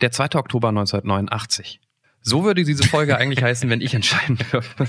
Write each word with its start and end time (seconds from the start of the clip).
Der 0.00 0.10
2. 0.10 0.34
Oktober 0.34 0.68
1989. 0.68 1.80
So 2.20 2.44
würde 2.44 2.64
diese 2.64 2.84
Folge 2.84 3.16
eigentlich 3.18 3.42
heißen, 3.42 3.70
wenn 3.70 3.80
ich 3.80 3.94
entscheiden 3.94 4.38
dürfte. 4.52 4.86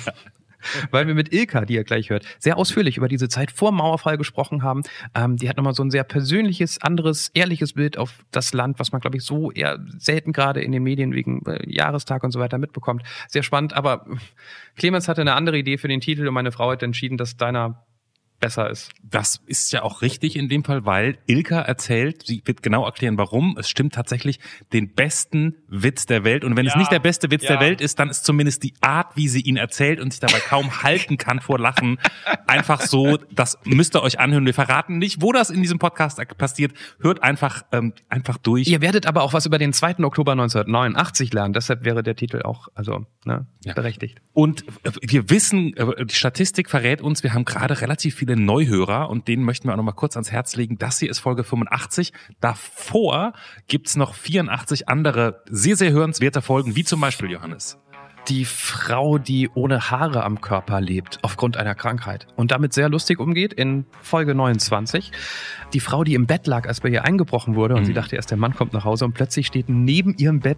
Weil 0.92 1.08
wir 1.08 1.14
mit 1.14 1.34
Ilka, 1.34 1.66
die 1.66 1.76
ihr 1.76 1.84
gleich 1.84 2.10
hört, 2.10 2.26
sehr 2.40 2.58
ausführlich 2.58 2.98
über 2.98 3.08
diese 3.08 3.30
Zeit 3.30 3.52
vor 3.52 3.72
Mauerfall 3.72 4.18
gesprochen 4.18 4.64
haben. 4.64 4.82
Ähm, 5.14 5.38
die 5.38 5.48
hat 5.48 5.58
nochmal 5.58 5.76
so 5.76 5.84
ein 5.84 5.92
sehr 5.92 6.04
persönliches, 6.04 6.82
anderes, 6.82 7.30
ehrliches 7.34 7.74
Bild 7.74 7.98
auf 7.98 8.26
das 8.32 8.54
Land, 8.54 8.80
was 8.80 8.92
man, 8.92 9.00
glaube 9.00 9.18
ich, 9.18 9.24
so 9.24 9.52
eher 9.52 9.80
selten 9.98 10.34
gerade 10.34 10.62
in 10.62 10.72
den 10.72 10.84
Medien 10.84 11.14
wegen 11.14 11.46
äh, 11.46 11.60
Jahrestag 11.70 12.24
und 12.24 12.32
so 12.32 12.40
weiter 12.40 12.58
mitbekommt. 12.58 13.04
Sehr 13.28 13.44
spannend, 13.44 13.74
aber 13.74 14.08
Clemens 14.76 15.08
hatte 15.08 15.22
eine 15.22 15.36
andere 15.36 15.58
Idee 15.58 15.78
für 15.78 15.88
den 15.88 16.02
Titel 16.02 16.28
und 16.28 16.34
meine 16.34 16.52
Frau 16.52 16.72
hat 16.72 16.84
entschieden, 16.84 17.18
dass 17.18 17.38
deiner 17.38 17.87
besser 18.40 18.70
ist. 18.70 18.92
Das 19.04 19.42
ist 19.46 19.72
ja 19.72 19.84
auch 19.84 20.02
richtig 20.02 20.36
in 20.36 20.50
dem 20.50 20.64
Fall, 20.64 20.86
weil 20.86 21.18
Ilka 21.26 21.62
erzählt, 21.62 22.24
sie 22.26 22.42
wird 22.46 22.62
genau 22.62 22.86
erklären, 22.86 23.18
warum. 23.18 23.58
Es 23.58 23.70
stimmt 23.70 23.96
tatsächlich 23.96 24.40
den 24.74 24.94
besten 24.94 25.56
Witz 25.68 26.06
der 26.06 26.24
Welt. 26.24 26.44
Und 26.44 26.56
wenn 26.56 26.66
ja, 26.66 26.74
es 26.74 26.78
nicht 26.78 26.92
der 26.92 27.00
beste 27.00 27.32
Witz 27.32 27.44
ja. 27.44 27.54
der 27.54 27.60
Welt 27.60 27.82
ist, 27.82 28.00
dann 28.00 28.10
ist 28.10 28.26
zumindest 28.26 28.64
die 28.64 28.74
Art, 28.82 29.16
wie 29.16 29.28
sie 29.28 29.42
ihn 29.42 29.58
erzählt 29.58 30.00
und 30.00 30.12
sich 30.12 30.20
dabei 30.20 30.40
kaum 30.40 30.72
halten 30.84 31.18
kann 31.18 31.40
vor 31.40 31.60
Lachen, 31.60 32.00
einfach 32.46 32.82
so, 32.82 33.18
das 33.32 33.58
müsst 33.64 33.96
ihr 33.96 34.04
euch 34.04 34.20
anhören. 34.20 34.46
Wir 34.46 34.54
verraten 34.54 34.98
nicht, 34.98 35.22
wo 35.22 35.32
das 35.32 35.50
in 35.50 35.62
diesem 35.62 35.80
Podcast 35.80 36.20
passiert. 36.38 36.74
Hört 37.00 37.24
einfach, 37.24 37.64
ähm, 37.72 37.94
einfach 38.10 38.38
durch. 38.38 38.68
Ihr 38.68 38.82
werdet 38.82 39.06
aber 39.06 39.24
auch 39.24 39.34
was 39.34 39.46
über 39.46 39.58
den 39.58 39.74
2. 39.74 40.04
Oktober 40.04 40.34
1989 40.34 41.34
lernen. 41.34 41.54
Deshalb 41.54 41.86
wäre 41.86 42.04
der 42.04 42.16
Titel 42.16 42.42
auch, 42.44 42.68
also, 42.76 43.06
ne, 43.26 43.48
ja. 43.64 43.74
berechtigt. 43.74 44.22
Und 44.34 44.64
äh, 44.84 44.92
wir 45.02 45.30
wissen, 45.30 45.76
äh, 45.76 46.06
die 46.06 46.16
Statistik 46.16 46.70
verrät 46.70 47.02
uns, 47.02 47.24
wir 47.24 47.34
haben 47.34 47.46
gerade 47.46 47.82
relativ 47.82 48.16
viele 48.28 48.40
Neuhörer 48.40 49.10
und 49.10 49.28
denen 49.28 49.44
möchten 49.44 49.68
wir 49.68 49.74
auch 49.74 49.78
noch 49.78 49.84
mal 49.84 49.94
kurz 49.94 50.16
ans 50.16 50.32
Herz 50.32 50.56
legen. 50.56 50.78
Das 50.78 51.00
hier 51.00 51.10
ist 51.10 51.20
Folge 51.20 51.44
85. 51.44 52.14
Davor 52.42 53.34
gibt's 53.68 53.96
noch 53.96 54.14
84 54.14 54.90
andere 54.90 55.42
sehr, 55.50 55.76
sehr 55.76 55.92
hörenswerte 55.92 56.42
Folgen, 56.42 56.76
wie 56.76 56.84
zum 56.84 57.02
Beispiel 57.02 57.32
Johannes 57.32 57.80
die 58.28 58.44
Frau, 58.44 59.18
die 59.20 59.50
ohne 59.54 59.90
Haare 59.90 60.26
am 60.26 60.42
Körper 60.42 60.82
lebt, 60.82 61.20
aufgrund 61.22 61.56
einer 61.56 61.76
Krankheit 61.76 62.28
und 62.36 62.52
damit 62.52 62.74
sehr 62.74 62.90
lustig 62.90 63.22
umgeht 63.22 63.54
in 63.54 63.86
Folge 64.02 64.36
29. 64.36 65.14
Die 65.72 65.80
Frau, 65.80 66.04
die 66.04 66.14
im 66.14 66.26
Bett 66.26 66.46
lag, 66.46 66.68
als 66.68 66.82
bei 66.82 66.90
ihr 66.90 67.06
eingebrochen 67.06 67.56
wurde 67.56 67.76
und 67.76 67.84
mhm. 67.84 67.86
sie 67.86 67.94
dachte 67.94 68.18
erst, 68.18 68.30
der 68.30 68.38
Mann 68.38 68.54
kommt 68.54 68.74
nach 68.74 68.84
Hause 68.84 69.06
und 69.06 69.14
plötzlich 69.14 69.48
steht 69.48 69.70
neben 69.70 70.14
ihrem 70.18 70.42
Bett 70.42 70.58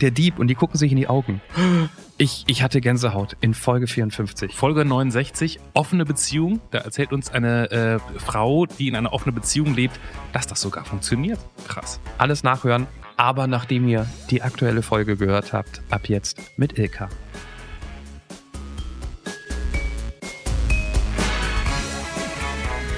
der 0.00 0.12
Dieb 0.12 0.38
und 0.38 0.48
die 0.48 0.54
gucken 0.54 0.78
sich 0.78 0.92
in 0.92 0.96
die 0.96 1.08
Augen. 1.08 1.42
Ich, 2.22 2.44
ich 2.48 2.62
hatte 2.62 2.82
Gänsehaut 2.82 3.34
in 3.40 3.54
Folge 3.54 3.86
54. 3.86 4.54
Folge 4.54 4.84
69, 4.84 5.58
offene 5.72 6.04
Beziehung. 6.04 6.60
Da 6.70 6.80
erzählt 6.80 7.14
uns 7.14 7.30
eine 7.30 7.70
äh, 7.70 7.98
Frau, 8.18 8.66
die 8.66 8.88
in 8.88 8.94
einer 8.96 9.14
offenen 9.14 9.34
Beziehung 9.34 9.74
lebt, 9.74 9.98
dass 10.34 10.46
das 10.46 10.60
sogar 10.60 10.84
funktioniert. 10.84 11.38
Krass. 11.66 11.98
Alles 12.18 12.42
nachhören, 12.42 12.86
aber 13.16 13.46
nachdem 13.46 13.88
ihr 13.88 14.06
die 14.28 14.42
aktuelle 14.42 14.82
Folge 14.82 15.16
gehört 15.16 15.54
habt, 15.54 15.80
ab 15.88 16.10
jetzt 16.10 16.38
mit 16.58 16.78
Ilka. 16.78 17.08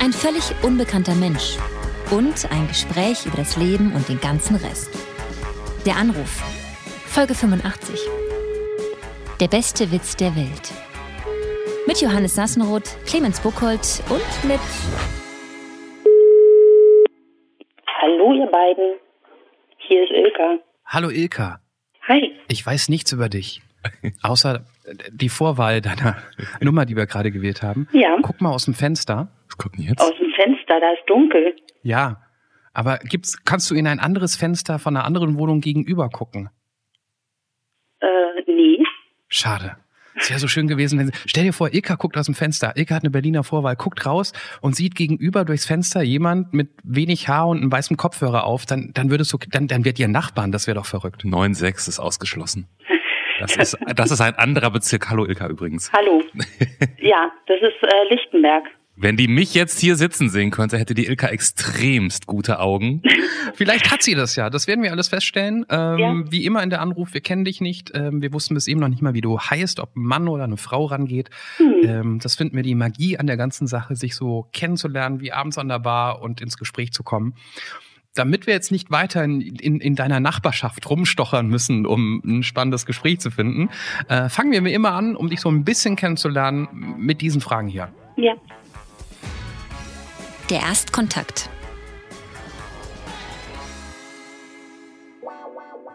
Ein 0.01 0.13
völlig 0.13 0.53
unbekannter 0.63 1.15
Mensch 1.15 1.59
und 2.11 2.51
ein 2.51 2.67
Gespräch 2.67 3.25
über 3.27 3.37
das 3.37 3.57
Leben 3.57 3.93
und 3.93 4.09
den 4.09 4.21
ganzen 4.21 4.57
Rest. 4.57 4.91
Der 5.87 5.95
Anruf 5.95 6.43
Folge 7.07 7.37
85. 7.37 8.01
Der 9.43 9.49
beste 9.49 9.91
Witz 9.91 10.15
der 10.15 10.37
Welt. 10.37 10.73
Mit 11.89 12.01
Johannes 12.01 12.37
Sassenroth, 12.37 12.97
Clemens 13.05 13.41
Buchholz 13.41 14.01
und 14.09 14.49
mit. 14.49 14.61
Hallo, 18.01 18.35
ihr 18.35 18.47
beiden. 18.47 19.01
Hier 19.79 20.05
ist 20.05 20.13
Ilka. 20.13 20.61
Hallo, 20.87 21.11
Ilka. 21.11 21.59
Hi. 22.07 22.31
Ich 22.47 22.65
weiß 22.65 22.89
nichts 22.89 23.11
über 23.11 23.29
dich. 23.29 23.63
Außer 24.23 24.65
die 25.11 25.29
Vorwahl 25.29 25.81
deiner 25.81 26.19
Nummer, 26.61 26.87
die 26.87 26.95
wir 26.95 27.07
gerade 27.07 27.33
gewählt 27.33 27.65
haben. 27.65 27.89
Ja. 27.91 28.19
Guck 28.23 28.41
mal 28.41 28.53
aus 28.53 28.67
dem 28.67 28.75
Fenster. 28.75 29.27
Was 29.49 29.57
kommt 29.59 29.77
denn 29.77 29.87
jetzt? 29.87 30.01
Aus 30.03 30.17
dem 30.21 30.31
Fenster, 30.37 30.79
da 30.79 30.93
ist 30.93 31.03
dunkel. 31.09 31.57
Ja. 31.83 32.23
Aber 32.75 32.99
gibt's, 32.99 33.45
kannst 33.45 33.69
du 33.73 33.75
in 33.75 33.89
ein 33.89 33.99
anderes 33.99 34.37
Fenster 34.37 34.79
von 34.79 34.97
einer 34.97 35.05
anderen 35.05 35.37
Wohnung 35.37 35.61
gegenüber 35.61 36.11
gucken? 36.11 36.49
Schade. 39.33 39.77
Es 40.15 40.29
wäre 40.29 40.39
so 40.39 40.47
schön 40.47 40.69
gewesen, 40.69 40.99
wenn 40.99 41.07
sie, 41.07 41.13
stell 41.25 41.45
dir 41.45 41.55
vor, 41.55 41.73
Ilka 41.73 41.95
guckt 41.95 42.19
aus 42.19 42.27
dem 42.27 42.35
Fenster. 42.35 42.77
Ilka 42.77 42.95
hat 42.95 43.03
eine 43.03 43.11
Berliner 43.11 43.45
Vorwahl, 43.45 43.77
guckt 43.77 44.05
raus 44.05 44.35
und 44.61 44.77
sieht 44.77 44.95
gegenüber 44.95 45.47
durchs 45.47 45.65
Fenster 45.65 46.03
jemand 46.03 46.53
mit 46.53 46.69
wenig 46.85 47.29
Haar 47.29 47.49
und 47.49 47.59
einem 47.59 47.73
weißen 47.73 47.97
Kopfhörer 47.97 48.45
auf. 48.45 48.67
Dann, 48.67 48.91
dann 48.93 49.11
würdest 49.11 49.33
du, 49.33 49.39
dann, 49.51 49.69
dann 49.69 49.87
wird 49.87 49.99
ihr 49.99 50.09
Nachbarn. 50.09 50.53
Das 50.53 50.67
wäre 50.67 50.75
doch 50.75 50.85
verrückt. 50.85 51.25
9,6 51.25 51.89
ist 51.89 51.99
ausgeschlossen. 51.99 52.69
Das 53.41 53.57
ist, 53.57 53.77
das 53.97 54.13
ist 54.13 54.21
ein 54.21 54.37
anderer 54.37 54.71
Bezirk. 54.71 55.11
Hallo 55.11 55.27
Ilka 55.27 55.49
übrigens. 55.49 55.91
Hallo. 55.93 56.23
Ja, 57.01 57.33
das 57.49 57.57
ist 57.61 57.83
äh, 57.83 58.15
Lichtenberg. 58.15 58.65
Wenn 59.03 59.17
die 59.17 59.27
mich 59.27 59.53
jetzt 59.53 59.81
hier 59.81 59.97
sitzen 59.97 60.31
sehen 60.31 60.53
könnte, 60.53 60.79
hätte 60.79 60.95
die 60.95 61.07
Ilka 61.07 61.27
extremst 61.27 62.29
gute 62.29 62.61
Augen. 62.61 63.03
Vielleicht 63.55 63.91
hat 63.91 64.01
sie 64.01 64.15
das 64.15 64.37
ja. 64.37 64.49
Das 64.49 64.69
werden 64.69 64.85
wir 64.85 64.93
alles 64.93 65.09
feststellen. 65.09 65.67
Ähm, 65.71 65.99
ja. 65.99 66.23
Wie 66.31 66.45
immer 66.47 66.63
in 66.63 66.71
der 66.71 66.81
Anruf, 66.81 67.13
wir 67.13 67.21
kennen 67.21 67.45
dich 67.45 67.61
nicht. 67.61 67.91
Ähm, 67.95 68.23
wir 68.23 68.33
wussten 68.33 68.55
bis 68.55 68.69
eben 68.69 68.79
noch 68.79 68.87
nicht 68.87 69.03
mal, 69.03 69.13
wie 69.13 69.21
du 69.21 69.41
heißt, 69.41 69.81
ob 69.81 69.97
ein 69.97 70.05
Mann 70.05 70.29
oder 70.29 70.45
eine 70.45 70.57
Frau 70.57 70.85
rangeht. 70.85 71.31
Hm. 71.57 71.75
Ähm, 71.83 72.19
das 72.23 72.37
finden 72.37 72.55
wir 72.55 72.63
die 72.63 72.77
Magie 72.77 73.19
an 73.19 73.27
der 73.27 73.37
ganzen 73.37 73.67
Sache, 73.67 73.97
sich 73.97 74.15
so 74.15 74.47
kennenzulernen, 74.53 75.21
wie 75.21 75.33
abends 75.33 75.59
an 75.59 75.67
der 75.67 75.81
Bar 75.81 76.23
und 76.23 76.41
ins 76.41 76.57
Gespräch 76.57 76.93
zu 76.93 77.03
kommen 77.03 77.35
damit 78.15 78.47
wir 78.47 78.53
jetzt 78.53 78.71
nicht 78.71 78.91
weiter 78.91 79.25
in, 79.25 79.41
in, 79.41 79.81
in 79.81 79.95
deiner 79.95 80.21
Nachbarschaft 80.21 80.91
rumstochern 80.91 81.47
müssen, 81.47 81.87
um 81.87 82.21
ein 82.27 82.43
spannendes 82.43 82.85
Gespräch 82.85 83.21
zu 83.21 83.31
finden, 83.31 83.71
äh, 84.07 84.29
fangen 84.29 84.53
wir 84.53 84.63
wie 84.67 84.75
immer 84.75 84.93
an, 84.93 85.17
um 85.17 85.31
dich 85.31 85.41
so 85.41 85.49
ein 85.49 85.65
bisschen 85.65 85.97
kennenzulernen, 85.97 86.69
mit 86.99 87.23
diesen 87.23 87.41
Fragen 87.41 87.69
hier. 87.69 87.89
Ja. 88.17 88.35
Der 90.51 90.61
Erstkontakt. 90.61 91.49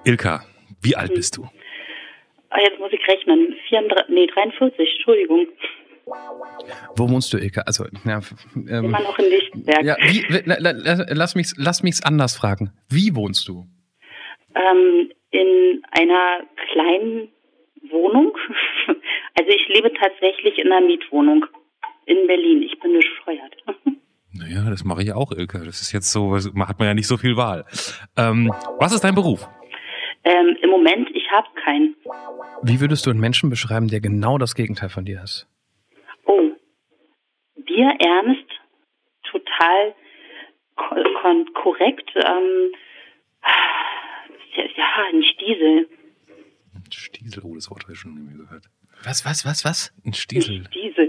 Ilka, 0.06 0.44
wie 0.82 0.96
alt 0.96 1.14
bist 1.14 1.38
du? 1.38 1.48
Ah, 2.50 2.60
jetzt 2.62 2.80
muss 2.80 2.92
ich 2.94 3.06
rechnen. 3.08 3.56
34, 3.68 4.10
nee, 4.10 4.26
43, 4.28 4.90
Entschuldigung. 4.96 5.48
Wo 6.96 7.10
wohnst 7.10 7.34
du, 7.34 7.38
Ilka? 7.38 7.62
Also, 7.62 7.86
ja, 8.06 8.22
ähm, 8.56 8.86
Immer 8.86 9.02
noch 9.02 9.20
in 9.20 9.26
Lichtenberg. 9.30 9.84
Ja, 9.84 9.98
wie, 10.00 10.26
lass 11.14 11.36
mich 11.36 11.52
lass 11.58 11.84
mich's 11.84 12.02
anders 12.02 12.38
fragen. 12.38 12.72
Wie 12.90 13.14
wohnst 13.16 13.48
du? 13.50 13.66
Ähm, 14.56 15.12
in 15.32 15.84
einer 15.92 16.44
kleinen 16.72 17.30
Wohnung. 17.90 18.38
Also 19.40 19.52
ich 19.52 19.68
lebe 19.68 19.94
tatsächlich 19.94 20.58
in 20.58 20.72
einer 20.72 20.84
Mietwohnung 20.84 21.46
in 22.08 22.26
Berlin. 22.26 22.64
Ich 22.64 22.80
bin 22.80 22.92
bescheuert. 22.94 23.56
Naja, 24.38 24.70
das 24.70 24.84
mache 24.84 25.02
ich 25.02 25.14
auch, 25.14 25.32
Ilka. 25.32 25.60
Das 25.60 25.82
ist 25.82 25.92
jetzt 25.92 26.12
so, 26.12 26.36
hat 26.36 26.80
man 26.80 26.88
ja 26.88 26.94
nicht 26.94 27.08
so 27.08 27.18
viel 27.18 27.38
Wahl. 27.38 27.66
Ähm, 28.16 28.54
was 28.80 28.94
ist 28.94 29.04
dein 29.04 29.16
Beruf? 29.16 29.48
Ähm, 30.24 30.58
Im 30.62 30.70
Moment, 30.70 31.10
ich 31.14 31.30
habe 31.32 31.48
keinen. 31.64 31.96
Wie 32.62 32.80
würdest 32.80 33.06
du 33.06 33.10
einen 33.10 33.20
Menschen 33.20 33.50
beschreiben, 33.50 33.88
der 33.88 34.02
genau 34.02 34.38
das 34.38 34.56
Gegenteil 34.56 34.90
von 34.90 35.06
dir 35.06 35.22
ist? 35.24 35.48
Oh, 36.26 36.52
dir 37.56 37.94
ernst, 38.00 38.50
total 39.24 39.96
korrekt. 41.54 42.12
Ähm, 42.16 42.72
ja, 44.76 44.86
ein 45.12 45.24
Stiesel. 45.24 45.88
Stiesel, 46.92 47.44
oh, 47.44 47.56
das 47.56 47.70
Wort 47.70 47.84
habe 47.84 47.94
ich 47.94 48.00
schon 48.00 48.14
nie 48.14 48.38
gehört. 48.38 48.66
Was, 49.04 49.26
was, 49.26 49.46
was, 49.46 49.66
was? 49.66 49.94
Ein 50.06 50.14
Stiesel. 50.14 50.58
Ein 50.58 50.66
Stiesel. 50.66 51.07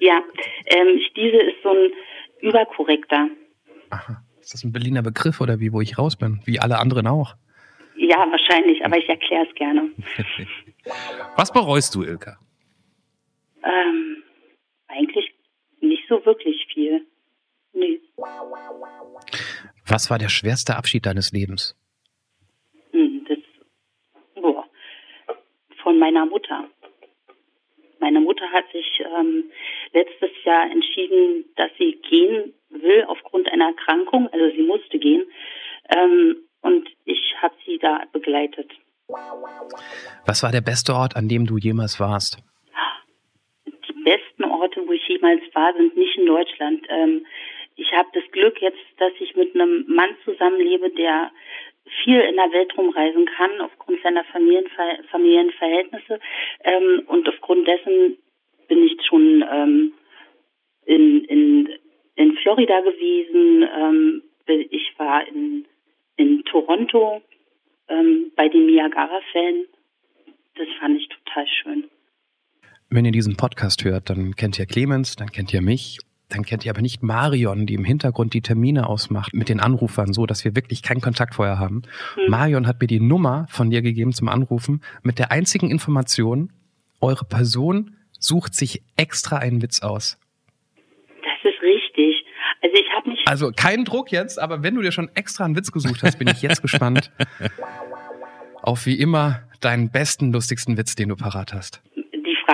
Ja, 0.00 0.22
ähm, 0.66 1.00
Stiesel 1.10 1.40
ist 1.40 1.62
so 1.62 1.70
ein 1.70 1.90
überkorrekter. 2.40 3.28
Aha. 3.90 4.22
Ist 4.40 4.52
das 4.52 4.64
ein 4.64 4.72
Berliner 4.72 5.02
Begriff 5.02 5.40
oder 5.40 5.58
wie, 5.60 5.72
wo 5.72 5.80
ich 5.80 5.98
raus 5.98 6.16
bin? 6.16 6.40
Wie 6.44 6.60
alle 6.60 6.78
anderen 6.78 7.06
auch? 7.06 7.34
Ja, 7.96 8.18
wahrscheinlich, 8.30 8.84
aber 8.84 8.98
ich 8.98 9.08
erkläre 9.08 9.46
es 9.46 9.54
gerne. 9.54 9.90
Was 11.36 11.52
bereust 11.52 11.94
du, 11.94 12.02
Ilka? 12.02 12.38
Ähm, 13.62 14.22
eigentlich 14.88 15.32
nicht 15.80 16.04
so 16.08 16.24
wirklich 16.26 16.66
viel. 16.72 17.06
Nee. 17.72 18.00
Was 19.86 20.10
war 20.10 20.18
der 20.18 20.28
schwerste 20.28 20.76
Abschied 20.76 21.06
deines 21.06 21.32
Lebens? 21.32 21.76
Hm, 22.92 23.24
das, 23.28 23.38
boah, 24.34 24.64
von 25.82 25.98
meiner 25.98 26.26
Mutter. 26.26 26.68
Meine 28.04 28.20
Mutter 28.20 28.44
hat 28.52 28.70
sich 28.70 29.00
ähm, 29.00 29.44
letztes 29.94 30.28
Jahr 30.44 30.70
entschieden, 30.70 31.46
dass 31.56 31.70
sie 31.78 31.98
gehen 32.10 32.52
will 32.68 33.02
aufgrund 33.04 33.50
einer 33.50 33.68
Erkrankung. 33.68 34.28
Also 34.30 34.54
sie 34.54 34.62
musste 34.62 34.98
gehen. 34.98 35.22
Ähm, 35.88 36.36
und 36.60 36.86
ich 37.06 37.34
habe 37.40 37.54
sie 37.64 37.78
da 37.78 38.02
begleitet. 38.12 38.70
Was 40.26 40.42
war 40.42 40.52
der 40.52 40.60
beste 40.60 40.92
Ort, 40.92 41.16
an 41.16 41.28
dem 41.28 41.46
du 41.46 41.56
jemals 41.56 41.98
warst? 41.98 42.36
Die 43.66 44.02
besten 44.04 44.44
Orte, 44.44 44.82
wo 44.86 44.92
ich 44.92 45.08
jemals 45.08 45.40
war, 45.54 45.72
sind 45.72 45.96
nicht 45.96 46.18
in 46.18 46.26
Deutschland. 46.26 46.84
Ähm, 46.90 47.24
ich 47.76 47.90
habe 47.92 48.08
das 48.12 48.24
Glück 48.32 48.60
jetzt, 48.60 48.84
dass 48.98 49.12
ich 49.18 49.34
mit 49.34 49.54
einem 49.54 49.86
Mann 49.88 50.10
zusammenlebe, 50.26 50.90
der 50.90 51.32
viel 52.02 52.20
in 52.20 52.36
der 52.36 52.50
Welt 52.52 52.76
rumreisen 52.76 53.26
kann 53.36 53.60
aufgrund 53.60 54.00
seiner 54.02 54.24
Familienver 54.24 54.98
Familienverhältnisse 55.10 56.20
ähm, 56.64 57.02
und 57.06 57.28
aufgrund 57.28 57.66
dessen 57.68 58.18
bin 58.68 58.84
ich 58.84 58.96
schon 59.06 59.44
ähm, 59.50 59.92
in, 60.86 61.24
in, 61.24 61.68
in 62.16 62.36
Florida 62.38 62.80
gewesen. 62.80 63.68
Ähm, 63.76 64.22
ich 64.46 64.92
war 64.98 65.26
in, 65.26 65.66
in 66.16 66.44
Toronto 66.44 67.22
ähm, 67.88 68.32
bei 68.36 68.48
den 68.48 68.66
Niagara-Fällen. 68.66 69.66
Das 70.56 70.68
fand 70.78 71.00
ich 71.00 71.08
total 71.08 71.46
schön. 71.46 71.90
Wenn 72.90 73.04
ihr 73.04 73.12
diesen 73.12 73.36
Podcast 73.36 73.84
hört, 73.84 74.10
dann 74.10 74.36
kennt 74.36 74.58
ihr 74.58 74.66
Clemens, 74.66 75.16
dann 75.16 75.30
kennt 75.32 75.52
ihr 75.52 75.62
mich 75.62 75.98
dann 76.34 76.44
kennt 76.44 76.64
ihr 76.64 76.70
aber 76.70 76.82
nicht 76.82 77.02
Marion, 77.02 77.66
die 77.66 77.74
im 77.74 77.84
Hintergrund 77.84 78.34
die 78.34 78.42
Termine 78.42 78.88
ausmacht 78.88 79.32
mit 79.32 79.48
den 79.48 79.60
Anrufern, 79.60 80.12
so 80.12 80.26
dass 80.26 80.44
wir 80.44 80.56
wirklich 80.56 80.82
keinen 80.82 81.00
Kontakt 81.00 81.34
vorher 81.34 81.58
haben. 81.58 81.82
Mhm. 82.16 82.30
Marion 82.30 82.66
hat 82.66 82.80
mir 82.80 82.86
die 82.86 83.00
Nummer 83.00 83.46
von 83.48 83.70
dir 83.70 83.82
gegeben 83.82 84.12
zum 84.12 84.28
Anrufen 84.28 84.82
mit 85.02 85.18
der 85.18 85.30
einzigen 85.30 85.70
Information, 85.70 86.52
eure 87.00 87.24
Person 87.24 87.96
sucht 88.18 88.54
sich 88.54 88.82
extra 88.96 89.36
einen 89.36 89.62
Witz 89.62 89.80
aus. 89.80 90.18
Das 91.22 91.52
ist 91.52 91.62
richtig. 91.62 92.24
Also 92.62 92.76
ich 92.76 92.86
habe 92.96 93.10
mich. 93.10 93.20
Also 93.26 93.52
kein 93.54 93.84
Druck 93.84 94.10
jetzt, 94.10 94.38
aber 94.38 94.62
wenn 94.62 94.74
du 94.74 94.82
dir 94.82 94.92
schon 94.92 95.10
extra 95.14 95.44
einen 95.44 95.56
Witz 95.56 95.70
gesucht 95.70 96.02
hast, 96.02 96.18
bin 96.18 96.28
ich 96.28 96.42
jetzt 96.42 96.62
gespannt 96.62 97.12
auf 98.62 98.86
wie 98.86 98.98
immer 98.98 99.42
deinen 99.60 99.90
besten, 99.90 100.32
lustigsten 100.32 100.76
Witz, 100.76 100.94
den 100.94 101.10
du 101.10 101.16
parat 101.16 101.52
hast. 101.52 101.82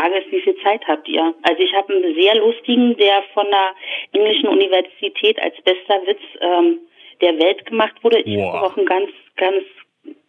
Die 0.00 0.02
Frage 0.02 0.24
ist, 0.24 0.32
wie 0.32 0.40
viel 0.40 0.56
Zeit 0.62 0.86
habt 0.86 1.08
ihr? 1.08 1.34
Also 1.42 1.62
ich 1.62 1.74
habe 1.74 1.92
einen 1.94 2.14
sehr 2.14 2.34
lustigen, 2.36 2.96
der 2.96 3.22
von 3.34 3.44
der 3.50 3.74
englischen 4.12 4.48
Universität 4.48 5.38
als 5.42 5.54
bester 5.56 6.00
Witz 6.06 6.20
ähm, 6.40 6.78
der 7.20 7.38
Welt 7.38 7.66
gemacht 7.66 7.94
wurde. 8.02 8.20
Ich 8.20 8.38
wow. 8.38 8.54
habe 8.54 8.66
auch 8.66 8.76
einen 8.76 8.86
ganz, 8.86 9.10
ganz 9.36 9.62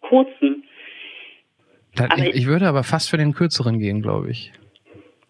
kurzen. 0.02 0.64
Dann, 1.94 2.10
ich, 2.18 2.34
ich 2.34 2.46
würde 2.46 2.66
aber 2.66 2.84
fast 2.84 3.08
für 3.08 3.16
den 3.16 3.32
kürzeren 3.32 3.78
gehen, 3.78 4.02
glaube 4.02 4.30
ich. 4.30 4.52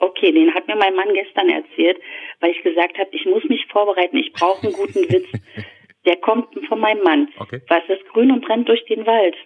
Okay, 0.01 0.33
den 0.33 0.53
hat 0.55 0.67
mir 0.67 0.77
mein 0.77 0.97
Mann 0.97 1.15
gestern 1.15 1.49
erzählt, 1.49 1.99
weil 2.41 2.51
ich 2.51 2.63
gesagt 2.63 2.99
habe, 2.99 3.11
ich 3.13 3.25
muss 3.27 3.45
mich 3.45 3.65
vorbereiten, 3.67 4.17
ich 4.17 4.33
brauche 4.33 4.67
einen 4.67 4.73
guten 4.75 5.09
Witz. 5.09 5.29
Der 6.05 6.17
kommt 6.17 6.49
von 6.67 6.81
meinem 6.81 7.05
Mann. 7.05 7.29
Okay. 7.39 7.61
Was 7.69 7.85
ist 7.89 8.05
grün 8.09 8.33
und 8.33 8.45
brennt 8.45 8.69
durch 8.69 8.85
den 8.87 9.07
Wald? 9.07 9.37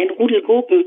Ein 0.00 0.10
Rudel 0.10 0.42
Gurken. 0.42 0.86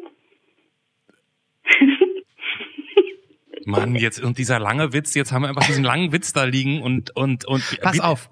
Mann, 3.65 3.95
jetzt 3.95 4.19
und 4.19 4.37
dieser 4.37 4.59
lange 4.59 4.93
Witz, 4.93 5.15
jetzt 5.15 5.31
haben 5.31 5.41
wir 5.41 5.49
einfach 5.49 5.65
diesen 5.65 5.83
langen 5.83 6.11
Witz 6.11 6.33
da 6.33 6.43
liegen 6.43 6.81
und 6.81 7.15
und 7.15 7.45
und 7.45 7.79
Pass 7.81 7.99
auf. 7.99 8.29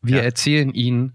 Wir 0.00 0.18
ja. 0.18 0.22
erzählen 0.22 0.72
ihn 0.72 1.12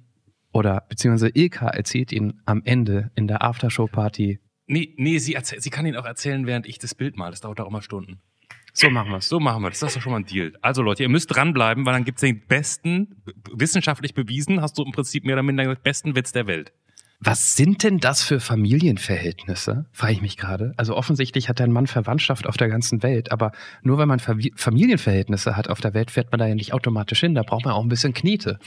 oder 0.52 0.86
beziehungsweise 0.88 1.31
Ilka 1.34 1.68
erzählt 1.68 2.12
ihn 2.12 2.42
am 2.46 2.62
Ende 2.64 3.12
in 3.16 3.28
der 3.28 3.44
Aftershow 3.44 3.88
Party. 3.88 4.40
Nee, 4.68 4.94
nee, 4.98 5.18
sie 5.18 5.38
sie 5.42 5.70
kann 5.70 5.86
ihn 5.86 5.96
auch 5.96 6.06
erzählen, 6.06 6.46
während 6.46 6.68
ich 6.68 6.80
das 6.80 6.96
Bild 6.96 7.18
mal. 7.18 7.31
Das 7.31 7.42
dauert 7.42 7.60
auch 7.60 7.68
immer 7.68 7.81
Stunden. 7.81 8.22
So 8.75 8.90
machen 8.90 9.12
wir 9.12 9.18
es. 9.18 9.30
So 9.30 9.40
machen 9.40 9.62
wir 9.62 9.70
das. 9.70 9.80
Das 9.80 9.92
ist 9.92 9.98
doch 9.98 10.02
schon 10.02 10.12
mal 10.14 10.20
ein 10.20 10.25
Deal. 10.25 10.54
Also 10.62 10.81
Leute, 10.81 11.04
ihr 11.04 11.10
müsst 11.10 11.34
dranbleiben, 11.34 11.86
weil 11.86 11.94
dann 11.94 12.06
gibt's 12.06 12.22
den 12.22 12.46
besten, 12.48 13.22
wissenschaftlich 13.52 14.16
bewiesen, 14.16 14.62
hast 14.62 14.78
du 14.78 14.84
im 14.84 14.92
Prinzip 14.92 15.25
mehr 15.25 15.36
oder 15.36 15.44
minder 15.44 15.64
den 15.64 15.78
besten 15.84 16.16
Witz 16.16 16.31
der 16.31 16.48
Welt. 16.48 16.74
Was 17.25 17.56
sind 17.56 17.84
denn 17.84 18.00
das 18.00 18.28
für 18.28 18.42
Familienverhältnisse? 18.42 19.86
Frage 19.94 20.14
ich 20.14 20.22
mich 20.22 20.36
gerade. 20.36 20.74
Also 20.78 20.94
offensichtlich 20.96 21.48
hat 21.48 21.62
dein 21.62 21.72
Mann 21.72 21.88
Verwandtschaft 21.88 22.48
auf 22.48 22.58
der 22.58 22.68
ganzen 22.68 23.02
Welt, 23.02 23.31
aber 23.31 23.52
nur 23.81 23.98
wenn 23.98 24.10
man 24.10 24.20
Familienverhältnisse 24.20 25.56
hat 25.56 25.70
auf 25.70 25.80
der 25.80 25.94
Welt, 25.94 26.12
fährt 26.12 26.31
man 26.31 26.40
da 26.40 26.48
ja 26.48 26.56
nicht 26.56 26.74
automatisch 26.74 27.22
hin. 27.22 27.34
Da 27.34 27.44
braucht 27.44 27.64
man 27.64 27.75
auch 27.75 27.84
ein 27.84 27.88
bisschen 27.88 28.14
Knete. 28.14 28.60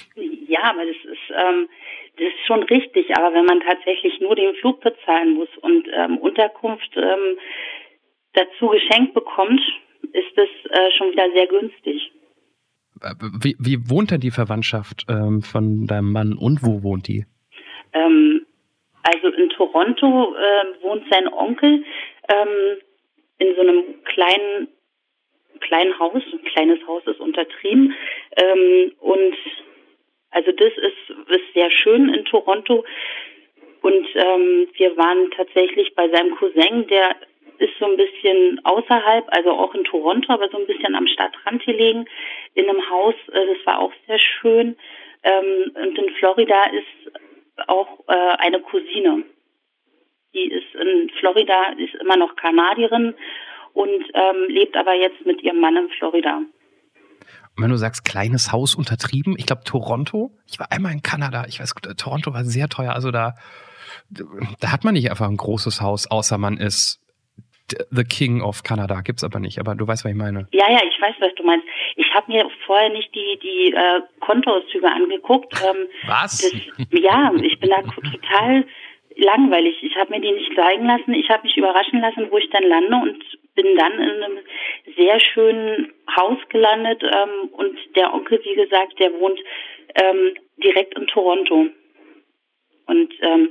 Ja, 0.49 0.70
aber 0.70 0.87
das 0.87 0.97
ist, 0.97 1.29
ähm, 1.37 1.69
das 2.17 2.29
ist 2.29 2.47
schon 2.47 2.62
richtig. 2.62 3.14
Aber 3.19 3.35
wenn 3.35 3.44
man 3.44 3.61
tatsächlich 3.61 4.20
nur 4.20 4.35
den 4.35 4.55
Flug 4.55 4.81
bezahlen 4.81 5.35
muss 5.35 5.49
und 5.61 5.87
ähm, 5.94 6.17
Unterkunft 6.17 6.97
ähm, 6.97 7.37
dazu 8.32 8.69
geschenkt 8.69 9.12
bekommt, 9.12 9.61
ist 10.12 10.32
das 10.37 10.49
äh, 10.70 10.91
schon 10.97 11.12
wieder 11.12 11.26
sehr 11.35 11.47
günstig. 11.47 12.11
Äh, 13.03 13.14
wie, 13.43 13.56
wie 13.58 13.91
wohnt 13.91 14.12
denn 14.12 14.20
die 14.20 14.31
Verwandtschaft 14.31 15.05
ähm, 15.11 15.43
von 15.43 15.87
deinem 15.87 16.11
Mann 16.11 16.32
und 16.32 16.62
wo 16.62 16.82
wohnt 16.82 17.08
die? 17.08 17.26
Ähm, 17.93 18.45
also 19.06 19.29
in 19.29 19.49
Toronto 19.50 20.35
äh, 20.35 20.82
wohnt 20.82 21.05
sein 21.11 21.32
Onkel 21.32 21.85
ähm, 22.29 22.79
in 23.38 23.55
so 23.55 23.61
einem 23.61 24.03
kleinen 24.05 24.69
kleinen 25.61 25.99
Haus. 25.99 26.23
Ein 26.32 26.44
kleines 26.44 26.87
Haus 26.87 27.03
ist 27.06 27.20
untertrieben. 27.20 27.94
Ähm, 28.37 28.93
und 29.00 29.37
also 30.31 30.53
das 30.53 30.73
ist, 30.76 31.29
ist 31.29 31.55
sehr 31.55 31.70
schön 31.70 32.12
in 32.12 32.25
Toronto. 32.25 32.85
Und 33.82 34.06
ähm, 34.14 34.69
wir 34.75 34.97
waren 34.97 35.31
tatsächlich 35.31 35.94
bei 35.94 36.08
seinem 36.08 36.35
Cousin, 36.37 36.87
der 36.88 37.17
ist 37.58 37.73
so 37.79 37.87
ein 37.87 37.97
bisschen 37.97 38.61
außerhalb, 38.64 39.25
also 39.29 39.50
auch 39.50 39.75
in 39.75 39.85
Toronto, 39.85 40.32
aber 40.32 40.49
so 40.50 40.58
ein 40.58 40.67
bisschen 40.67 40.94
am 40.94 41.06
Stadtrand 41.06 41.64
gelegen, 41.64 42.06
in 42.55 42.69
einem 42.69 42.91
Haus. 42.91 43.14
Äh, 43.32 43.47
das 43.47 43.67
war 43.67 43.81
auch 43.81 43.93
sehr 44.06 44.19
schön. 44.19 44.76
Ähm, 45.23 45.73
und 45.75 45.99
in 45.99 46.11
Florida 46.17 46.64
ist 46.64 47.12
auch 47.67 48.00
äh, 48.08 48.37
eine 48.38 48.61
Cousine. 48.61 49.25
Die 50.35 50.50
ist 50.50 50.75
in 50.75 51.11
Florida, 51.19 51.73
ist 51.79 51.94
immer 51.94 52.17
noch 52.17 52.37
Kanadierin 52.37 53.14
und 53.73 54.05
ähm, 54.14 54.44
lebt 54.49 54.76
aber 54.76 54.94
jetzt 54.94 55.25
mit 55.25 55.43
ihrem 55.43 55.61
Mann 55.61 55.76
in 55.76 55.88
Florida. 55.99 56.38
Und 56.38 57.62
wenn 57.62 57.70
du 57.70 57.76
sagst, 57.76 58.05
kleines 58.05 58.53
Haus 58.53 58.75
untertrieben, 58.75 59.35
ich 59.38 59.47
glaube 59.47 59.64
Toronto, 59.64 60.31
ich 60.47 60.58
war 60.58 60.70
einmal 60.70 60.93
in 60.93 61.03
Kanada, 61.03 61.44
ich 61.49 61.61
weiß, 61.61 61.75
Toronto 61.97 62.35
war 62.35 62.44
sehr 62.44 62.69
teuer, 62.69 62.93
also 62.93 63.11
da, 63.11 63.35
da 64.11 64.73
hat 64.73 64.85
man 64.85 64.93
nicht 64.93 65.11
einfach 65.11 65.29
ein 65.29 65.38
großes 65.38 65.81
Haus, 65.81 66.11
außer 66.11 66.37
man 66.37 66.58
ist 66.58 67.00
The 67.91 68.05
King 68.05 68.43
of 68.43 68.62
Canada. 68.62 69.00
Gibt's 69.00 69.25
aber 69.25 69.41
nicht, 69.41 69.58
aber 69.58 69.75
du 69.75 69.87
weißt, 69.87 70.05
was 70.05 70.11
ich 70.11 70.17
meine. 70.17 70.47
Ja, 70.53 70.70
ja, 70.70 70.81
ich 70.88 71.00
weiß, 71.00 71.17
was 71.19 71.35
du 71.35 71.43
meinst. 71.43 71.67
Ich 71.96 72.12
habe 72.14 72.31
mir 72.31 72.48
vorher 72.66 72.90
nicht 72.90 73.14
die, 73.14 73.38
die 73.43 73.72
äh, 73.72 74.02
Kontoauszüge 74.20 74.87
angeguckt. 74.87 75.52
Ähm, 75.66 75.88
was? 76.06 76.38
Das, 76.38 76.52
ja, 76.90 77.32
ich 77.43 77.58
bin 77.58 77.70
da 77.70 77.82
total 77.82 78.66
langweilig. 79.16 79.82
Ich 79.82 79.96
habe 79.96 80.10
mir 80.10 80.20
die 80.20 80.32
nicht 80.32 80.54
zeigen 80.54 80.87
lassen. 80.87 81.14
Ich 81.14 81.28
habe 81.31 81.44
mich 81.44 81.56
überraschen 81.56 82.00
lassen, 82.00 82.31
wo 82.31 82.38
ich 82.38 82.50
dann 82.50 82.64
lande 82.64 82.96
und 82.96 83.25
bin 83.54 83.76
dann 83.76 83.93
in 83.94 84.22
einem 84.22 84.38
sehr 84.96 85.19
schönen 85.20 85.93
Haus 86.16 86.38
gelandet. 86.50 87.02
Ähm, 87.02 87.48
und 87.52 87.78
der 87.96 88.12
Onkel, 88.12 88.40
wie 88.44 88.54
gesagt, 88.54 88.98
der 88.98 89.12
wohnt 89.14 89.40
ähm, 89.94 90.34
direkt 90.62 90.98
in 90.98 91.06
Toronto. 91.06 91.66
Und 92.87 93.14
ähm, 93.20 93.50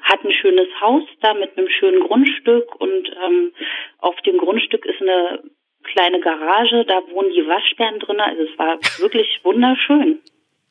hat 0.00 0.24
ein 0.24 0.32
schönes 0.32 0.68
Haus 0.80 1.04
da 1.20 1.34
mit 1.34 1.56
einem 1.56 1.68
schönen 1.68 2.00
Grundstück 2.00 2.74
und 2.80 3.08
ähm, 3.24 3.52
auf 3.98 4.20
dem 4.22 4.38
Grundstück 4.38 4.84
ist 4.84 5.00
eine 5.00 5.42
kleine 5.82 6.20
Garage, 6.20 6.84
da 6.86 7.02
wohnen 7.10 7.30
die 7.30 7.46
Waschbären 7.46 7.98
drin. 7.98 8.20
Also 8.20 8.42
es 8.42 8.58
war 8.58 8.78
wirklich 8.98 9.40
wunderschön. 9.42 10.20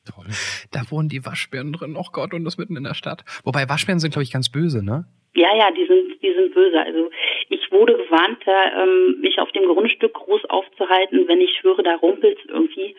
Toll. 0.05 0.25
Da 0.71 0.81
wohnen 0.89 1.09
die 1.09 1.25
Waschbären 1.25 1.73
drin, 1.73 1.95
oh 1.95 2.09
Gott, 2.11 2.33
und 2.33 2.43
das 2.43 2.57
mitten 2.57 2.75
in 2.75 2.83
der 2.83 2.95
Stadt. 2.95 3.23
Wobei 3.43 3.69
Waschbären 3.69 3.99
sind, 3.99 4.11
glaube 4.11 4.23
ich, 4.23 4.31
ganz 4.31 4.51
böse, 4.51 4.83
ne? 4.83 5.05
Ja, 5.33 5.55
ja, 5.55 5.69
die 5.71 5.85
sind, 5.85 6.21
die 6.21 6.33
sind 6.33 6.53
böse. 6.53 6.81
Also 6.81 7.11
ich 7.49 7.71
wurde 7.71 7.93
gewarnt, 7.93 8.39
da, 8.45 8.83
ähm, 8.83 9.21
mich 9.21 9.37
auf 9.39 9.51
dem 9.51 9.65
Grundstück 9.65 10.13
groß 10.13 10.45
aufzuhalten, 10.49 11.27
wenn 11.27 11.39
ich 11.39 11.61
höre, 11.61 11.83
da 11.83 11.95
rumpelt 11.95 12.39
irgendwie 12.47 12.95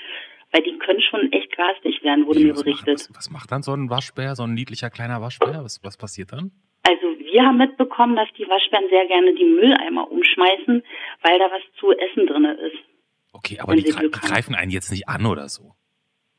weil 0.53 0.63
die 0.63 0.79
können 0.79 1.01
schon 1.01 1.33
echt 1.33 1.57
garstig 1.57 2.03
werden, 2.03 2.27
wurde 2.27 2.41
Wie, 2.41 2.45
mir 2.45 2.55
berichtet. 2.55 2.87
Macht, 2.87 3.09
was, 3.09 3.17
was, 3.17 3.31
macht 3.31 3.53
dann 3.53 3.63
so 3.63 3.73
ein 3.73 3.91
Waschbär, 3.91 4.37
so 4.37 4.45
ein 4.45 4.55
niedlicher 4.55 4.91
kleiner 4.91 5.21
Waschbär? 5.21 5.65
Was, 5.65 5.81
was 5.83 5.97
passiert 5.97 6.33
dann? 6.33 6.53
Also 6.83 7.12
wir 7.33 7.43
haben 7.43 7.57
mitbekommen, 7.57 8.15
dass 8.15 8.29
die 8.39 8.47
Waschbären 8.49 8.85
sehr 8.91 9.07
gerne 9.07 9.35
die 9.35 9.45
Mülleimer 9.45 10.11
umschmeißen, 10.11 10.83
weil 11.23 11.39
da 11.39 11.47
was 11.51 11.63
zu 11.79 11.93
essen 11.93 12.27
drin 12.27 12.45
ist. 12.45 12.85
Okay, 13.33 13.59
aber 13.59 13.75
die, 13.75 13.85
die 13.85 14.11
greifen 14.11 14.55
einen 14.55 14.71
jetzt 14.71 14.91
nicht 14.91 15.09
an 15.09 15.27
oder 15.27 15.49
so? 15.49 15.75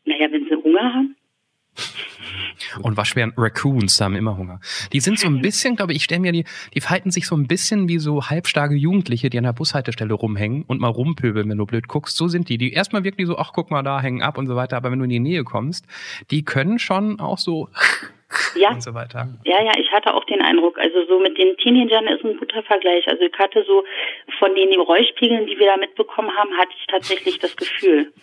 Naja, 0.05 0.31
wenn 0.31 0.45
sie 0.45 0.55
Hunger 0.55 0.93
haben. 0.93 1.15
Und 2.81 2.97
Waschbären, 2.97 3.33
Raccoons 3.35 3.99
haben 3.99 4.15
immer 4.15 4.37
Hunger. 4.37 4.59
Die 4.91 4.99
sind 4.99 5.19
so 5.19 5.27
ein 5.27 5.41
bisschen, 5.41 5.75
glaube 5.75 5.91
ich, 5.91 5.97
ich 5.97 6.03
stelle 6.03 6.21
mir 6.21 6.31
die, 6.31 6.45
die 6.73 6.81
verhalten 6.81 7.11
sich 7.11 7.25
so 7.25 7.35
ein 7.35 7.47
bisschen 7.47 7.87
wie 7.87 7.97
so 7.97 8.29
halbstarke 8.29 8.75
Jugendliche, 8.75 9.29
die 9.29 9.37
an 9.37 9.43
der 9.43 9.53
Bushaltestelle 9.53 10.13
rumhängen 10.13 10.63
und 10.63 10.79
mal 10.79 10.89
rumpöbeln, 10.89 11.49
wenn 11.49 11.57
du 11.57 11.65
blöd 11.65 11.87
guckst. 11.87 12.15
So 12.15 12.27
sind 12.27 12.49
die. 12.49 12.57
Die 12.57 12.73
erstmal 12.73 13.03
wirklich 13.03 13.27
so, 13.27 13.37
ach 13.37 13.51
guck 13.53 13.71
mal 13.71 13.81
da, 13.81 14.01
hängen 14.01 14.21
ab 14.21 14.37
und 14.37 14.47
so 14.47 14.55
weiter. 14.55 14.77
Aber 14.77 14.91
wenn 14.91 14.99
du 14.99 15.05
in 15.05 15.09
die 15.09 15.19
Nähe 15.19 15.43
kommst, 15.43 15.85
die 16.29 16.43
können 16.43 16.77
schon 16.79 17.19
auch 17.19 17.39
so 17.39 17.69
ja. 18.55 18.71
und 18.71 18.83
so 18.83 18.93
weiter. 18.93 19.27
Ja, 19.45 19.63
ja, 19.63 19.71
ich 19.77 19.91
hatte 19.91 20.13
auch 20.13 20.23
den 20.25 20.41
Eindruck, 20.41 20.77
also 20.77 21.05
so 21.07 21.19
mit 21.19 21.37
den 21.37 21.55
Teenagern 21.57 22.07
ist 22.07 22.23
ein 22.23 22.37
guter 22.37 22.63
Vergleich. 22.63 23.07
Also 23.07 23.23
ich 23.23 23.37
hatte 23.37 23.63
so 23.67 23.83
von 24.39 24.53
den 24.55 24.71
Geräuschspiegeln, 24.71 25.47
die 25.47 25.57
wir 25.57 25.67
da 25.67 25.77
mitbekommen 25.77 26.31
haben, 26.35 26.51
hatte 26.57 26.71
ich 26.77 26.87
tatsächlich 26.87 27.39
das 27.39 27.55
Gefühl. 27.55 28.13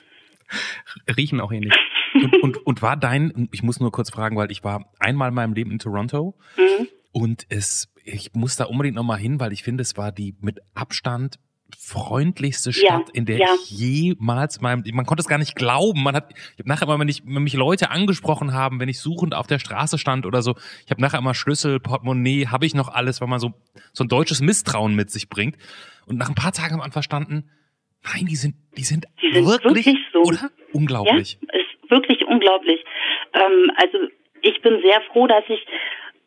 Riechen 1.17 1.41
auch 1.41 1.53
ähnlich. 1.53 1.75
Und, 2.15 2.43
und, 2.43 2.67
und 2.67 2.83
war 2.83 2.97
dein, 2.97 3.49
ich 3.53 3.63
muss 3.63 3.81
nur 3.81 3.93
kurz 3.93 4.11
fragen, 4.11 4.37
weil 4.37 4.51
ich 4.51 4.65
war 4.65 4.93
einmal 4.99 5.29
in 5.29 5.35
meinem 5.35 5.53
Leben 5.53 5.71
in 5.71 5.79
Toronto 5.79 6.35
mhm. 6.57 6.89
und 7.13 7.47
es, 7.49 7.93
ich 8.05 8.35
muss 8.35 8.57
da 8.57 8.65
unbedingt 8.65 8.97
nochmal 8.97 9.19
hin, 9.19 9.39
weil 9.41 9.53
ich 9.53 9.63
finde, 9.63 9.83
es 9.83 9.97
war 9.97 10.11
die 10.13 10.35
mit 10.41 10.59
Abstand 10.75 11.39
freundlichste 11.79 12.73
Stadt, 12.73 13.09
ja, 13.09 13.15
in 13.15 13.27
der 13.27 13.39
ja. 13.39 13.47
ich 13.63 13.71
jemals 13.71 14.61
meinem, 14.61 14.85
man 14.93 15.07
konnte 15.07 15.21
es 15.21 15.29
gar 15.29 15.39
nicht 15.39 15.57
glauben. 15.57 16.03
Man 16.03 16.15
hat, 16.15 16.33
ich 16.33 16.59
habe 16.59 16.69
nachher 16.69 16.85
immer, 16.85 16.99
wenn, 16.99 17.09
ich, 17.09 17.23
wenn 17.25 17.43
mich 17.43 17.55
Leute 17.55 17.91
angesprochen 17.91 18.53
haben, 18.53 18.81
wenn 18.81 18.89
ich 18.89 19.01
suchend 19.01 19.35
auf 19.35 19.47
der 19.47 19.59
Straße 19.59 19.99
stand 19.99 20.27
oder 20.27 20.43
so, 20.43 20.55
ich 20.85 20.91
habe 20.91 21.01
nachher 21.01 21.19
immer 21.19 21.35
Schlüssel, 21.35 21.81
Portemonnaie, 21.81 22.47
habe 22.47 22.67
ich 22.67 22.75
noch 22.75 22.89
alles, 22.89 23.21
weil 23.21 23.29
man 23.29 23.41
so 23.41 23.55
so 23.93 24.05
ein 24.05 24.09
deutsches 24.09 24.41
Misstrauen 24.41 24.95
mit 24.95 25.11
sich 25.11 25.29
bringt. 25.29 25.57
Und 26.07 26.19
nach 26.19 26.29
ein 26.29 26.35
paar 26.35 26.53
Tagen 26.53 26.75
haben 26.75 26.81
wir 26.81 26.93
verstanden, 26.93 27.51
nein, 28.03 28.27
die 28.27 28.37
sind, 28.37 28.55
die 28.77 28.83
sind, 28.83 29.07
die 29.23 29.33
sind 29.33 29.47
wirklich, 29.47 29.87
wirklich 29.87 29.99
so. 30.13 30.23
oder? 30.23 30.51
Unglaublich. 30.73 31.39
Ja, 31.41 31.61
ist 31.61 31.91
wirklich 31.91 32.25
unglaublich. 32.27 32.85
Ähm, 33.35 33.71
also 33.77 33.99
ich 34.43 34.61
bin 34.63 34.81
sehr 34.83 35.01
froh, 35.13 35.27
dass 35.27 35.45
ich 35.49 35.65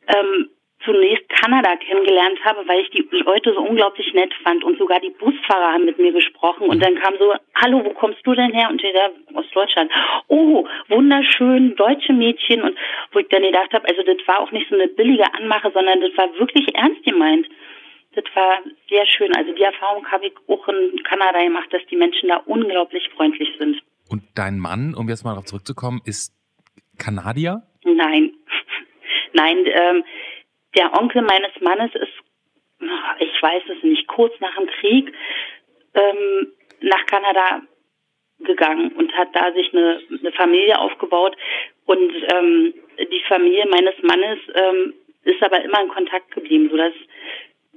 ähm, 0.08 0.50
zunächst 0.86 1.28
Kanada 1.30 1.76
kennengelernt 1.78 2.44
habe, 2.44 2.68
weil 2.68 2.82
ich 2.82 2.90
die 2.90 3.08
Leute 3.12 3.54
so 3.54 3.62
unglaublich 3.62 4.14
nett 4.14 4.34
fand 4.44 4.64
und 4.64 4.78
sogar 4.78 5.00
die 5.00 5.12
Busfahrer 5.12 5.74
haben 5.74 5.86
mit 5.86 5.98
mir 5.98 6.12
gesprochen 6.12 6.68
und 6.68 6.84
dann 6.84 6.96
kam 6.96 7.14
so, 7.18 7.34
hallo, 7.56 7.84
wo 7.84 7.92
kommst 7.92 8.20
du 8.26 8.34
denn 8.34 8.54
her? 8.54 8.70
Und 8.70 8.84
ich 8.84 8.94
da 8.94 9.10
aus 9.38 9.46
Deutschland. 9.54 9.92
Oh, 10.28 10.68
wunderschön, 10.90 11.76
deutsche 11.76 12.14
Mädchen 12.14 12.62
und 12.62 12.78
wo 13.12 13.20
ich 13.20 13.28
dann 13.30 13.44
gedacht 13.44 13.74
habe, 13.74 13.88
also 13.88 14.04
das 14.04 14.18
war 14.28 14.40
auch 14.40 14.52
nicht 14.52 14.70
so 14.70 14.76
eine 14.76 14.88
billige 14.88 15.34
Anmache, 15.34 15.72
sondern 15.74 16.02
das 16.02 16.16
war 16.18 16.28
wirklich 16.38 16.76
ernst 16.76 17.04
gemeint. 17.04 17.48
Das 18.16 18.26
war 18.36 18.60
sehr 18.90 19.06
schön. 19.08 19.36
Also 19.36 19.54
die 19.54 19.64
Erfahrung 19.64 20.06
habe 20.12 20.28
ich 20.28 20.34
auch 20.48 20.68
in 20.68 21.02
Kanada 21.04 21.44
gemacht, 21.44 21.72
dass 21.72 21.82
die 21.90 21.96
Menschen 21.96 22.30
da 22.30 22.38
unglaublich 22.46 23.10
freundlich 23.16 23.50
sind. 23.58 23.82
Und 24.10 24.22
dein 24.36 24.60
Mann, 24.60 24.94
um 24.96 25.10
jetzt 25.10 25.24
mal 25.24 25.32
darauf 25.32 25.46
zurückzukommen, 25.46 26.02
ist 26.06 26.34
Kanadier? 27.00 27.64
Nein. 27.84 28.34
Nein, 29.34 29.58
ähm, 29.66 30.04
der 30.76 30.94
Onkel 31.00 31.22
meines 31.22 31.52
Mannes 31.62 31.94
ist, 31.96 32.14
ich 33.20 33.42
weiß 33.42 33.64
es 33.76 33.84
nicht, 33.84 34.08
kurz 34.08 34.34
nach 34.40 34.56
dem 34.56 34.68
Krieg 34.68 35.14
ähm, 35.94 36.52
nach 36.82 37.06
Kanada 37.06 37.62
gegangen 38.40 38.92
und 38.94 39.14
hat 39.14 39.30
da 39.34 39.54
sich 39.54 39.74
eine, 39.74 40.02
eine 40.20 40.32
Familie 40.34 40.78
aufgebaut. 40.80 41.36
Und 41.86 42.14
ähm, 42.34 42.74
die 43.00 43.24
Familie 43.28 43.66
meines 43.68 43.96
Mannes 44.02 44.40
ähm, 44.54 44.94
ist 45.24 45.42
aber 45.42 45.64
immer 45.64 45.82
in 45.82 45.90
Kontakt 45.90 46.32
geblieben, 46.32 46.70
sodass 46.70 46.94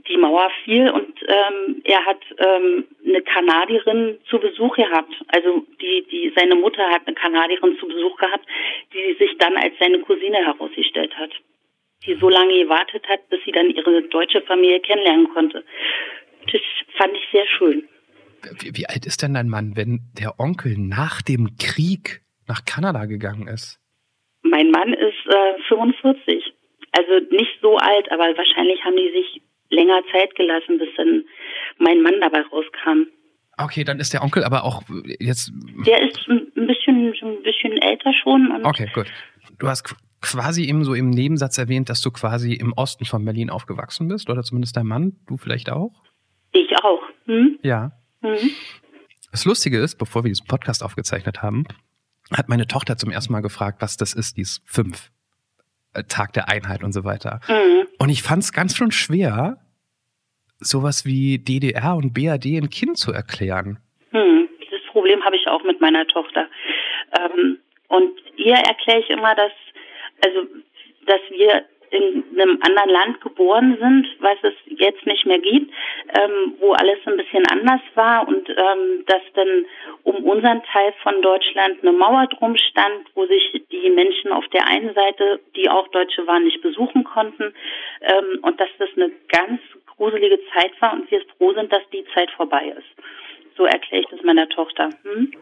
die 0.08 0.16
Mauer 0.16 0.50
fiel 0.64 0.88
und 0.90 1.20
ähm, 1.26 1.80
er 1.82 2.04
hat 2.04 2.20
ähm, 2.38 2.84
eine 3.04 3.22
Kanadierin 3.22 4.18
zu 4.30 4.38
Besuch 4.38 4.76
gehabt. 4.76 5.12
Also 5.28 5.64
die, 5.80 6.06
die 6.10 6.32
seine 6.36 6.54
Mutter 6.54 6.88
hat 6.90 7.02
eine 7.06 7.14
Kanadierin 7.14 7.76
zu 7.78 7.88
Besuch 7.88 8.16
gehabt, 8.16 8.46
die 8.92 9.14
sich 9.14 9.36
dann 9.38 9.56
als 9.56 9.74
seine 9.80 9.98
Cousine 10.00 10.36
herausgestellt 10.36 11.16
hat 11.16 11.30
so 12.20 12.28
lange 12.28 12.62
gewartet 12.62 13.06
hat, 13.08 13.28
bis 13.28 13.40
sie 13.44 13.52
dann 13.52 13.70
ihre 13.70 14.02
deutsche 14.02 14.42
Familie 14.42 14.80
kennenlernen 14.80 15.28
konnte. 15.32 15.64
Das 16.52 16.60
fand 16.96 17.12
ich 17.16 17.28
sehr 17.32 17.46
schön. 17.46 17.88
Wie, 18.60 18.76
wie 18.76 18.86
alt 18.86 19.06
ist 19.06 19.22
denn 19.22 19.34
dein 19.34 19.48
Mann, 19.48 19.76
wenn 19.76 20.00
der 20.18 20.38
Onkel 20.38 20.76
nach 20.78 21.22
dem 21.22 21.56
Krieg 21.58 22.22
nach 22.46 22.64
Kanada 22.64 23.06
gegangen 23.06 23.48
ist? 23.48 23.80
Mein 24.42 24.70
Mann 24.70 24.92
ist 24.92 25.26
äh, 25.26 25.62
45. 25.68 26.52
Also 26.92 27.26
nicht 27.30 27.58
so 27.60 27.76
alt, 27.76 28.10
aber 28.12 28.24
wahrscheinlich 28.36 28.82
haben 28.84 28.96
die 28.96 29.12
sich 29.12 29.42
länger 29.70 30.00
Zeit 30.12 30.34
gelassen, 30.36 30.78
bis 30.78 30.88
dann 30.96 31.24
mein 31.78 32.00
Mann 32.02 32.20
dabei 32.20 32.42
rauskam. 32.42 33.08
Okay, 33.58 33.84
dann 33.84 33.98
ist 33.98 34.12
der 34.12 34.22
Onkel 34.22 34.44
aber 34.44 34.64
auch 34.64 34.82
jetzt. 35.18 35.50
Der 35.86 36.02
ist 36.02 36.28
ein 36.28 36.66
bisschen, 36.66 37.14
ein 37.22 37.42
bisschen 37.42 37.80
älter 37.80 38.12
schon. 38.12 38.64
okay, 38.64 38.88
gut. 38.94 39.06
Du 39.58 39.68
hast 39.68 39.96
quasi 40.20 40.64
eben 40.64 40.84
so 40.84 40.94
im 40.94 41.10
Nebensatz 41.10 41.58
erwähnt, 41.58 41.88
dass 41.88 42.00
du 42.00 42.10
quasi 42.10 42.54
im 42.54 42.72
Osten 42.72 43.04
von 43.04 43.24
Berlin 43.24 43.50
aufgewachsen 43.50 44.08
bist, 44.08 44.30
oder 44.30 44.42
zumindest 44.42 44.76
dein 44.76 44.86
Mann, 44.86 45.16
du 45.26 45.36
vielleicht 45.36 45.70
auch? 45.70 45.92
Ich 46.52 46.70
auch. 46.82 47.02
Hm? 47.26 47.58
Ja. 47.62 47.92
Hm. 48.22 48.50
Das 49.30 49.44
Lustige 49.44 49.78
ist, 49.78 49.96
bevor 49.96 50.24
wir 50.24 50.28
diesen 50.28 50.46
Podcast 50.46 50.82
aufgezeichnet 50.82 51.42
haben, 51.42 51.64
hat 52.34 52.48
meine 52.48 52.66
Tochter 52.66 52.96
zum 52.96 53.10
ersten 53.10 53.32
Mal 53.32 53.40
gefragt, 53.40 53.82
was 53.82 53.96
das 53.96 54.14
ist, 54.14 54.36
dieses 54.36 54.62
fünf. 54.64 55.10
Äh, 55.96 56.04
Tag 56.04 56.32
der 56.34 56.48
Einheit 56.48 56.82
und 56.82 56.92
so 56.92 57.04
weiter. 57.04 57.40
Mhm. 57.48 57.86
Und 57.98 58.10
ich 58.10 58.22
fand 58.22 58.42
es 58.42 58.52
ganz 58.52 58.76
schön 58.76 58.92
schwer, 58.92 59.58
sowas 60.58 61.04
wie 61.04 61.38
DDR 61.38 61.96
und 61.96 62.12
BRD 62.12 62.56
ein 62.56 62.70
Kind 62.70 62.98
zu 62.98 63.12
erklären. 63.12 63.78
Mhm. 64.12 64.48
Das 64.70 64.80
Problem 64.92 65.24
habe 65.24 65.36
ich 65.36 65.46
auch 65.48 65.62
mit 65.64 65.80
meiner 65.80 66.06
Tochter. 66.06 66.48
Ähm, 67.18 67.58
und 67.88 68.10
ihr 68.36 68.54
erkläre 68.54 69.00
ich 69.00 69.10
immer, 69.10 69.34
dass 69.34 69.52
also 70.24 70.46
dass 71.06 71.20
wir 71.30 71.64
in 71.90 72.24
einem 72.34 72.58
anderen 72.62 72.90
Land 72.90 73.20
geboren 73.20 73.76
sind, 73.80 74.06
was 74.20 74.36
es 74.42 74.54
jetzt 74.66 75.06
nicht 75.06 75.24
mehr 75.26 75.38
gibt, 75.38 75.72
ähm, 76.18 76.54
wo 76.58 76.72
alles 76.72 76.98
ein 77.06 77.16
bisschen 77.16 77.44
anders 77.46 77.80
war 77.94 78.26
und 78.26 78.48
ähm, 78.48 79.04
dass 79.06 79.22
dann 79.34 79.66
um 80.02 80.16
unseren 80.24 80.62
Teil 80.64 80.92
von 81.02 81.22
Deutschland 81.22 81.78
eine 81.82 81.92
Mauer 81.92 82.26
drum 82.26 82.56
stand, 82.56 83.06
wo 83.14 83.26
sich 83.26 83.62
die 83.70 83.90
Menschen 83.90 84.32
auf 84.32 84.46
der 84.48 84.66
einen 84.68 84.94
Seite, 84.94 85.40
die 85.54 85.68
auch 85.68 85.88
Deutsche 85.88 86.26
waren, 86.26 86.44
nicht 86.44 86.60
besuchen 86.60 87.04
konnten 87.04 87.54
ähm, 88.00 88.40
und 88.42 88.58
dass 88.60 88.70
das 88.78 88.88
eine 88.96 89.10
ganz 89.28 89.60
gruselige 89.86 90.38
Zeit 90.52 90.72
war 90.80 90.92
und 90.92 91.10
wir 91.10 91.22
froh 91.38 91.54
sind, 91.54 91.72
dass 91.72 91.82
die 91.92 92.04
Zeit 92.14 92.30
vorbei 92.32 92.74
ist. 92.76 93.06
So 93.56 93.64
erkläre 93.64 94.02
ich 94.02 94.08
das 94.10 94.22
meiner 94.22 94.48
Tochter. 94.48 94.90
Hm? 95.02 95.32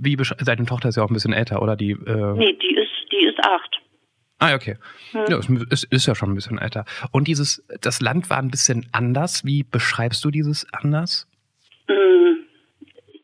Wie 0.00 0.16
deine 0.16 0.66
Tochter 0.66 0.88
ist 0.88 0.96
ja 0.96 1.04
auch 1.04 1.10
ein 1.10 1.14
bisschen 1.14 1.32
älter, 1.32 1.62
oder 1.62 1.76
die? 1.76 1.92
Äh 1.92 2.32
nee, 2.34 2.52
die 2.54 2.74
ist 2.74 2.90
die 3.12 3.26
ist 3.26 3.38
acht. 3.44 3.80
Ah, 4.40 4.54
okay. 4.54 4.76
Hm. 5.12 5.24
Ja, 5.28 5.38
es 5.70 5.84
ist, 5.84 6.06
ja 6.06 6.14
schon 6.14 6.30
ein 6.30 6.34
bisschen 6.34 6.58
älter. 6.58 6.84
Und 7.12 7.28
dieses, 7.28 7.62
das 7.82 8.00
Land 8.00 8.30
war 8.30 8.38
ein 8.38 8.50
bisschen 8.50 8.88
anders. 8.92 9.44
Wie 9.44 9.62
beschreibst 9.62 10.24
du 10.24 10.30
dieses 10.30 10.66
anders? 10.72 11.28
Hm. 11.88 12.46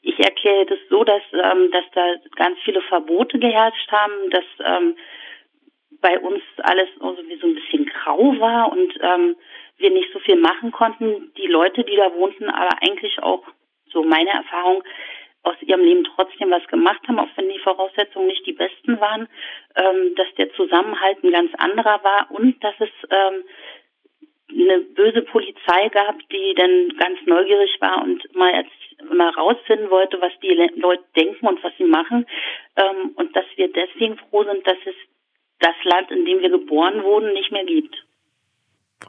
Ich 0.02 0.18
erkläre 0.18 0.66
das 0.66 0.78
so, 0.90 1.04
dass, 1.04 1.22
ähm, 1.32 1.70
dass 1.72 1.84
da 1.94 2.14
ganz 2.36 2.58
viele 2.64 2.82
Verbote 2.82 3.38
geherrscht 3.38 3.90
haben, 3.90 4.30
dass 4.30 4.44
ähm, 4.64 4.96
bei 6.02 6.18
uns 6.20 6.42
alles 6.58 6.88
irgendwie 7.00 7.38
so 7.40 7.46
ein 7.46 7.54
bisschen 7.54 7.86
grau 7.86 8.38
war 8.38 8.70
und 8.70 8.92
ähm, 9.00 9.36
wir 9.78 9.90
nicht 9.90 10.12
so 10.12 10.18
viel 10.18 10.36
machen 10.36 10.70
konnten. 10.70 11.32
Die 11.38 11.46
Leute, 11.46 11.82
die 11.82 11.96
da 11.96 12.12
wohnten, 12.14 12.50
aber 12.50 12.82
eigentlich 12.82 13.22
auch, 13.22 13.42
so 13.90 14.02
meine 14.02 14.30
Erfahrung, 14.30 14.82
aus 15.46 15.56
ihrem 15.62 15.80
Leben 15.80 16.04
trotzdem 16.04 16.50
was 16.50 16.66
gemacht 16.66 17.00
haben, 17.06 17.20
auch 17.20 17.28
wenn 17.36 17.48
die 17.48 17.58
Voraussetzungen 17.60 18.26
nicht 18.26 18.44
die 18.46 18.52
besten 18.52 19.00
waren, 19.00 19.28
ähm, 19.76 20.14
dass 20.16 20.26
der 20.36 20.52
Zusammenhalt 20.54 21.22
ein 21.22 21.30
ganz 21.30 21.52
anderer 21.54 22.02
war 22.02 22.30
und 22.30 22.62
dass 22.62 22.74
es 22.80 22.90
ähm, 23.10 23.44
eine 24.50 24.80
böse 24.80 25.22
Polizei 25.22 25.88
gab, 25.90 26.18
die 26.30 26.54
dann 26.56 26.88
ganz 26.98 27.18
neugierig 27.26 27.76
war 27.80 28.02
und 28.02 28.22
mal, 28.34 28.64
mal 29.12 29.30
rausfinden 29.30 29.90
wollte, 29.90 30.20
was 30.20 30.32
die 30.42 30.54
Leute 30.80 31.04
denken 31.16 31.46
und 31.46 31.62
was 31.62 31.72
sie 31.78 31.84
machen. 31.84 32.26
Ähm, 32.76 33.12
und 33.14 33.34
dass 33.36 33.46
wir 33.54 33.72
deswegen 33.72 34.18
froh 34.18 34.44
sind, 34.44 34.66
dass 34.66 34.78
es 34.84 34.94
das 35.60 35.74
Land, 35.84 36.10
in 36.10 36.24
dem 36.24 36.40
wir 36.40 36.50
geboren 36.50 37.02
wurden, 37.04 37.32
nicht 37.32 37.52
mehr 37.52 37.64
gibt. 37.64 38.04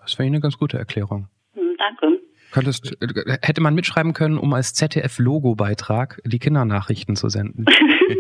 Das 0.01 0.17
wäre 0.19 0.27
eine 0.27 0.39
ganz 0.39 0.57
gute 0.57 0.77
Erklärung. 0.77 1.29
Hm, 1.55 1.75
danke. 1.77 2.21
Könntest, 2.51 2.97
äh, 3.01 3.37
hätte 3.41 3.61
man 3.61 3.75
mitschreiben 3.75 4.13
können, 4.13 4.37
um 4.37 4.53
als 4.53 4.73
ZDF-Logo-Beitrag 4.73 6.21
die 6.25 6.39
Kindernachrichten 6.39 7.15
zu 7.15 7.29
senden. 7.29 7.65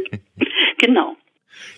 genau. 0.77 1.15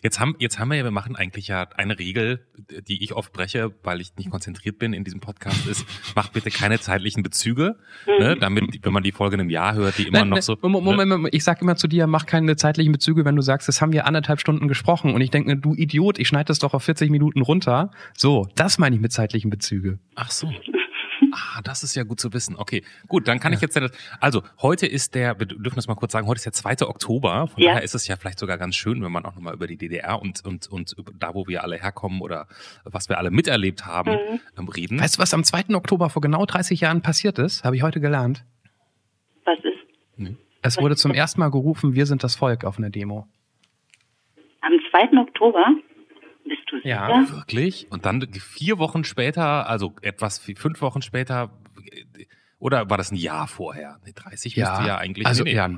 Jetzt 0.03 0.19
haben, 0.19 0.35
jetzt 0.39 0.59
haben 0.59 0.69
wir 0.69 0.77
ja, 0.77 0.83
wir 0.83 0.91
machen 0.91 1.15
eigentlich 1.15 1.47
ja 1.47 1.67
eine 1.75 1.99
Regel, 1.99 2.45
die 2.87 3.03
ich 3.03 3.13
oft 3.13 3.33
breche, 3.33 3.71
weil 3.83 4.01
ich 4.01 4.15
nicht 4.17 4.29
konzentriert 4.29 4.79
bin 4.79 4.93
in 4.93 5.03
diesem 5.03 5.19
Podcast, 5.19 5.67
ist, 5.67 5.85
mach 6.15 6.29
bitte 6.29 6.49
keine 6.51 6.79
zeitlichen 6.79 7.23
Bezüge, 7.23 7.77
mhm. 8.05 8.23
ne, 8.23 8.37
damit, 8.37 8.79
wenn 8.83 8.93
man 8.93 9.03
die 9.03 9.11
Folge 9.11 9.35
in 9.35 9.41
einem 9.41 9.49
Jahr 9.49 9.75
hört, 9.75 9.97
die 9.97 10.07
immer 10.07 10.19
nein, 10.19 10.29
noch 10.29 10.41
so. 10.41 10.57
Moment, 10.61 10.97
ne? 10.97 11.05
Moment, 11.17 11.35
ich 11.35 11.43
sag 11.43 11.61
immer 11.61 11.75
zu 11.75 11.87
dir, 11.87 12.07
mach 12.07 12.25
keine 12.25 12.55
zeitlichen 12.55 12.91
Bezüge, 12.91 13.25
wenn 13.25 13.35
du 13.35 13.41
sagst, 13.41 13.67
das 13.67 13.81
haben 13.81 13.91
wir 13.91 14.05
anderthalb 14.05 14.39
Stunden 14.39 14.67
gesprochen 14.67 15.13
und 15.13 15.21
ich 15.21 15.31
denke, 15.31 15.57
du 15.57 15.73
Idiot, 15.75 16.19
ich 16.19 16.27
schneide 16.27 16.45
das 16.45 16.59
doch 16.59 16.73
auf 16.73 16.83
40 16.83 17.09
Minuten 17.09 17.41
runter. 17.41 17.91
So, 18.15 18.47
das 18.55 18.77
meine 18.77 18.95
ich 18.95 19.01
mit 19.01 19.11
zeitlichen 19.11 19.49
Bezüge. 19.49 19.99
Ach 20.15 20.31
so. 20.31 20.51
Ah, 21.33 21.61
das 21.63 21.83
ist 21.83 21.95
ja 21.95 22.03
gut 22.03 22.19
zu 22.19 22.33
wissen. 22.33 22.55
Okay, 22.55 22.83
gut, 23.07 23.27
dann 23.27 23.39
kann 23.39 23.51
ja. 23.51 23.57
ich 23.57 23.61
jetzt. 23.61 23.79
Also 24.19 24.43
heute 24.61 24.87
ist 24.87 25.15
der, 25.15 25.39
wir 25.39 25.45
dürfen 25.45 25.75
das 25.75 25.87
mal 25.87 25.95
kurz 25.95 26.11
sagen, 26.11 26.27
heute 26.27 26.37
ist 26.37 26.45
der 26.45 26.53
2. 26.53 26.87
Oktober. 26.87 27.47
Von 27.47 27.61
ja. 27.61 27.69
daher 27.69 27.83
ist 27.83 27.95
es 27.95 28.07
ja 28.07 28.15
vielleicht 28.15 28.39
sogar 28.39 28.57
ganz 28.57 28.75
schön, 28.75 29.03
wenn 29.03 29.11
man 29.11 29.25
auch 29.25 29.35
nochmal 29.35 29.53
über 29.53 29.67
die 29.67 29.77
DDR 29.77 30.21
und 30.21 30.45
und 30.45 30.67
und 30.67 30.95
da, 31.19 31.33
wo 31.33 31.47
wir 31.47 31.63
alle 31.63 31.77
herkommen 31.77 32.21
oder 32.21 32.47
was 32.83 33.09
wir 33.09 33.17
alle 33.17 33.31
miterlebt 33.31 33.85
haben, 33.85 34.11
mhm. 34.11 34.39
Ähm, 34.57 34.67
reden. 34.67 34.99
Weißt 34.99 35.17
du, 35.17 35.21
was 35.21 35.33
am 35.33 35.43
2. 35.43 35.75
Oktober 35.75 36.09
vor 36.09 36.21
genau 36.21 36.45
30 36.45 36.81
Jahren 36.81 37.01
passiert 37.01 37.39
ist? 37.39 37.63
Habe 37.63 37.75
ich 37.75 37.83
heute 37.83 37.99
gelernt. 37.99 38.43
Was 39.45 39.57
ist? 39.59 39.77
Nee. 40.17 40.35
Es 40.61 40.77
wurde 40.77 40.95
zum 40.95 41.13
ersten 41.13 41.39
Mal 41.39 41.51
gerufen, 41.51 41.93
wir 41.93 42.05
sind 42.05 42.23
das 42.23 42.35
Volk 42.35 42.65
auf 42.65 42.77
einer 42.77 42.89
Demo. 42.89 43.27
Am 44.61 44.73
2. 44.91 45.17
Oktober? 45.17 45.65
Du 46.69 46.77
sicher? 46.77 46.87
Ja, 46.87 47.29
wirklich. 47.31 47.87
Und 47.91 48.05
dann 48.05 48.27
vier 48.33 48.77
Wochen 48.77 49.03
später, 49.03 49.67
also 49.67 49.95
etwas 50.01 50.39
fünf 50.39 50.81
Wochen 50.81 51.01
später, 51.01 51.51
oder 52.59 52.89
war 52.89 52.97
das 52.97 53.11
ein 53.11 53.15
Jahr 53.15 53.47
vorher? 53.47 53.99
Nee, 54.05 54.13
30 54.13 54.55
ja, 54.55 54.71
müsste 54.71 54.87
ja 54.87 54.97
eigentlich. 54.97 55.25
Also 55.25 55.43
nee, 55.43 55.53
ja, 55.53 55.69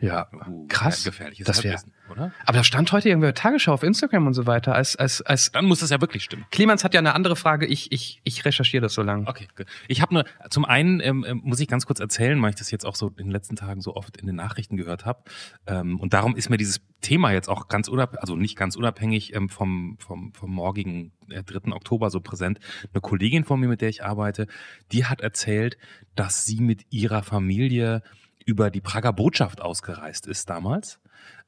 ja, 0.00 0.28
uh, 0.48 0.66
krass. 0.68 1.04
Gefährliches 1.04 1.46
das 1.46 1.64
wäre 1.64 1.80
oder? 2.10 2.32
Aber 2.44 2.58
da 2.58 2.64
stand 2.64 2.92
heute 2.92 3.08
irgendwie 3.08 3.32
Tagesschau 3.32 3.72
auf 3.72 3.82
Instagram 3.82 4.26
und 4.26 4.34
so 4.34 4.46
weiter. 4.46 4.74
Als, 4.74 4.96
als, 4.96 5.22
als 5.22 5.52
Dann 5.52 5.66
muss 5.66 5.80
das 5.80 5.90
ja 5.90 6.00
wirklich 6.00 6.24
stimmen. 6.24 6.44
Clemens 6.50 6.84
hat 6.84 6.94
ja 6.94 7.00
eine 7.00 7.14
andere 7.14 7.36
Frage. 7.36 7.66
Ich, 7.66 7.92
ich, 7.92 8.20
ich 8.24 8.44
recherchiere 8.44 8.82
das 8.82 8.94
so 8.94 9.02
lange. 9.02 9.26
Okay, 9.26 9.48
gut. 9.56 9.66
Ich 9.88 10.02
habe 10.02 10.14
nur, 10.14 10.24
zum 10.50 10.64
einen 10.64 11.00
ähm, 11.00 11.24
ähm, 11.26 11.40
muss 11.44 11.60
ich 11.60 11.68
ganz 11.68 11.86
kurz 11.86 12.00
erzählen, 12.00 12.40
weil 12.42 12.50
ich 12.50 12.56
das 12.56 12.70
jetzt 12.70 12.84
auch 12.84 12.94
so 12.94 13.08
in 13.08 13.26
den 13.26 13.30
letzten 13.30 13.56
Tagen 13.56 13.80
so 13.80 13.94
oft 13.94 14.16
in 14.16 14.26
den 14.26 14.36
Nachrichten 14.36 14.76
gehört 14.76 15.04
habe. 15.04 15.22
Ähm, 15.66 15.98
und 16.00 16.12
darum 16.14 16.36
ist 16.36 16.50
mir 16.50 16.56
dieses 16.56 16.80
Thema 17.00 17.32
jetzt 17.32 17.48
auch 17.48 17.68
ganz 17.68 17.88
unabhängig, 17.88 18.20
also 18.20 18.36
nicht 18.36 18.56
ganz 18.56 18.76
unabhängig 18.76 19.34
ähm, 19.34 19.48
vom, 19.48 19.96
vom, 19.98 20.32
vom 20.34 20.50
morgigen 20.50 21.12
äh, 21.28 21.42
3. 21.42 21.72
Oktober 21.72 22.10
so 22.10 22.20
präsent. 22.20 22.58
Eine 22.92 23.00
Kollegin 23.00 23.44
von 23.44 23.60
mir, 23.60 23.68
mit 23.68 23.80
der 23.80 23.88
ich 23.88 24.04
arbeite, 24.04 24.46
die 24.92 25.06
hat 25.06 25.20
erzählt, 25.20 25.78
dass 26.14 26.44
sie 26.44 26.60
mit 26.60 26.86
ihrer 26.90 27.22
Familie 27.22 28.02
über 28.46 28.70
die 28.70 28.80
Prager 28.80 29.12
Botschaft 29.12 29.60
ausgereist 29.60 30.26
ist 30.26 30.50
damals. 30.50 30.99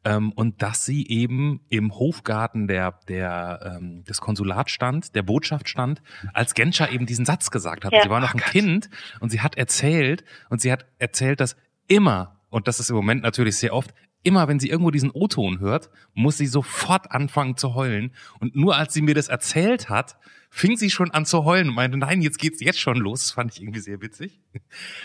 Ähm, 0.04 0.32
und 0.32 0.62
dass 0.62 0.84
sie 0.84 1.06
eben 1.06 1.60
im 1.68 1.94
Hofgarten 1.94 2.66
der, 2.66 2.98
der, 3.08 3.76
ähm, 3.76 4.04
des 4.04 4.20
Konsulats 4.20 4.72
stand, 4.72 5.14
der 5.14 5.22
Botschaft 5.22 5.68
stand, 5.68 6.02
als 6.32 6.54
Genscher 6.54 6.90
eben 6.90 7.06
diesen 7.06 7.24
Satz 7.24 7.50
gesagt 7.50 7.84
hat. 7.84 7.92
Ja. 7.92 8.02
Sie 8.02 8.10
war 8.10 8.20
noch 8.20 8.34
ein 8.34 8.40
Kind 8.40 8.90
und 9.20 9.30
sie 9.30 9.40
hat 9.40 9.56
erzählt, 9.56 10.24
und 10.50 10.60
sie 10.60 10.72
hat 10.72 10.86
erzählt, 10.98 11.40
dass 11.40 11.56
immer, 11.86 12.40
und 12.50 12.66
das 12.66 12.80
ist 12.80 12.90
im 12.90 12.96
Moment 12.96 13.22
natürlich 13.22 13.56
sehr 13.56 13.74
oft, 13.74 13.94
immer 14.22 14.48
wenn 14.48 14.60
sie 14.60 14.68
irgendwo 14.68 14.90
diesen 14.90 15.10
O-Ton 15.10 15.60
hört, 15.60 15.90
muss 16.14 16.38
sie 16.38 16.46
sofort 16.46 17.10
anfangen 17.10 17.56
zu 17.56 17.74
heulen. 17.74 18.12
Und 18.38 18.54
nur 18.54 18.76
als 18.76 18.94
sie 18.94 19.02
mir 19.02 19.14
das 19.14 19.28
erzählt 19.28 19.88
hat, 19.88 20.16
fing 20.50 20.76
sie 20.76 20.90
schon 20.90 21.10
an 21.10 21.24
zu 21.24 21.44
heulen 21.44 21.70
und 21.70 21.74
meinte, 21.74 21.96
nein, 21.96 22.22
jetzt 22.22 22.38
geht's 22.38 22.60
jetzt 22.60 22.78
schon 22.78 22.96
los. 22.96 23.20
Das 23.20 23.32
fand 23.32 23.52
ich 23.52 23.62
irgendwie 23.62 23.80
sehr 23.80 24.00
witzig. 24.00 24.40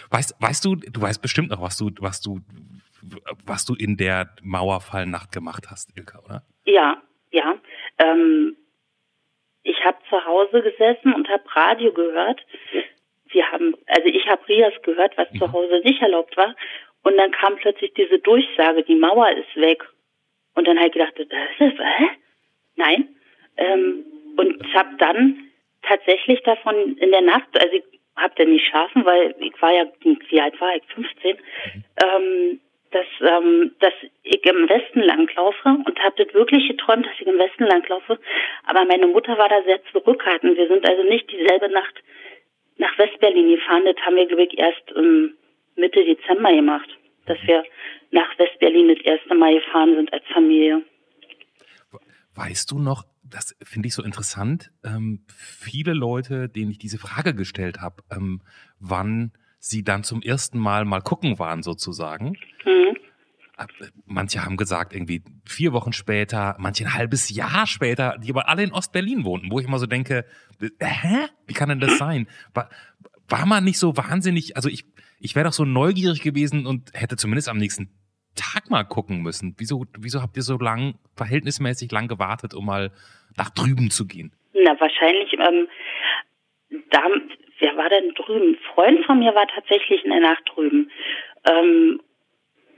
Weißt, 0.09 0.35
weißt 0.39 0.65
du, 0.65 0.75
du 0.75 1.01
weißt 1.01 1.21
bestimmt 1.21 1.49
noch, 1.49 1.61
was 1.61 1.77
du, 1.77 1.91
was 1.99 2.21
du, 2.21 2.41
was 3.45 3.65
du 3.65 3.75
in 3.75 3.97
der 3.97 4.35
Mauerfallnacht 4.41 5.31
gemacht 5.31 5.65
hast, 5.69 5.95
Ilka, 5.97 6.19
oder? 6.25 6.43
Ja, 6.65 7.01
ja. 7.31 7.55
Ähm, 7.99 8.55
ich 9.63 9.83
habe 9.83 9.97
zu 10.09 10.25
Hause 10.25 10.61
gesessen 10.61 11.13
und 11.13 11.27
habe 11.29 11.43
Radio 11.55 11.91
gehört. 11.91 12.45
Wir 13.29 13.51
haben, 13.51 13.75
also 13.87 14.07
ich 14.07 14.27
habe 14.27 14.47
Rias 14.47 14.73
gehört, 14.83 15.17
was 15.17 15.27
zu 15.37 15.51
Hause 15.51 15.81
nicht 15.83 16.01
erlaubt 16.01 16.37
war. 16.37 16.55
Und 17.03 17.17
dann 17.17 17.31
kam 17.31 17.55
plötzlich 17.57 17.93
diese 17.93 18.19
Durchsage, 18.19 18.83
die 18.83 18.95
Mauer 18.95 19.29
ist 19.31 19.55
weg. 19.55 19.83
Und 20.55 20.67
dann 20.67 20.77
habe 20.77 20.87
ich 20.87 20.93
gedacht, 20.93 21.13
das 21.17 21.27
ist, 21.71 21.79
hä? 21.79 22.07
Nein. 22.75 23.15
Ähm, 23.57 24.05
und 24.37 24.73
habe 24.73 24.95
dann 24.97 25.49
tatsächlich 25.81 26.41
davon 26.43 26.97
in 26.97 27.11
der 27.11 27.21
Nacht, 27.21 27.47
also 27.59 27.75
ich 27.75 27.83
habe 28.15 28.33
dann 28.37 28.51
nicht 28.51 28.67
schlafen, 28.67 29.05
weil 29.05 29.35
ich 29.39 29.61
war 29.61 29.73
ja, 29.73 29.85
wie 30.01 30.41
alt 30.41 30.59
war 30.59 30.75
ich, 30.75 30.83
15, 30.93 31.37
ähm, 32.03 32.59
dass, 32.97 33.31
ähm, 33.31 33.71
dass 33.79 33.93
ich 34.23 34.43
im 34.45 34.69
Westen 34.69 35.01
langlaufe 35.01 35.69
und 35.85 35.99
habe 35.99 36.23
das 36.23 36.33
wirklich 36.33 36.67
geträumt, 36.67 37.05
dass 37.05 37.13
ich 37.19 37.27
im 37.27 37.37
Westen 37.37 37.65
langlaufe. 37.65 38.19
Aber 38.65 38.85
meine 38.85 39.07
Mutter 39.07 39.37
war 39.37 39.49
da 39.49 39.61
sehr 39.63 39.79
zurückhaltend. 39.91 40.57
Wir 40.57 40.67
sind 40.67 40.87
also 40.87 41.03
nicht 41.03 41.31
dieselbe 41.31 41.69
Nacht 41.69 41.95
nach 42.77 42.97
Westberlin 42.97 43.49
gefahren. 43.49 43.83
Das 43.85 43.97
haben 44.05 44.15
wir, 44.15 44.25
glaube 44.25 44.43
ich, 44.43 44.57
erst 44.57 44.83
ähm, 44.95 45.35
Mitte 45.75 46.03
Dezember 46.03 46.51
gemacht, 46.53 46.89
dass 47.25 47.37
wir 47.45 47.63
nach 48.11 48.37
Westberlin 48.37 48.95
das 48.95 49.03
erste 49.03 49.35
Mal 49.35 49.55
gefahren 49.55 49.95
sind 49.95 50.11
als 50.13 50.23
Familie. 50.33 50.83
Weißt 52.33 52.71
du 52.71 52.79
noch, 52.79 53.03
das 53.23 53.55
finde 53.63 53.87
ich 53.87 53.95
so 53.95 54.03
interessant, 54.03 54.71
ähm, 54.85 55.25
viele 55.35 55.93
Leute, 55.93 56.49
denen 56.49 56.71
ich 56.71 56.77
diese 56.77 56.99
Frage 56.99 57.33
gestellt 57.33 57.79
habe, 57.81 58.03
ähm, 58.11 58.41
wann 58.79 59.33
sie 59.59 59.83
dann 59.83 60.03
zum 60.03 60.21
ersten 60.21 60.59
Mal 60.59 60.85
mal 60.85 61.01
gucken 61.01 61.39
waren 61.39 61.63
sozusagen. 61.63 62.37
Mhm. 62.65 62.97
Äh, 63.57 63.65
Manche 64.05 64.43
haben 64.43 64.57
gesagt, 64.57 64.93
irgendwie 64.93 65.23
vier 65.45 65.73
Wochen 65.73 65.93
später, 65.93 66.55
manche 66.59 66.85
ein 66.85 66.93
halbes 66.93 67.29
Jahr 67.29 67.67
später, 67.67 68.17
die 68.19 68.29
aber 68.29 68.49
alle 68.49 68.63
in 68.63 68.71
Ostberlin 68.71 69.25
wohnten, 69.25 69.51
wo 69.51 69.59
ich 69.59 69.67
immer 69.67 69.79
so 69.79 69.87
denke, 69.87 70.25
äh, 70.61 70.85
hä? 70.85 71.27
Wie 71.45 71.53
kann 71.53 71.69
denn 71.69 71.79
das 71.79 71.97
sein? 71.97 72.27
War, 72.53 72.69
war 73.27 73.45
man 73.45 73.63
nicht 73.63 73.79
so 73.79 73.97
wahnsinnig, 73.97 74.55
also 74.55 74.69
ich, 74.69 74.85
ich 75.19 75.35
wäre 75.35 75.45
doch 75.45 75.53
so 75.53 75.65
neugierig 75.65 76.21
gewesen 76.21 76.65
und 76.65 76.91
hätte 76.93 77.17
zumindest 77.17 77.49
am 77.49 77.57
nächsten 77.57 77.89
Tag 78.35 78.69
mal 78.69 78.83
gucken 78.83 79.21
müssen. 79.21 79.55
Wieso, 79.57 79.85
wieso 79.97 80.21
habt 80.21 80.37
ihr 80.37 80.43
so 80.43 80.57
lang, 80.57 80.99
verhältnismäßig 81.15 81.91
lang 81.91 82.07
gewartet, 82.07 82.53
um 82.53 82.65
mal 82.65 82.91
nach 83.35 83.49
drüben 83.49 83.89
zu 83.89 84.05
gehen? 84.05 84.31
Na, 84.53 84.79
wahrscheinlich, 84.79 85.33
ähm, 85.33 85.67
da, 86.91 87.01
wer 87.59 87.75
war 87.77 87.89
denn 87.89 88.13
drüben? 88.13 88.51
Ein 88.51 88.57
Freund 88.73 89.05
von 89.05 89.19
mir 89.19 89.33
war 89.35 89.47
tatsächlich 89.47 90.03
in 90.03 90.11
der 90.11 90.21
Nacht 90.21 90.43
drüben. 90.53 90.91
Ähm, 91.49 92.01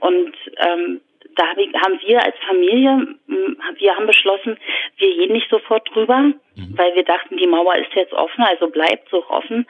und 0.00 0.34
ähm, 0.56 1.00
da 1.36 1.46
hab 1.48 1.58
ich, 1.58 1.68
haben 1.74 2.00
wir 2.04 2.22
als 2.24 2.34
Familie, 2.46 3.16
mh, 3.26 3.56
wir 3.78 3.94
haben 3.94 4.06
beschlossen, 4.06 4.58
wir 4.96 5.14
gehen 5.14 5.32
nicht 5.32 5.48
sofort 5.48 5.88
drüber, 5.94 6.32
weil 6.76 6.94
wir 6.94 7.04
dachten, 7.04 7.36
die 7.36 7.46
Mauer 7.46 7.74
ist 7.76 7.94
jetzt 7.94 8.12
offen, 8.12 8.42
also 8.42 8.68
bleibt 8.68 9.08
so 9.10 9.24
offen. 9.28 9.66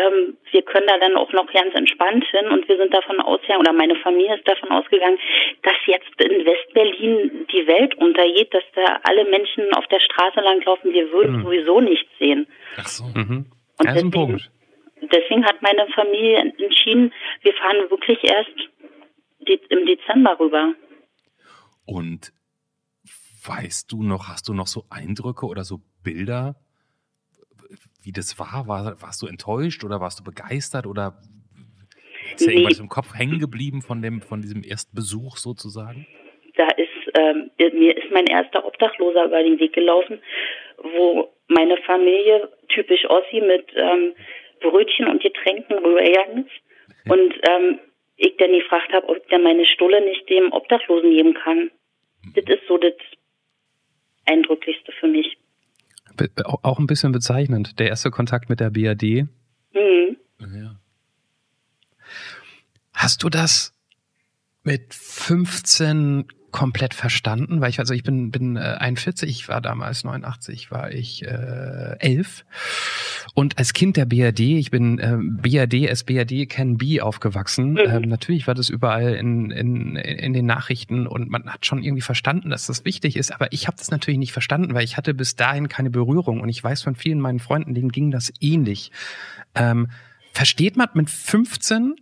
Ähm, 0.00 0.36
wir 0.52 0.62
können 0.62 0.86
da 0.86 0.98
dann 0.98 1.16
auch 1.16 1.32
noch 1.32 1.52
ganz 1.52 1.74
entspannt 1.74 2.24
hin 2.30 2.46
und 2.48 2.66
wir 2.68 2.76
sind 2.78 2.94
davon 2.94 3.20
ausgegangen, 3.20 3.60
oder 3.60 3.72
meine 3.72 3.96
Familie 3.96 4.36
ist 4.36 4.48
davon 4.48 4.70
ausgegangen, 4.70 5.18
dass 5.62 5.74
jetzt 5.86 6.08
in 6.20 6.46
Westberlin 6.46 7.46
die 7.52 7.66
Welt 7.66 7.94
untergeht, 7.96 8.54
dass 8.54 8.64
da 8.74 9.00
alle 9.02 9.24
Menschen 9.24 9.72
auf 9.74 9.86
der 9.88 10.00
Straße 10.00 10.40
langlaufen, 10.40 10.92
wir 10.92 11.10
würden 11.12 11.38
Mhm. 11.38 11.42
sowieso 11.42 11.80
nichts 11.80 12.08
sehen. 12.18 12.46
Ach 12.78 12.86
so. 12.86 13.04
Mhm. 13.18 13.46
Und 13.80 13.86
Ja, 13.86 13.92
deswegen- 13.94 14.10
Punkt. 14.10 14.50
Deswegen 15.02 15.44
hat 15.46 15.62
meine 15.62 15.86
Familie 15.94 16.38
entschieden, 16.58 17.12
wir 17.42 17.54
fahren 17.54 17.90
wirklich 17.90 18.22
erst 18.22 18.50
im 19.70 19.86
Dezember 19.86 20.38
rüber. 20.38 20.74
Und 21.86 22.32
weißt 23.46 23.90
du 23.90 24.02
noch, 24.02 24.28
hast 24.28 24.48
du 24.48 24.54
noch 24.54 24.66
so 24.66 24.84
Eindrücke 24.90 25.46
oder 25.46 25.64
so 25.64 25.80
Bilder, 26.04 26.56
wie 28.02 28.12
das 28.12 28.38
war? 28.38 28.68
war 28.68 29.00
warst 29.00 29.22
du 29.22 29.26
enttäuscht 29.26 29.82
oder 29.84 30.00
warst 30.00 30.20
du 30.20 30.24
begeistert 30.24 30.86
oder 30.86 31.18
ist 32.34 32.46
Nee. 32.46 32.52
irgendwas 32.54 32.78
im 32.78 32.88
Kopf 32.88 33.14
hängen 33.14 33.38
geblieben 33.38 33.80
von 33.80 34.02
dem, 34.02 34.20
von 34.20 34.42
diesem 34.42 34.62
ersten 34.62 34.94
Besuch 34.94 35.38
sozusagen? 35.38 36.06
Da 36.56 36.68
ist, 36.76 37.18
ähm, 37.18 37.50
mir 37.58 37.96
ist 37.96 38.10
mein 38.12 38.26
erster 38.26 38.64
Obdachloser 38.66 39.24
über 39.24 39.42
den 39.42 39.58
Weg 39.58 39.72
gelaufen, 39.72 40.20
wo 40.82 41.32
meine 41.48 41.78
Familie, 41.78 42.50
typisch 42.74 43.04
Ossi, 43.08 43.40
mit 43.40 43.66
ähm, 43.74 44.14
Brötchen 44.60 45.06
und 45.08 45.22
Getränken 45.22 45.78
rübergegangen 45.78 46.46
ist. 46.46 47.10
Und 47.10 47.34
ähm, 47.48 47.78
ich 48.16 48.36
dann 48.38 48.52
gefragt 48.52 48.92
habe, 48.92 49.08
ob 49.08 49.16
ich 49.16 49.22
dann 49.30 49.42
meine 49.42 49.64
Stulle 49.66 50.04
nicht 50.04 50.28
dem 50.28 50.52
Obdachlosen 50.52 51.10
geben 51.10 51.34
kann. 51.34 51.70
Das 52.34 52.44
ist 52.44 52.66
so 52.68 52.76
das 52.76 52.92
Eindrücklichste 54.26 54.92
für 55.00 55.06
mich. 55.08 55.36
Be- 56.16 56.30
Auch 56.44 56.62
auch 56.62 56.78
ein 56.78 56.86
bisschen 56.86 57.12
bezeichnend. 57.12 57.78
Der 57.78 57.88
erste 57.88 58.10
Kontakt 58.10 58.50
mit 58.50 58.60
der 58.60 58.70
BRD. 58.70 59.26
Mhm. 59.72 60.16
Ja. 60.40 60.76
Hast 62.94 63.22
du 63.22 63.28
das 63.30 63.74
mit 64.62 64.92
15 64.92 66.26
komplett 66.50 66.94
verstanden? 66.94 67.60
Weil 67.60 67.70
ich, 67.70 67.78
also 67.78 67.94
ich 67.94 68.02
bin, 68.02 68.30
bin 68.30 68.56
äh, 68.56 68.76
41, 68.78 69.28
ich 69.28 69.48
war 69.48 69.60
damals 69.60 70.04
89, 70.04 70.70
war 70.70 70.90
ich 70.92 71.24
äh, 71.24 71.96
11. 71.98 72.44
Und 73.34 73.58
als 73.58 73.72
Kind 73.72 73.96
der 73.96 74.06
BRD, 74.06 74.40
ich 74.40 74.70
bin 74.70 74.98
äh, 74.98 75.16
BRD, 75.20 75.90
as 75.90 76.04
BRD 76.04 76.48
can 76.48 76.76
be 76.76 77.02
aufgewachsen. 77.02 77.72
Mhm. 77.72 77.78
Ähm, 77.78 78.02
natürlich 78.02 78.46
war 78.46 78.54
das 78.54 78.68
überall 78.68 79.14
in, 79.14 79.50
in, 79.50 79.96
in 79.96 80.32
den 80.32 80.46
Nachrichten 80.46 81.06
und 81.06 81.30
man 81.30 81.52
hat 81.52 81.66
schon 81.66 81.82
irgendwie 81.82 82.02
verstanden, 82.02 82.50
dass 82.50 82.66
das 82.66 82.84
wichtig 82.84 83.16
ist. 83.16 83.32
Aber 83.32 83.52
ich 83.52 83.66
habe 83.66 83.76
das 83.76 83.90
natürlich 83.90 84.18
nicht 84.18 84.32
verstanden, 84.32 84.74
weil 84.74 84.84
ich 84.84 84.96
hatte 84.96 85.14
bis 85.14 85.36
dahin 85.36 85.68
keine 85.68 85.90
Berührung. 85.90 86.40
Und 86.40 86.48
ich 86.48 86.62
weiß 86.62 86.82
von 86.82 86.96
vielen 86.96 87.20
meinen 87.20 87.38
Freunden, 87.38 87.74
denen 87.74 87.92
ging 87.92 88.10
das 88.10 88.32
ähnlich. 88.40 88.90
Ähm, 89.54 89.88
versteht 90.32 90.76
man 90.76 90.88
mit 90.94 91.10
15, 91.10 91.96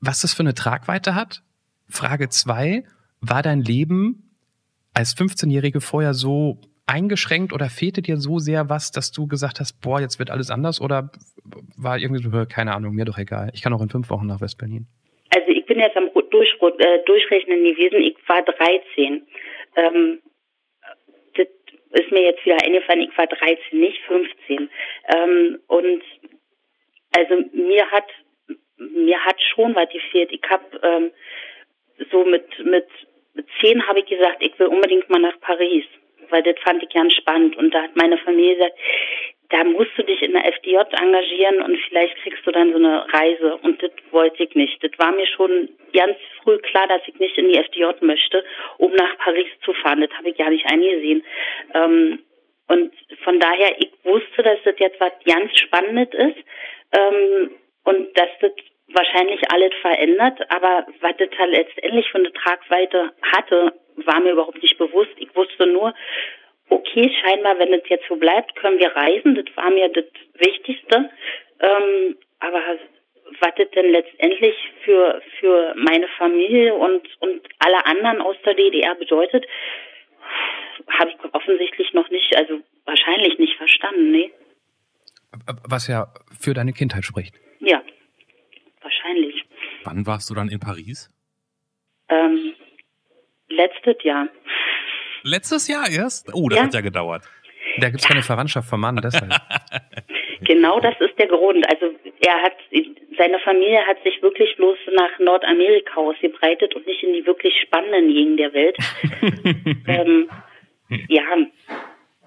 was 0.00 0.20
das 0.20 0.34
für 0.34 0.42
eine 0.42 0.54
Tragweite 0.54 1.14
hat? 1.14 1.42
Frage 1.88 2.28
zwei: 2.28 2.84
War 3.22 3.42
dein 3.42 3.60
Leben 3.60 4.36
als 4.94 5.16
15-Jährige 5.16 5.80
vorher 5.80 6.12
so 6.12 6.58
eingeschränkt 6.86 7.52
oder 7.52 7.70
fehlte 7.70 8.02
dir 8.02 8.16
so 8.16 8.38
sehr 8.38 8.68
was, 8.68 8.90
dass 8.90 9.12
du 9.12 9.26
gesagt 9.26 9.60
hast, 9.60 9.80
boah, 9.80 10.00
jetzt 10.00 10.18
wird 10.18 10.30
alles 10.30 10.50
anders? 10.50 10.80
Oder 10.80 11.10
war 11.76 11.98
irgendwie 11.98 12.22
so, 12.22 12.30
keine 12.46 12.74
Ahnung, 12.74 12.94
mir 12.94 13.04
doch 13.04 13.18
egal. 13.18 13.50
Ich 13.54 13.62
kann 13.62 13.72
auch 13.72 13.80
in 13.80 13.88
fünf 13.88 14.10
Wochen 14.10 14.26
nach 14.26 14.40
West-Berlin. 14.40 14.86
Also 15.34 15.48
ich 15.48 15.64
bin 15.64 15.78
jetzt 15.78 15.96
am 15.96 16.10
durch, 16.30 16.56
äh, 16.78 16.98
Durchrechnen 17.06 17.64
gewesen, 17.64 18.02
ich 18.02 18.16
war 18.26 18.42
13. 18.42 19.26
Ähm, 19.76 20.18
das 21.34 21.46
ist 21.92 22.10
mir 22.10 22.22
jetzt 22.22 22.44
wieder 22.44 22.58
eingefallen, 22.62 23.02
ich 23.02 23.16
war 23.16 23.26
13, 23.26 23.78
nicht 23.78 24.02
15. 24.06 24.68
Ähm, 25.14 25.58
und 25.68 26.02
also 27.16 27.34
mir 27.52 27.90
hat 27.90 28.06
mir 28.78 29.18
hat 29.20 29.40
schon 29.54 29.74
was 29.74 29.88
gefehlt. 29.90 30.32
Ich 30.32 30.42
habe 30.50 30.64
ähm, 30.82 31.10
so 32.10 32.24
mit 32.24 32.46
mit 32.64 32.86
zehn 33.62 33.86
habe 33.86 34.00
ich 34.00 34.06
gesagt, 34.06 34.38
ich 34.40 34.58
will 34.58 34.66
unbedingt 34.66 35.08
mal 35.08 35.20
nach 35.20 35.38
Paris, 35.40 35.84
weil 36.30 36.42
das 36.42 36.56
fand 36.62 36.82
ich 36.82 36.90
ganz 36.90 37.14
spannend. 37.14 37.56
Und 37.56 37.72
da 37.72 37.82
hat 37.82 37.96
meine 37.96 38.18
Familie 38.18 38.56
gesagt, 38.56 38.76
da 39.50 39.64
musst 39.64 39.90
du 39.96 40.02
dich 40.02 40.22
in 40.22 40.32
der 40.32 40.46
FDJ 40.46 40.78
engagieren 40.98 41.60
und 41.62 41.78
vielleicht 41.88 42.16
kriegst 42.22 42.46
du 42.46 42.50
dann 42.52 42.72
so 42.72 42.78
eine 42.78 43.06
Reise. 43.12 43.56
Und 43.58 43.82
das 43.82 43.90
wollte 44.10 44.42
ich 44.44 44.54
nicht. 44.54 44.82
Das 44.82 44.92
war 44.98 45.12
mir 45.12 45.26
schon 45.26 45.68
ganz 45.92 46.16
früh 46.42 46.58
klar, 46.58 46.88
dass 46.88 47.02
ich 47.06 47.18
nicht 47.18 47.36
in 47.36 47.48
die 47.48 47.58
FDJ 47.58 47.84
möchte, 48.00 48.44
um 48.78 48.92
nach 48.94 49.16
Paris 49.18 49.48
zu 49.62 49.74
fahren. 49.74 50.00
Das 50.00 50.10
habe 50.16 50.30
ich 50.30 50.38
gar 50.38 50.48
nicht 50.48 50.64
eingesehen. 50.66 51.22
Ähm, 51.74 52.20
und 52.68 52.94
von 53.22 53.38
daher, 53.38 53.78
ich 53.78 53.90
wusste, 54.04 54.42
dass 54.42 54.58
das 54.64 54.74
jetzt 54.78 54.98
was 54.98 55.12
ganz 55.26 55.54
Spannendes 55.58 56.08
ist 56.14 56.38
ähm, 56.92 57.50
und 57.84 58.16
dass 58.16 58.30
das 58.40 58.52
wahrscheinlich 58.94 59.40
alles 59.52 59.72
verändert, 59.80 60.40
aber 60.50 60.86
was 61.00 61.16
das 61.18 61.28
halt 61.38 61.50
letztendlich 61.50 62.08
für 62.10 62.18
eine 62.18 62.32
Tragweite 62.32 63.12
hatte, 63.22 63.72
war 63.96 64.20
mir 64.20 64.32
überhaupt 64.32 64.62
nicht 64.62 64.78
bewusst. 64.78 65.12
Ich 65.16 65.34
wusste 65.34 65.66
nur, 65.66 65.94
okay, 66.68 67.10
scheinbar, 67.22 67.58
wenn 67.58 67.72
es 67.74 67.88
jetzt 67.88 68.08
so 68.08 68.16
bleibt, 68.16 68.54
können 68.56 68.78
wir 68.78 68.94
reisen. 68.94 69.34
Das 69.34 69.46
war 69.56 69.70
mir 69.70 69.88
das 69.88 70.04
Wichtigste. 70.34 71.10
Ähm, 71.60 72.16
aber 72.40 72.60
was 73.40 73.54
das 73.56 73.70
denn 73.70 73.90
letztendlich 73.90 74.54
für, 74.84 75.22
für 75.38 75.74
meine 75.76 76.08
Familie 76.18 76.74
und, 76.74 77.06
und 77.20 77.48
alle 77.58 77.84
anderen 77.86 78.20
aus 78.20 78.36
der 78.44 78.54
DDR 78.54 78.94
bedeutet, 78.94 79.46
habe 80.98 81.10
ich 81.10 81.34
offensichtlich 81.34 81.92
noch 81.92 82.08
nicht, 82.10 82.36
also 82.36 82.60
wahrscheinlich 82.84 83.38
nicht 83.38 83.56
verstanden, 83.56 84.10
nee. 84.10 84.32
Was 85.68 85.86
ja 85.88 86.08
für 86.38 86.52
deine 86.52 86.72
Kindheit 86.72 87.04
spricht. 87.04 87.34
Wann 89.84 90.06
warst 90.06 90.30
du 90.30 90.34
dann 90.34 90.48
in 90.48 90.60
Paris? 90.60 91.10
Ähm, 92.08 92.54
letztes 93.48 94.02
Jahr. 94.02 94.28
Letztes 95.22 95.68
Jahr 95.68 95.88
erst? 95.88 96.30
Oh, 96.34 96.48
das 96.48 96.58
ja. 96.58 96.64
hat 96.64 96.74
ja 96.74 96.80
gedauert. 96.80 97.24
Da 97.78 97.88
gibt 97.88 98.02
es 98.02 98.08
keine 98.08 98.22
Verwandtschaft 98.22 98.68
vom 98.68 98.80
Mann, 98.80 98.96
deshalb. 98.96 99.32
genau 100.42 100.80
das 100.80 100.94
ist 101.00 101.18
der 101.18 101.28
Grund. 101.28 101.64
Also 101.70 101.94
er 102.20 102.42
hat, 102.42 102.52
seine 103.16 103.38
Familie 103.40 103.86
hat 103.86 104.02
sich 104.02 104.20
wirklich 104.22 104.54
bloß 104.56 104.78
nach 104.94 105.18
Nordamerika 105.18 105.94
ausgebreitet 105.96 106.74
und 106.74 106.86
nicht 106.86 107.02
in 107.02 107.14
die 107.14 107.26
wirklich 107.26 107.54
spannenden 107.62 108.08
Gegenden 108.08 108.36
der 108.36 108.52
Welt. 108.52 108.76
ähm, 109.86 110.28
ja, 111.08 111.22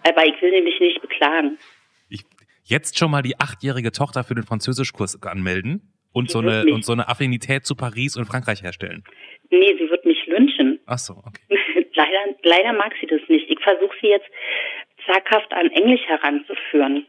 aber 0.04 0.26
ich 0.26 0.42
will 0.42 0.64
mich 0.64 0.80
nicht 0.80 1.02
beklagen. 1.02 1.58
Ich, 2.10 2.24
jetzt 2.64 2.98
schon 2.98 3.12
mal 3.12 3.22
die 3.22 3.40
achtjährige 3.40 3.92
Tochter 3.92 4.24
für 4.24 4.36
den 4.36 4.46
Französischkurs 4.46 5.22
anmelden 5.22 5.95
und 6.16 6.32
so 6.32 6.40
eine 6.40 6.64
und 6.74 6.86
so 6.86 6.94
eine 6.94 7.10
Affinität 7.10 7.66
zu 7.66 7.76
Paris 7.76 8.16
und 8.16 8.26
Frankreich 8.26 8.64
herstellen. 8.64 9.04
Nee, 9.50 9.76
sie 9.78 9.90
wird 9.90 10.06
mich 10.06 10.26
lynchen. 10.26 10.80
Ach 10.86 10.98
so, 10.98 11.14
okay. 11.14 11.44
leider, 11.94 12.36
leider 12.44 12.74
mag 12.74 12.94
sie 13.02 13.08
das 13.08 13.20
nicht. 13.28 13.50
Ich 13.50 13.60
versuche 13.60 13.96
sie 14.02 14.08
jetzt 14.08 14.28
zaghaft 15.06 15.52
an 15.52 15.70
Englisch 15.72 16.04
heranzuführen. 16.08 17.06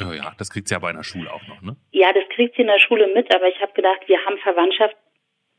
Oh 0.00 0.12
ja, 0.12 0.34
das 0.38 0.50
kriegt 0.50 0.66
sie 0.68 0.74
aber 0.74 0.90
in 0.90 0.96
der 0.96 1.04
Schule 1.04 1.32
auch 1.32 1.46
noch, 1.46 1.62
ne? 1.62 1.76
Ja, 1.92 2.12
das 2.12 2.24
kriegt 2.30 2.56
sie 2.56 2.62
in 2.62 2.68
der 2.68 2.80
Schule 2.80 3.08
mit, 3.14 3.32
aber 3.34 3.48
ich 3.48 3.60
habe 3.60 3.72
gedacht, 3.74 4.00
wir 4.06 4.18
haben 4.24 4.38
Verwandtschaft 4.38 4.96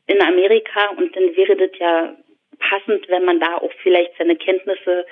in 0.06 0.20
Amerika 0.20 0.90
und 0.96 1.14
dann 1.16 1.36
wäre 1.36 1.56
das 1.56 1.70
ja 1.78 2.14
passend, 2.58 3.08
wenn 3.08 3.24
man 3.24 3.40
da 3.40 3.56
auch 3.56 3.72
vielleicht 3.82 4.12
seine 4.18 4.36
Kenntnisse 4.36 5.06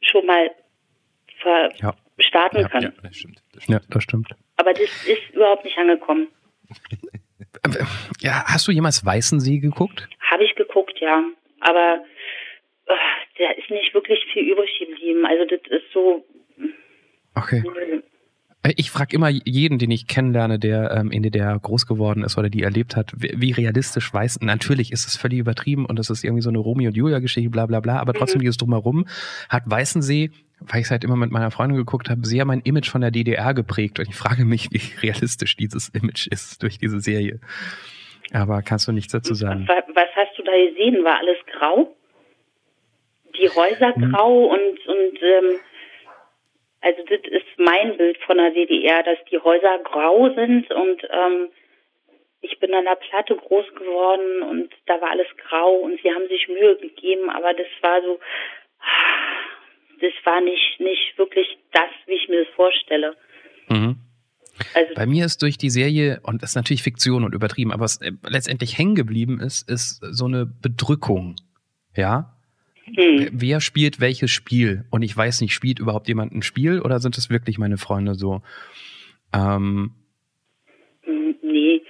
schon 0.00 0.26
mal 0.26 0.50
ja. 1.44 1.94
starten 2.18 2.58
ja, 2.58 2.68
kann. 2.68 2.82
Ja, 2.82 2.92
das 3.02 3.16
stimmt. 3.16 3.42
Das 3.52 3.62
stimmt. 3.62 3.82
Ja, 3.82 3.86
das 3.90 4.02
stimmt. 4.02 4.28
Aber 4.56 4.72
das 4.72 5.06
ist 5.06 5.30
überhaupt 5.32 5.64
nicht 5.64 5.78
angekommen. 5.78 6.28
Ja, 8.20 8.44
hast 8.46 8.66
du 8.66 8.72
jemals 8.72 9.04
Weißensee 9.04 9.58
geguckt? 9.58 10.08
Habe 10.30 10.44
ich 10.44 10.54
geguckt, 10.54 10.98
ja. 11.00 11.22
Aber 11.60 12.04
oh, 12.88 12.94
da 13.38 13.50
ist 13.52 13.70
nicht 13.70 13.94
wirklich 13.94 14.18
viel 14.32 14.50
übrig 14.50 14.70
geblieben. 14.78 15.26
Also 15.26 15.44
das 15.44 15.60
ist 15.70 15.92
so. 15.92 16.24
Okay. 17.34 17.62
Ich 18.76 18.92
frage 18.92 19.16
immer 19.16 19.28
jeden, 19.28 19.78
den 19.78 19.90
ich 19.90 20.06
kennenlerne, 20.06 20.60
der 20.60 20.92
ähm, 20.92 21.10
in 21.10 21.24
DDR 21.24 21.58
groß 21.58 21.86
geworden 21.86 22.22
ist 22.22 22.38
oder 22.38 22.48
die 22.48 22.62
erlebt 22.62 22.94
hat, 22.94 23.12
wie, 23.16 23.32
wie 23.34 23.50
realistisch 23.50 24.12
weiß. 24.14 24.40
Natürlich 24.40 24.92
ist 24.92 25.08
es 25.08 25.16
völlig 25.16 25.40
übertrieben 25.40 25.84
und 25.84 25.98
es 25.98 26.10
ist 26.10 26.22
irgendwie 26.22 26.42
so 26.42 26.50
eine 26.50 26.58
Romeo 26.58 26.88
und 26.88 26.96
Julia 26.96 27.18
Geschichte, 27.18 27.50
bla 27.50 27.66
bla 27.66 27.80
bla, 27.80 27.98
aber 27.98 28.12
trotzdem 28.12 28.38
mhm. 28.38 28.42
dieses 28.42 28.58
drumherum 28.58 29.08
hat 29.48 29.64
Weißensee, 29.66 30.30
weil 30.68 30.80
ich 30.80 30.86
es 30.86 30.90
halt 30.90 31.04
immer 31.04 31.16
mit 31.16 31.30
meiner 31.30 31.50
Freundin 31.50 31.76
geguckt 31.76 32.10
habe, 32.10 32.24
sehr 32.24 32.44
mein 32.44 32.60
Image 32.60 32.90
von 32.90 33.00
der 33.00 33.10
DDR 33.10 33.54
geprägt 33.54 33.98
und 33.98 34.08
ich 34.08 34.14
frage 34.14 34.44
mich, 34.44 34.68
wie 34.70 34.80
realistisch 35.00 35.56
dieses 35.56 35.88
Image 35.90 36.26
ist 36.26 36.62
durch 36.62 36.78
diese 36.78 37.00
Serie. 37.00 37.40
Aber 38.32 38.62
kannst 38.62 38.88
du 38.88 38.92
nichts 38.92 39.12
dazu 39.12 39.34
sagen? 39.34 39.66
Was 39.68 40.08
hast 40.16 40.38
du 40.38 40.42
da 40.42 40.52
gesehen? 40.52 41.04
War 41.04 41.18
alles 41.18 41.38
grau? 41.52 41.94
Die 43.38 43.48
Häuser 43.48 43.94
hm. 43.94 44.12
grau 44.12 44.44
und, 44.46 44.86
und 44.86 45.22
ähm, 45.22 45.60
also 46.80 47.02
das 47.08 47.20
ist 47.30 47.46
mein 47.58 47.96
Bild 47.96 48.18
von 48.26 48.36
der 48.36 48.50
DDR, 48.50 49.02
dass 49.02 49.18
die 49.30 49.38
Häuser 49.38 49.78
grau 49.84 50.30
sind 50.34 50.70
und 50.70 51.02
ähm, 51.10 51.48
ich 52.40 52.58
bin 52.58 52.74
an 52.74 52.84
der 52.84 52.96
Platte 52.96 53.36
groß 53.36 53.66
geworden 53.76 54.42
und 54.42 54.74
da 54.86 55.00
war 55.00 55.10
alles 55.10 55.28
grau 55.48 55.76
und 55.76 56.00
sie 56.02 56.12
haben 56.12 56.26
sich 56.28 56.48
Mühe 56.48 56.76
gegeben, 56.76 57.30
aber 57.30 57.54
das 57.54 57.68
war 57.80 58.02
so, 58.02 58.18
das 60.02 60.12
war 60.24 60.40
nicht, 60.40 60.80
nicht 60.80 61.16
wirklich 61.16 61.46
das, 61.72 61.88
wie 62.06 62.14
ich 62.14 62.28
mir 62.28 62.44
das 62.44 62.54
vorstelle. 62.54 63.16
Mhm. 63.68 63.96
Also 64.74 64.94
Bei 64.94 65.06
mir 65.06 65.24
ist 65.24 65.40
durch 65.40 65.56
die 65.56 65.70
Serie, 65.70 66.20
und 66.24 66.42
das 66.42 66.50
ist 66.50 66.56
natürlich 66.56 66.82
Fiktion 66.82 67.24
und 67.24 67.34
übertrieben, 67.34 67.72
aber 67.72 67.84
was 67.84 68.02
äh, 68.02 68.12
letztendlich 68.28 68.76
hängen 68.76 68.94
geblieben 68.94 69.40
ist, 69.40 69.68
ist 69.68 70.00
so 70.10 70.26
eine 70.26 70.44
Bedrückung. 70.44 71.36
Ja? 71.96 72.36
Hm. 72.84 73.28
Wer 73.32 73.60
spielt 73.60 74.00
welches 74.00 74.30
Spiel? 74.30 74.84
Und 74.90 75.02
ich 75.02 75.16
weiß 75.16 75.40
nicht, 75.40 75.54
spielt 75.54 75.78
überhaupt 75.78 76.08
jemand 76.08 76.32
ein 76.32 76.42
Spiel 76.42 76.80
oder 76.80 76.98
sind 76.98 77.16
es 77.16 77.30
wirklich 77.30 77.58
meine 77.58 77.78
Freunde 77.78 78.14
so? 78.14 78.42
Ähm, 79.32 79.92
nee, 81.06 81.82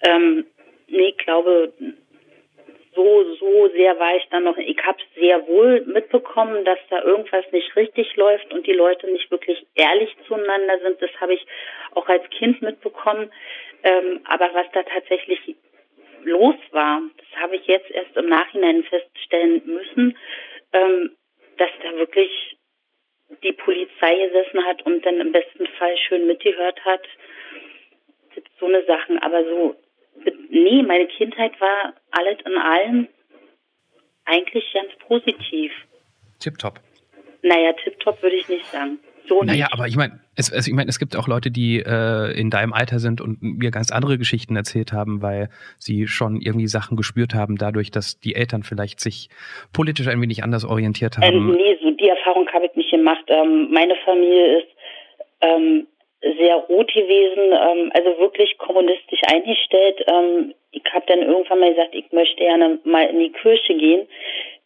ähm, 0.00 0.44
nee, 0.88 1.08
ich 1.08 1.18
glaube, 1.18 1.72
so, 2.96 3.34
so 3.34 3.68
sehr 3.68 3.98
war 4.00 4.16
ich 4.16 4.26
dann 4.30 4.44
noch, 4.44 4.56
ich 4.56 4.78
habe 4.84 4.98
sehr 5.14 5.46
wohl 5.46 5.82
mitbekommen, 5.82 6.64
dass 6.64 6.78
da 6.90 7.02
irgendwas 7.02 7.44
nicht 7.52 7.76
richtig 7.76 8.16
läuft 8.16 8.52
und 8.52 8.66
die 8.66 8.72
Leute 8.72 9.08
nicht 9.10 9.30
wirklich 9.30 9.64
ehrlich 9.74 10.16
zueinander 10.26 10.80
sind. 10.80 11.00
Das 11.00 11.10
habe 11.20 11.34
ich 11.34 11.46
auch 11.94 12.08
als 12.08 12.28
Kind 12.30 12.62
mitbekommen. 12.62 13.30
Ähm, 13.84 14.20
aber 14.24 14.52
was 14.54 14.66
da 14.72 14.82
tatsächlich 14.82 15.54
los 16.24 16.56
war, 16.72 17.02
das 17.18 17.40
habe 17.40 17.56
ich 17.56 17.66
jetzt 17.66 17.90
erst 17.90 18.16
im 18.16 18.28
Nachhinein 18.28 18.82
feststellen 18.84 19.62
müssen, 19.66 20.18
ähm, 20.72 21.16
dass 21.58 21.70
da 21.82 21.94
wirklich 21.96 22.56
die 23.42 23.52
Polizei 23.52 24.16
gesessen 24.26 24.64
hat 24.64 24.84
und 24.86 25.04
dann 25.04 25.20
im 25.20 25.32
besten 25.32 25.66
Fall 25.78 25.96
schön 25.98 26.26
mitgehört 26.26 26.84
hat. 26.84 27.06
So 28.58 28.66
eine 28.66 28.84
Sachen, 28.84 29.18
aber 29.18 29.44
so 29.44 29.76
nee, 30.50 30.82
meine 30.82 31.06
Kindheit 31.06 31.60
war 31.60 31.94
alles 32.10 32.38
in 32.44 32.56
allem 32.56 33.08
eigentlich 34.24 34.64
ganz 34.72 34.88
positiv. 35.06 35.72
Tipptopp. 36.40 36.80
Naja, 37.42 37.72
tipptopp 37.72 38.22
würde 38.22 38.36
ich 38.36 38.48
nicht 38.48 38.66
sagen. 38.66 38.98
So 39.28 39.42
naja, 39.42 39.64
nicht. 39.64 39.72
aber 39.72 39.88
ich 39.88 39.96
meine, 39.96 40.20
es, 40.36 40.52
also 40.52 40.68
ich 40.68 40.74
meine, 40.74 40.88
es 40.88 40.98
gibt 40.98 41.16
auch 41.16 41.26
Leute, 41.26 41.50
die 41.50 41.78
äh, 41.78 42.38
in 42.38 42.50
deinem 42.50 42.72
Alter 42.72 42.98
sind 42.98 43.20
und 43.20 43.42
mir 43.42 43.70
ganz 43.70 43.90
andere 43.90 44.18
Geschichten 44.18 44.56
erzählt 44.56 44.92
haben, 44.92 45.22
weil 45.22 45.48
sie 45.78 46.06
schon 46.06 46.40
irgendwie 46.40 46.68
Sachen 46.68 46.96
gespürt 46.96 47.34
haben, 47.34 47.56
dadurch, 47.56 47.90
dass 47.90 48.20
die 48.20 48.34
Eltern 48.34 48.62
vielleicht 48.62 49.00
sich 49.00 49.28
politisch 49.72 50.08
ein 50.08 50.20
wenig 50.20 50.44
anders 50.44 50.64
orientiert 50.64 51.18
haben. 51.18 51.34
Ähm, 51.34 51.52
nee, 51.52 51.76
so 51.82 51.90
die 51.90 52.08
Erfahrung 52.08 52.48
habe 52.52 52.66
ich 52.66 52.76
nicht 52.76 52.90
gemacht. 52.90 53.24
Ähm, 53.28 53.68
meine 53.72 53.94
Familie 54.04 54.58
ist 54.58 54.68
ähm, 55.40 55.86
sehr 56.20 56.56
rot 56.56 56.92
gewesen, 56.92 57.52
ähm, 57.52 57.92
also 57.94 58.18
wirklich 58.18 58.56
kommunistisch 58.58 59.20
eingestellt. 59.30 60.04
Ähm, 60.06 60.54
ich 60.72 60.82
habe 60.92 61.04
dann 61.06 61.22
irgendwann 61.22 61.60
mal 61.60 61.70
gesagt, 61.70 61.94
ich 61.94 62.10
möchte 62.12 62.36
gerne 62.36 62.78
mal 62.84 63.06
in 63.06 63.20
die 63.20 63.32
Kirche 63.32 63.74
gehen. 63.74 64.08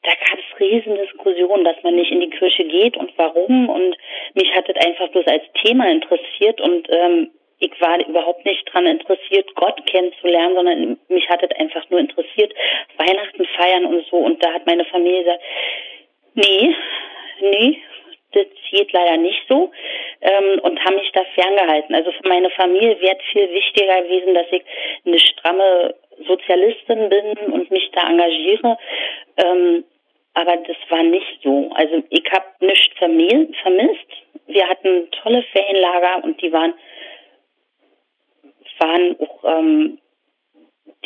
Da 0.02 0.12
gab 0.12 0.38
es 0.38 0.60
riesen 0.60 0.96
Diskussionen, 0.96 1.64
dass 1.64 1.82
man 1.82 1.94
nicht 1.94 2.10
in 2.10 2.20
die 2.20 2.30
Kirche 2.30 2.64
geht 2.64 2.96
und 2.96 3.12
warum. 3.16 3.68
Und 3.68 3.96
mich 4.34 4.54
hat 4.54 4.68
das 4.68 4.86
einfach 4.86 5.08
bloß 5.08 5.26
als 5.26 5.42
Thema 5.62 5.90
interessiert 5.90 6.60
und 6.60 6.88
ähm, 6.90 7.30
ich 7.60 7.78
war 7.78 8.00
überhaupt 8.06 8.44
nicht 8.46 8.66
daran 8.68 8.86
interessiert, 8.86 9.54
Gott 9.54 9.84
kennenzulernen, 9.86 10.54
sondern 10.54 10.98
mich 11.08 11.28
hat 11.28 11.42
es 11.42 11.50
einfach 11.58 11.88
nur 11.90 12.00
interessiert, 12.00 12.54
Weihnachten 12.96 13.44
feiern 13.56 13.84
und 13.84 14.06
so. 14.06 14.16
Und 14.16 14.42
da 14.42 14.54
hat 14.54 14.66
meine 14.66 14.86
Familie 14.86 15.24
gesagt, 15.24 15.42
nee, 16.34 16.74
nee, 17.40 17.78
geht 18.32 18.92
leider 18.92 19.16
nicht 19.16 19.42
so 19.48 19.70
ähm, 20.20 20.60
und 20.62 20.84
haben 20.84 20.96
mich 20.96 21.10
da 21.12 21.24
ferngehalten. 21.34 21.94
Also 21.94 22.12
für 22.12 22.28
meine 22.28 22.50
Familie 22.50 23.00
wäre 23.00 23.18
viel 23.32 23.50
wichtiger 23.50 24.02
gewesen, 24.02 24.34
dass 24.34 24.46
ich 24.50 24.62
eine 25.04 25.18
stramme 25.18 25.94
Sozialistin 26.26 27.08
bin 27.08 27.52
und 27.52 27.70
mich 27.70 27.90
da 27.92 28.08
engagiere. 28.08 28.78
Ähm, 29.36 29.84
aber 30.34 30.56
das 30.58 30.76
war 30.88 31.02
nicht 31.02 31.40
so. 31.42 31.70
Also 31.74 32.02
ich 32.10 32.24
habe 32.32 32.46
nichts 32.60 32.96
vermisst. 32.98 34.06
Wir 34.46 34.68
hatten 34.68 35.10
tolle 35.22 35.42
Ferienlager 35.52 36.24
und 36.24 36.40
die 36.40 36.52
waren 36.52 36.74
waren 38.80 39.16
auch 39.20 39.44
ähm, 39.44 39.98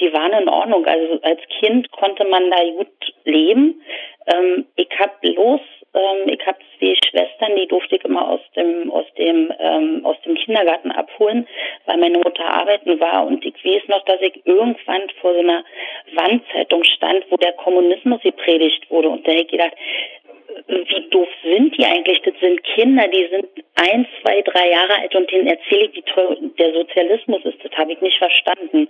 die 0.00 0.12
waren 0.12 0.32
in 0.32 0.48
Ordnung. 0.48 0.87
Also 0.87 1.20
als 1.22 1.40
Kind 1.60 1.90
konnte 1.92 2.24
man 2.26 2.50
da 2.50 2.56
gut 2.76 2.88
leben. 3.24 3.82
Ähm, 4.26 4.66
ich 4.76 4.88
habe 4.98 5.12
bloß 5.20 5.60
Ähm, 5.94 6.28
ich 6.28 6.44
habe 6.46 6.59
zwei 6.78 6.94
Schwestern, 7.09 7.57
die 7.57 7.68
durfte 7.68 7.96
ich 7.96 8.04
immer 8.04 8.28
aus 8.28 8.40
dem 8.57 8.90
aus 8.90 9.07
dem 9.16 9.52
ähm, 9.59 10.04
aus 10.04 10.16
dem 10.24 10.35
Kindergarten 10.35 10.90
abholen, 10.90 11.46
weil 11.87 11.98
meine 11.98 12.18
Mutter 12.18 12.44
arbeiten 12.44 12.98
war 13.00 13.26
und 13.26 13.44
ich 13.44 13.54
weiß 13.64 13.88
noch, 13.88 14.04
dass 14.04 14.20
ich 14.20 14.44
irgendwann 14.44 15.02
vor 15.20 15.33
so 15.33 15.40
einer 15.40 15.64
Wandzeitung 16.14 16.85
stand, 16.85 17.24
wo 17.30 17.37
der 17.37 17.52
Kommunismus 17.52 18.20
gepredigt 18.22 18.90
wurde 18.90 19.09
und 19.09 19.26
da 19.26 19.33
habe 19.33 19.42
ich 19.42 19.48
gedacht, 19.48 19.74
wie 20.66 21.09
doof 21.11 21.28
sind 21.42 21.76
die 21.76 21.85
eigentlich? 21.85 22.20
Das 22.22 22.35
sind 22.40 22.62
Kinder, 22.64 23.07
die 23.09 23.28
sind 23.28 23.46
ein, 23.74 24.07
zwei, 24.20 24.40
drei 24.42 24.70
Jahre 24.70 25.00
alt 25.00 25.14
und 25.14 25.30
denen 25.30 25.48
erzähle 25.48 25.87
ich, 25.87 25.94
wie 25.96 26.02
toll 26.02 26.38
der 26.59 26.72
Sozialismus 26.72 27.44
ist. 27.44 27.64
Das 27.64 27.72
habe 27.72 27.92
ich 27.92 28.00
nicht 28.00 28.18
verstanden. 28.18 28.88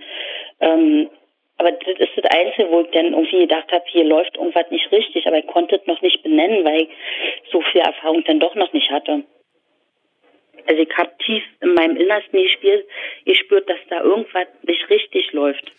Ähm, 0.60 1.08
aber 1.56 1.72
das 1.72 1.98
ist 1.98 2.16
das 2.16 2.30
Einzige, 2.30 2.68
wo 2.70 2.80
ich 2.80 2.90
dann 2.90 3.12
irgendwie 3.12 3.40
gedacht 3.40 3.70
habe, 3.70 3.84
hier 3.86 4.04
läuft 4.04 4.36
irgendwas 4.36 4.70
nicht 4.70 4.90
richtig, 4.90 5.26
aber 5.26 5.38
ich 5.38 5.46
konnte 5.46 5.76
es 5.76 5.86
noch 5.86 6.00
nicht 6.02 6.22
benennen, 6.22 6.64
weil 6.64 6.82
ich 6.82 6.88
so 7.50 7.62
viel 7.72 7.80
Erfahrung 7.80 8.24
dann 8.24 8.40
doch 8.40 8.54
noch 8.54 8.72
nicht 8.72 8.90
hatte. 8.90 9.24
Also 10.66 10.82
ich 10.82 10.96
habe 10.96 11.12
tief 11.24 11.42
in 11.60 11.74
meinem 11.74 11.96
Innersten 11.96 12.42
gespürt, 12.42 12.86
gespürt, 13.24 13.68
dass 13.68 13.78
da 13.90 14.00
irgendwas 14.00 14.46
nicht 14.62 14.88
richtig 14.90 15.32
läuft. 15.32 15.70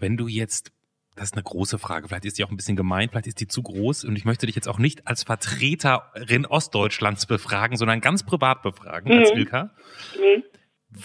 Wenn 0.00 0.16
du 0.16 0.28
jetzt 0.28 0.70
das 1.16 1.26
ist 1.26 1.34
eine 1.34 1.44
große 1.44 1.78
Frage. 1.78 2.08
Vielleicht 2.08 2.24
ist 2.24 2.38
die 2.38 2.44
auch 2.44 2.50
ein 2.50 2.56
bisschen 2.56 2.74
gemein, 2.74 3.08
vielleicht 3.08 3.28
ist 3.28 3.40
die 3.40 3.46
zu 3.46 3.62
groß. 3.62 4.04
Und 4.04 4.16
ich 4.16 4.24
möchte 4.24 4.46
dich 4.46 4.56
jetzt 4.56 4.66
auch 4.66 4.78
nicht 4.78 5.06
als 5.06 5.22
Vertreterin 5.22 6.44
Ostdeutschlands 6.44 7.26
befragen, 7.26 7.76
sondern 7.76 8.00
ganz 8.00 8.26
privat 8.26 8.62
befragen, 8.62 9.12
mhm. 9.12 9.20
als 9.20 9.30
Ilka. 9.30 9.70
Mhm. 10.18 10.42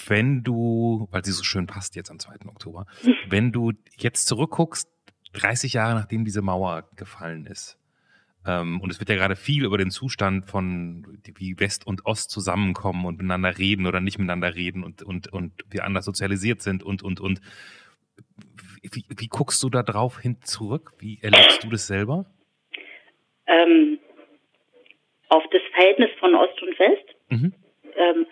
Wenn 0.08 0.44
du, 0.44 1.08
weil 1.12 1.26
sie 1.26 1.32
so 1.32 1.44
schön 1.44 1.68
passt 1.68 1.96
jetzt 1.96 2.12
am 2.12 2.20
2. 2.20 2.48
Oktober, 2.48 2.86
wenn 3.28 3.52
du 3.52 3.74
jetzt 3.98 4.28
zurückguckst, 4.28 4.90
30 5.34 5.74
Jahre 5.74 5.96
nachdem 5.96 6.26
diese 6.26 6.42
Mauer 6.42 6.90
gefallen 6.96 7.46
ist, 7.46 7.80
ähm, 8.48 8.80
und 8.82 8.90
es 8.90 9.00
wird 9.00 9.10
ja 9.10 9.16
gerade 9.16 9.36
viel 9.36 9.66
über 9.66 9.78
den 9.78 9.92
Zustand 9.92 10.50
von, 10.50 11.20
wie 11.36 11.60
West 11.60 11.86
und 11.86 12.06
Ost 12.06 12.32
zusammenkommen 12.32 13.06
und 13.06 13.18
miteinander 13.18 13.58
reden 13.58 13.86
oder 13.86 14.00
nicht 14.00 14.18
miteinander 14.18 14.56
reden 14.56 14.84
und, 14.84 15.04
und, 15.04 15.32
und 15.32 15.52
wir 15.70 15.84
anders 15.84 16.06
sozialisiert 16.06 16.62
sind 16.62 16.82
und, 16.82 17.04
und, 17.04 17.20
und 17.20 17.42
wie, 18.82 19.04
wie 19.10 19.28
guckst 19.28 19.62
du 19.62 19.70
da 19.70 19.84
drauf 19.84 20.20
hin 20.20 20.38
zurück? 20.42 20.94
Wie 21.00 21.20
erlebst 21.22 21.64
du 21.64 21.70
das 21.70 21.88
selber? 21.88 22.26
Ähm, 23.46 24.00
auf 25.28 25.44
das 25.52 25.62
Verhältnis 25.74 26.10
von 26.20 26.34
Ost 26.36 26.62
und 26.62 26.80
West. 26.80 27.16
Mhm. 27.30 27.54
Ähm, 27.96 28.26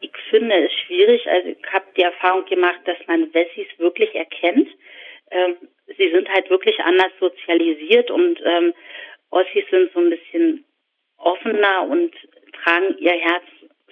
ich 0.00 0.10
finde 0.30 0.66
es 0.66 0.72
schwierig. 0.72 1.28
Also 1.28 1.48
ich 1.48 1.72
habe 1.72 1.86
die 1.96 2.02
Erfahrung 2.02 2.44
gemacht, 2.46 2.80
dass 2.84 2.98
man 3.06 3.32
Wessis 3.34 3.66
wirklich 3.78 4.14
erkennt. 4.14 4.68
Ähm, 5.30 5.56
sie 5.96 6.10
sind 6.10 6.28
halt 6.28 6.50
wirklich 6.50 6.78
anders 6.80 7.12
sozialisiert 7.18 8.10
und 8.10 8.40
ähm, 8.44 8.74
Ossis 9.30 9.64
sind 9.70 9.92
so 9.92 10.00
ein 10.00 10.10
bisschen 10.10 10.64
offener 11.18 11.86
und 11.88 12.14
tragen 12.64 12.96
ihr 12.98 13.12
Herz 13.12 13.44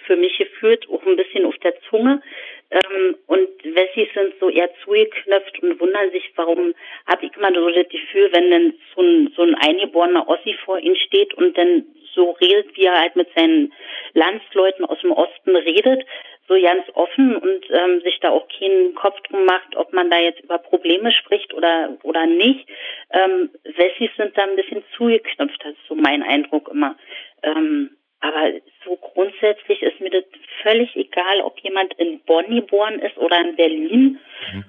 für 0.06 0.16
mich 0.16 0.36
gefühlt 0.36 0.88
auch 0.88 1.04
ein 1.06 1.16
bisschen 1.16 1.46
auf 1.46 1.56
der 1.58 1.74
Zunge. 1.88 2.22
Ähm, 2.70 3.16
und 3.26 3.48
Wessis 3.62 4.08
sind 4.14 4.34
so 4.40 4.48
eher 4.48 4.70
zugeknöpft 4.84 5.62
und 5.62 5.80
wundern 5.80 6.10
sich, 6.10 6.30
warum 6.36 6.74
habe 7.06 7.26
ich 7.26 7.36
immer 7.36 7.52
so 7.52 7.68
das 7.70 7.88
Gefühl, 7.88 8.30
wenn 8.32 8.50
dann 8.50 8.74
so 8.94 9.02
ein, 9.02 9.32
so 9.36 9.42
ein 9.42 9.54
eingeborener 9.54 10.28
Ossi 10.28 10.56
vor 10.64 10.78
ihnen 10.78 10.96
steht 10.96 11.34
und 11.34 11.56
dann 11.56 11.84
so 12.14 12.32
redet, 12.32 12.76
wie 12.76 12.84
er 12.84 13.00
halt 13.00 13.16
mit 13.16 13.28
seinen 13.34 13.72
Landsleuten 14.14 14.84
aus 14.84 15.00
dem 15.00 15.12
Osten 15.12 15.56
redet, 15.56 16.04
so 16.46 16.60
ganz 16.60 16.84
offen 16.94 17.36
und 17.36 17.64
ähm, 17.70 18.00
sich 18.02 18.20
da 18.20 18.30
auch 18.30 18.46
keinen 18.48 18.94
Kopf 18.94 19.20
drum 19.22 19.44
macht, 19.46 19.76
ob 19.76 19.92
man 19.92 20.10
da 20.10 20.18
jetzt 20.18 20.40
über 20.40 20.58
Probleme 20.58 21.10
spricht 21.10 21.54
oder 21.54 21.96
oder 22.02 22.26
nicht. 22.26 22.68
Ähm, 23.10 23.50
Wessis 23.64 24.10
sind 24.16 24.36
da 24.36 24.42
ein 24.42 24.56
bisschen 24.56 24.84
zugeknöpft, 24.96 25.64
das 25.64 25.72
ist 25.72 25.88
so 25.88 25.94
mein 25.94 26.22
Eindruck 26.22 26.68
immer. 26.68 26.96
Ähm, 27.42 27.96
aber 28.20 28.52
so 28.84 28.96
grundsätzlich 28.96 29.82
ist 29.82 30.00
mir 30.00 30.10
das 30.10 30.24
völlig 30.62 30.94
egal, 30.96 31.40
ob 31.42 31.58
jemand 31.60 31.94
in 31.94 32.20
Bonn 32.20 32.46
geboren 32.48 32.98
ist 33.00 33.16
oder 33.18 33.40
in 33.40 33.56
Berlin, 33.56 34.18
mhm. 34.52 34.64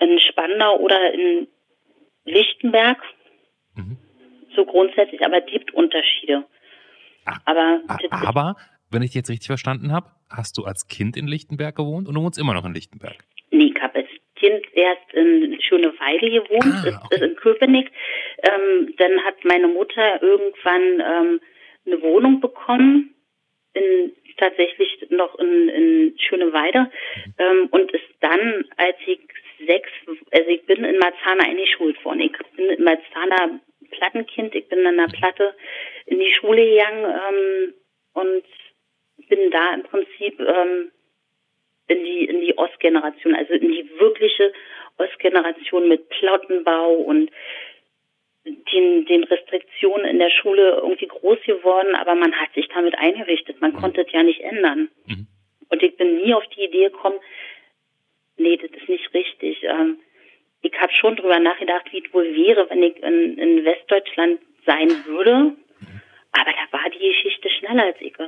in 0.00 0.20
Spandau 0.20 0.76
oder 0.76 1.12
in 1.12 1.48
Lichtenberg. 2.24 3.02
Mhm. 3.74 3.96
So 4.54 4.64
grundsätzlich, 4.64 5.24
aber 5.24 5.38
es 5.44 5.50
gibt 5.50 5.72
Unterschiede. 5.72 6.44
Ach, 7.24 7.40
aber, 7.44 7.82
aber, 8.10 8.56
wenn 8.90 9.02
ich 9.02 9.14
jetzt 9.14 9.28
richtig 9.28 9.48
verstanden 9.48 9.92
habe, 9.92 10.10
hast 10.30 10.56
du 10.56 10.64
als 10.64 10.88
Kind 10.88 11.16
in 11.16 11.28
Lichtenberg 11.28 11.76
gewohnt 11.76 12.08
und 12.08 12.14
du 12.14 12.22
wohnst 12.22 12.38
immer 12.38 12.54
noch 12.54 12.64
in 12.64 12.74
Lichtenberg? 12.74 13.24
Nee, 13.50 13.72
ich 13.74 13.82
habe 13.82 13.96
als 13.96 14.08
Kind 14.36 14.64
erst 14.72 15.12
in 15.12 15.58
Schöneweide 15.60 16.30
gewohnt, 16.30 16.64
ah, 16.64 17.02
okay. 17.04 17.16
ist, 17.16 17.22
ist 17.22 17.22
in 17.22 17.36
Köpenick. 17.36 17.90
Ähm, 18.42 18.94
dann 18.96 19.24
hat 19.24 19.44
meine 19.44 19.68
Mutter 19.68 20.22
irgendwann 20.22 20.82
ähm, 21.00 21.40
eine 21.90 22.02
Wohnung 22.02 22.40
bekommen, 22.40 23.14
in, 23.74 24.12
tatsächlich 24.36 25.06
noch 25.10 25.38
in, 25.38 25.68
in 25.68 26.18
Schöneweide 26.18 26.90
ähm, 27.38 27.68
und 27.70 27.90
ist 27.92 28.04
dann, 28.20 28.64
als 28.76 28.96
ich 29.06 29.20
sechs, 29.66 29.90
also 30.06 30.48
ich 30.48 30.64
bin 30.66 30.84
in 30.84 30.98
Marzahn 30.98 31.40
eingeschult 31.40 32.02
worden. 32.04 32.20
Ich 32.20 32.32
bin 32.56 32.66
in 32.66 32.84
Marzahner 32.84 33.60
Plattenkind, 33.90 34.54
ich 34.54 34.68
bin 34.68 34.86
an 34.86 34.96
der 34.96 35.08
Platte 35.08 35.54
in 36.06 36.18
die 36.18 36.32
Schule 36.32 36.64
gegangen 36.64 37.04
ähm, 37.04 37.74
und 38.14 38.44
bin 39.28 39.50
da 39.50 39.74
im 39.74 39.82
Prinzip 39.82 40.40
ähm, 40.40 40.90
in 41.88 42.04
die 42.04 42.26
in 42.26 42.40
die 42.40 42.56
Ostgeneration, 42.56 43.34
also 43.34 43.54
in 43.54 43.72
die 43.72 43.90
wirkliche 43.98 44.52
Ostgeneration 44.98 45.88
mit 45.88 46.08
Plottenbau 46.08 46.92
und 46.94 47.30
den, 48.72 49.06
den 49.06 49.24
Restriktionen 49.24 50.06
in 50.06 50.18
der 50.18 50.30
Schule 50.30 50.80
irgendwie 50.82 51.06
groß 51.06 51.38
geworden, 51.44 51.94
aber 51.94 52.14
man 52.14 52.34
hat 52.34 52.52
sich 52.54 52.68
damit 52.68 52.96
eingerichtet. 52.98 53.60
Man 53.60 53.72
mhm. 53.72 53.76
konnte 53.76 54.02
es 54.02 54.12
ja 54.12 54.22
nicht 54.22 54.40
ändern. 54.40 54.88
Mhm. 55.06 55.26
Und 55.68 55.82
ich 55.82 55.96
bin 55.96 56.16
nie 56.16 56.34
auf 56.34 56.46
die 56.56 56.64
Idee 56.64 56.84
gekommen, 56.84 57.18
nee, 58.36 58.56
das 58.56 58.70
ist 58.70 58.88
nicht 58.88 59.12
richtig. 59.14 59.62
Ähm, 59.62 59.98
ich 60.62 60.72
habe 60.80 60.92
schon 60.92 61.16
drüber 61.16 61.38
nachgedacht, 61.38 61.86
wie 61.92 62.02
es 62.04 62.12
wohl 62.12 62.34
wäre, 62.34 62.68
wenn 62.70 62.82
ich 62.82 62.96
in, 63.02 63.38
in 63.38 63.64
Westdeutschland 63.64 64.40
sein 64.66 64.88
würde. 65.06 65.56
Mhm. 65.80 66.00
Aber 66.32 66.52
da 66.52 66.78
war 66.78 66.90
die 66.90 66.98
Geschichte 66.98 67.48
schneller 67.50 67.84
als 67.84 68.00
ich. 68.00 68.14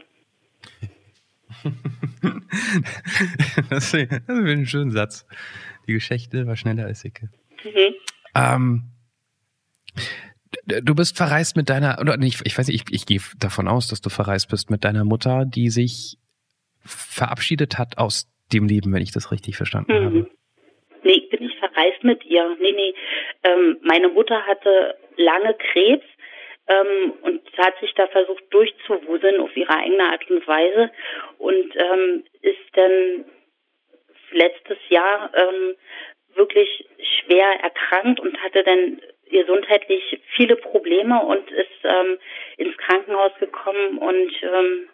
das, 3.71 3.95
ist, 3.95 4.29
ein 4.29 4.67
schöner 4.67 4.91
Satz. 4.91 5.27
Die 5.87 5.95
Geschichte 5.95 6.47
war 6.47 6.57
schneller 6.57 6.85
als 6.87 7.05
ich. 7.05 7.15
Mhm. 7.65 7.95
Ähm, 8.35 8.83
Du 10.67 10.95
bist 10.95 11.17
verreist 11.17 11.57
mit 11.57 11.71
deiner, 11.71 11.99
oder 12.01 12.17
nicht, 12.17 12.43
ich 12.45 12.59
weiß 12.59 12.69
nicht, 12.69 12.91
ich, 12.91 12.95
ich 12.95 13.07
gehe 13.07 13.21
davon 13.39 13.69
aus, 13.69 13.89
dass 13.89 14.01
du 14.01 14.11
verreist 14.11 14.51
bist 14.51 14.71
mit 14.71 14.85
deiner 14.85 15.05
Mutter, 15.05 15.45
die 15.47 15.71
sich 15.71 16.17
verabschiedet 16.85 17.79
hat 17.79 17.99
aus 17.99 18.29
dem 18.53 18.67
Leben, 18.67 18.93
wenn 18.93 19.03
ich 19.03 19.13
das 19.13 19.31
richtig 19.31 19.57
verstanden 19.57 19.93
mhm. 19.93 20.05
habe. 20.05 20.31
Nee, 21.03 21.13
ich 21.13 21.31
bin 21.31 21.41
nicht 21.41 21.59
verreist 21.59 22.03
mit 22.03 22.25
ihr. 22.25 22.57
Nee, 22.61 22.73
nee. 22.73 22.95
Ähm, 23.45 23.79
meine 23.83 24.09
Mutter 24.09 24.45
hatte 24.47 24.97
lange 25.17 25.55
Krebs 25.55 26.05
ähm, 26.67 27.13
und 27.23 27.41
hat 27.59 27.79
sich 27.81 27.93
da 27.95 28.07
versucht 28.09 28.45
durchzuwuseln 28.51 29.41
auf 29.41 29.57
ihre 29.57 29.75
eigene 29.75 30.05
Art 30.05 30.29
und 30.31 30.47
Weise 30.47 30.91
und 31.39 31.77
ähm, 31.77 32.25
ist 32.43 32.59
dann 32.75 33.25
letztes 34.33 34.79
Jahr 34.89 35.31
ähm, 35.35 35.75
wirklich 36.35 36.87
schwer 36.99 37.49
erkrankt 37.63 38.21
und 38.21 38.37
hatte 38.43 38.63
dann 38.63 39.01
gesundheitlich 39.31 40.21
viele 40.37 40.57
Probleme 40.57 41.23
und 41.23 41.51
ist 41.51 41.85
ähm, 41.85 42.19
ins 42.57 42.77
Krankenhaus 42.77 43.33
gekommen 43.39 43.99
und 43.99 44.33
ähm, 44.43 44.89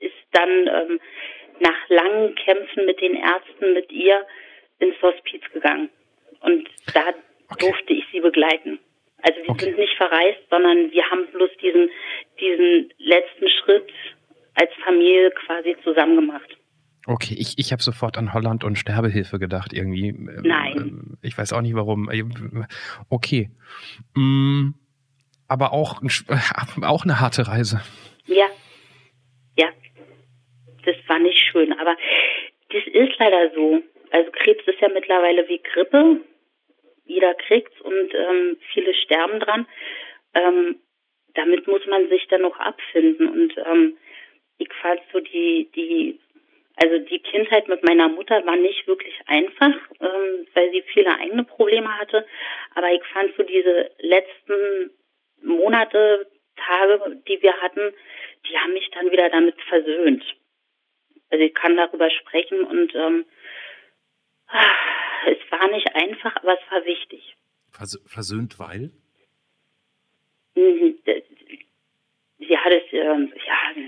ist 0.00 0.14
dann 0.32 0.50
ähm, 0.66 1.00
nach 1.60 1.88
langen 1.88 2.34
Kämpfen 2.34 2.86
mit 2.86 3.00
den 3.00 3.14
Ärzten, 3.14 3.74
mit 3.74 3.90
ihr 3.92 4.26
ins 4.78 5.00
Hospiz 5.02 5.42
gegangen. 5.52 5.90
Und 6.40 6.68
da 6.94 7.08
okay. 7.08 7.66
durfte 7.66 7.92
ich 7.92 8.04
sie 8.12 8.20
begleiten. 8.20 8.78
Also 9.22 9.42
wir 9.42 9.50
okay. 9.50 9.64
sind 9.66 9.78
nicht 9.78 9.96
verreist, 9.96 10.40
sondern 10.48 10.90
wir 10.90 11.10
haben 11.10 11.26
bloß 11.26 11.50
diesen, 11.60 11.90
diesen 12.40 12.92
letzten 12.98 13.48
Schritt 13.48 13.92
als 14.54 14.70
Familie 14.84 15.30
quasi 15.32 15.76
zusammen 15.84 16.16
gemacht. 16.16 16.56
Okay, 17.10 17.34
ich, 17.36 17.58
ich 17.58 17.72
habe 17.72 17.82
sofort 17.82 18.16
an 18.16 18.32
Holland 18.32 18.62
und 18.62 18.78
Sterbehilfe 18.78 19.40
gedacht 19.40 19.72
irgendwie. 19.72 20.10
Ähm, 20.10 20.42
Nein. 20.44 20.76
Ähm, 20.76 21.18
ich 21.22 21.36
weiß 21.36 21.52
auch 21.52 21.60
nicht 21.60 21.74
warum. 21.74 22.08
Äh, 22.08 22.22
okay. 23.08 23.50
Mm, 24.14 24.74
aber 25.48 25.72
auch, 25.72 26.00
auch 26.82 27.02
eine 27.02 27.18
harte 27.18 27.48
Reise. 27.48 27.82
Ja. 28.26 28.46
Ja. 29.58 29.70
Das 30.84 30.94
war 31.08 31.18
nicht 31.18 31.36
schön. 31.50 31.72
Aber 31.72 31.96
das 32.68 32.82
ist 32.86 33.18
leider 33.18 33.50
so. 33.56 33.82
Also 34.12 34.30
Krebs 34.30 34.62
ist 34.68 34.80
ja 34.80 34.88
mittlerweile 34.94 35.48
wie 35.48 35.60
Grippe. 35.64 36.20
Jeder 37.06 37.34
kriegt's 37.34 37.80
und 37.80 38.14
ähm, 38.14 38.56
viele 38.72 38.94
sterben 38.94 39.40
dran. 39.40 39.66
Ähm, 40.34 40.76
damit 41.34 41.66
muss 41.66 41.84
man 41.88 42.08
sich 42.08 42.28
dann 42.28 42.42
noch 42.42 42.56
abfinden. 42.60 43.28
Und 43.28 43.56
ähm, 43.66 43.96
ich 44.58 44.68
fand 44.80 45.00
so 45.12 45.18
die, 45.18 45.68
die 45.74 46.20
also 46.76 46.98
die 46.98 47.18
Kindheit 47.20 47.68
mit 47.68 47.84
meiner 47.84 48.08
Mutter 48.08 48.44
war 48.46 48.56
nicht 48.56 48.86
wirklich 48.86 49.14
einfach, 49.26 49.74
ähm, 50.00 50.46
weil 50.54 50.70
sie 50.70 50.82
viele 50.92 51.14
eigene 51.18 51.44
Probleme 51.44 51.98
hatte. 51.98 52.26
Aber 52.74 52.90
ich 52.92 53.02
fand 53.12 53.34
so 53.36 53.42
diese 53.42 53.90
letzten 53.98 54.90
Monate 55.42 56.30
Tage, 56.56 57.22
die 57.28 57.40
wir 57.42 57.54
hatten, 57.60 57.92
die 58.48 58.58
haben 58.58 58.72
mich 58.72 58.90
dann 58.92 59.10
wieder 59.10 59.28
damit 59.30 59.60
versöhnt. 59.62 60.24
Also 61.30 61.44
ich 61.44 61.54
kann 61.54 61.76
darüber 61.76 62.10
sprechen 62.10 62.62
und 62.64 62.94
ähm, 62.94 63.24
es 65.26 65.38
war 65.50 65.68
nicht 65.70 65.94
einfach, 65.94 66.36
aber 66.36 66.54
es 66.54 66.70
war 66.72 66.84
wichtig. 66.84 67.36
Vers 67.70 68.00
versöhnt, 68.06 68.58
weil? 68.58 68.90
Mhm, 70.54 70.98
sie 72.38 72.58
hat 72.58 72.72
es, 72.72 72.92
ähm, 72.92 73.32
ja, 73.46 73.82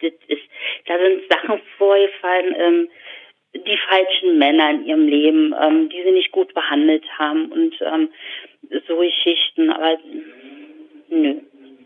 das 0.00 0.12
ist, 0.28 0.42
da 0.86 0.98
sind 0.98 1.22
Sachen 1.30 1.60
vorgefallen, 1.78 2.54
ähm, 2.58 2.88
die 3.54 3.78
falschen 3.88 4.38
Männer 4.38 4.70
in 4.70 4.86
ihrem 4.86 5.08
Leben, 5.08 5.54
ähm, 5.60 5.88
die 5.88 6.02
sie 6.02 6.10
nicht 6.10 6.32
gut 6.32 6.52
behandelt 6.54 7.04
haben 7.18 7.50
und 7.52 7.74
ähm, 7.80 8.10
so 8.86 8.98
Geschichten, 8.98 9.70
aber 9.70 9.98
nö, 11.08 11.40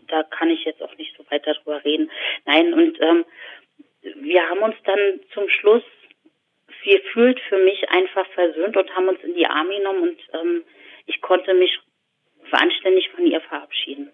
da 0.07 0.23
kann 0.23 0.49
ich 0.49 0.65
jetzt 0.65 0.81
auch 0.81 0.95
nicht 0.97 1.15
so 1.17 1.23
weiter 1.29 1.53
drüber 1.53 1.83
reden. 1.85 2.11
Nein, 2.45 2.73
und 2.73 2.99
ähm, 3.01 3.25
wir 4.01 4.49
haben 4.49 4.61
uns 4.61 4.75
dann 4.83 5.19
zum 5.33 5.47
Schluss 5.49 5.83
gefühlt 6.83 7.39
für 7.47 7.57
mich 7.57 7.89
einfach 7.89 8.27
versöhnt 8.31 8.75
und 8.75 8.95
haben 8.95 9.07
uns 9.07 9.23
in 9.23 9.35
die 9.35 9.45
Arme 9.45 9.77
genommen 9.77 10.01
und 10.01 10.19
ähm, 10.33 10.63
ich 11.05 11.21
konnte 11.21 11.53
mich 11.53 11.79
anständig 12.51 13.09
von 13.09 13.25
ihr 13.25 13.41
verabschieden. 13.41 14.11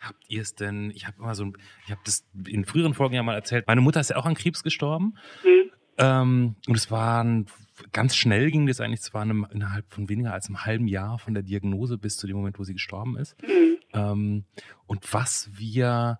Habt 0.00 0.24
ihr 0.28 0.42
es 0.42 0.54
denn, 0.54 0.90
ich 0.90 1.06
habe 1.06 1.18
immer 1.18 1.34
so 1.34 1.44
ein, 1.44 1.52
ich 1.84 1.90
habe 1.90 2.00
das 2.04 2.26
in 2.46 2.64
früheren 2.64 2.94
Folgen 2.94 3.14
ja 3.14 3.22
mal 3.22 3.34
erzählt, 3.34 3.66
meine 3.66 3.82
Mutter 3.82 4.00
ist 4.00 4.10
ja 4.10 4.16
auch 4.16 4.26
an 4.26 4.34
Krebs 4.34 4.62
gestorben. 4.62 5.14
Mhm. 5.44 5.70
Ähm, 5.98 6.56
und 6.66 6.74
es 6.74 6.90
waren 6.90 7.46
ganz 7.92 8.16
schnell 8.16 8.50
ging 8.50 8.66
das 8.66 8.80
eigentlich, 8.80 9.00
es 9.00 9.14
war 9.14 9.22
innerhalb 9.22 9.92
von 9.92 10.08
weniger 10.08 10.32
als 10.32 10.46
einem 10.46 10.64
halben 10.64 10.88
Jahr 10.88 11.18
von 11.18 11.34
der 11.34 11.42
Diagnose 11.42 11.98
bis 11.98 12.16
zu 12.16 12.26
dem 12.26 12.36
Moment, 12.36 12.58
wo 12.58 12.64
sie 12.64 12.72
gestorben 12.72 13.16
ist. 13.16 13.36
Mhm. 13.42 13.76
Ähm, 13.92 14.44
und 14.86 15.12
was 15.12 15.50
wir 15.52 16.18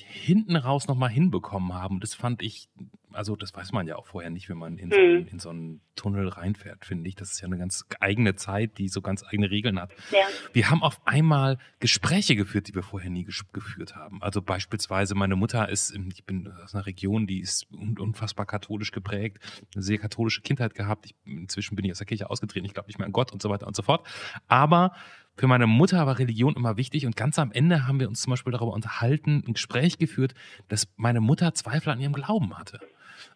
hinten 0.00 0.56
raus 0.56 0.88
nochmal 0.88 1.10
hinbekommen 1.10 1.74
haben, 1.74 2.00
das 2.00 2.14
fand 2.14 2.42
ich 2.42 2.68
also 3.12 3.36
das 3.36 3.54
weiß 3.54 3.72
man 3.72 3.86
ja 3.86 3.96
auch 3.96 4.06
vorher 4.06 4.30
nicht, 4.30 4.48
wenn 4.48 4.58
man 4.58 4.78
in 4.78 4.90
so, 4.90 4.96
einen, 4.96 5.20
mhm. 5.20 5.28
in 5.28 5.38
so 5.38 5.50
einen 5.50 5.80
Tunnel 5.96 6.28
reinfährt, 6.28 6.84
finde 6.84 7.08
ich. 7.08 7.16
Das 7.16 7.32
ist 7.32 7.40
ja 7.40 7.46
eine 7.46 7.58
ganz 7.58 7.84
eigene 8.00 8.34
Zeit, 8.34 8.78
die 8.78 8.88
so 8.88 9.00
ganz 9.00 9.24
eigene 9.24 9.50
Regeln 9.50 9.80
hat. 9.80 9.92
Ja. 10.12 10.26
Wir 10.52 10.70
haben 10.70 10.82
auf 10.82 11.00
einmal 11.06 11.58
Gespräche 11.80 12.36
geführt, 12.36 12.68
die 12.68 12.74
wir 12.74 12.82
vorher 12.82 13.10
nie 13.10 13.24
geführt 13.24 13.96
haben. 13.96 14.22
Also 14.22 14.42
beispielsweise 14.42 15.14
meine 15.14 15.36
Mutter 15.36 15.68
ist, 15.68 15.96
ich 16.14 16.24
bin 16.24 16.52
aus 16.62 16.74
einer 16.74 16.86
Region, 16.86 17.26
die 17.26 17.40
ist 17.40 17.66
unfassbar 17.72 18.46
katholisch 18.46 18.92
geprägt, 18.92 19.38
eine 19.74 19.82
sehr 19.82 19.98
katholische 19.98 20.42
Kindheit 20.42 20.74
gehabt. 20.74 21.06
Ich, 21.06 21.14
inzwischen 21.24 21.76
bin 21.76 21.84
ich 21.84 21.92
aus 21.92 21.98
der 21.98 22.06
Kirche 22.06 22.30
ausgetreten, 22.30 22.66
ich 22.66 22.74
glaube 22.74 22.88
nicht 22.88 22.98
mehr 22.98 23.06
an 23.06 23.12
Gott 23.12 23.32
und 23.32 23.42
so 23.42 23.50
weiter 23.50 23.66
und 23.66 23.74
so 23.74 23.82
fort. 23.82 24.06
Aber 24.46 24.92
für 25.38 25.46
meine 25.46 25.68
Mutter 25.68 26.04
war 26.06 26.18
Religion 26.18 26.56
immer 26.56 26.76
wichtig 26.76 27.06
und 27.06 27.16
ganz 27.16 27.38
am 27.38 27.52
Ende 27.52 27.86
haben 27.86 28.00
wir 28.00 28.08
uns 28.08 28.22
zum 28.22 28.32
Beispiel 28.32 28.52
darüber 28.52 28.72
unterhalten, 28.72 29.44
ein 29.46 29.54
Gespräch 29.54 29.96
geführt, 29.96 30.34
dass 30.66 30.88
meine 30.96 31.20
Mutter 31.20 31.54
Zweifel 31.54 31.90
an 31.90 32.00
ihrem 32.00 32.12
Glauben 32.12 32.58
hatte. 32.58 32.80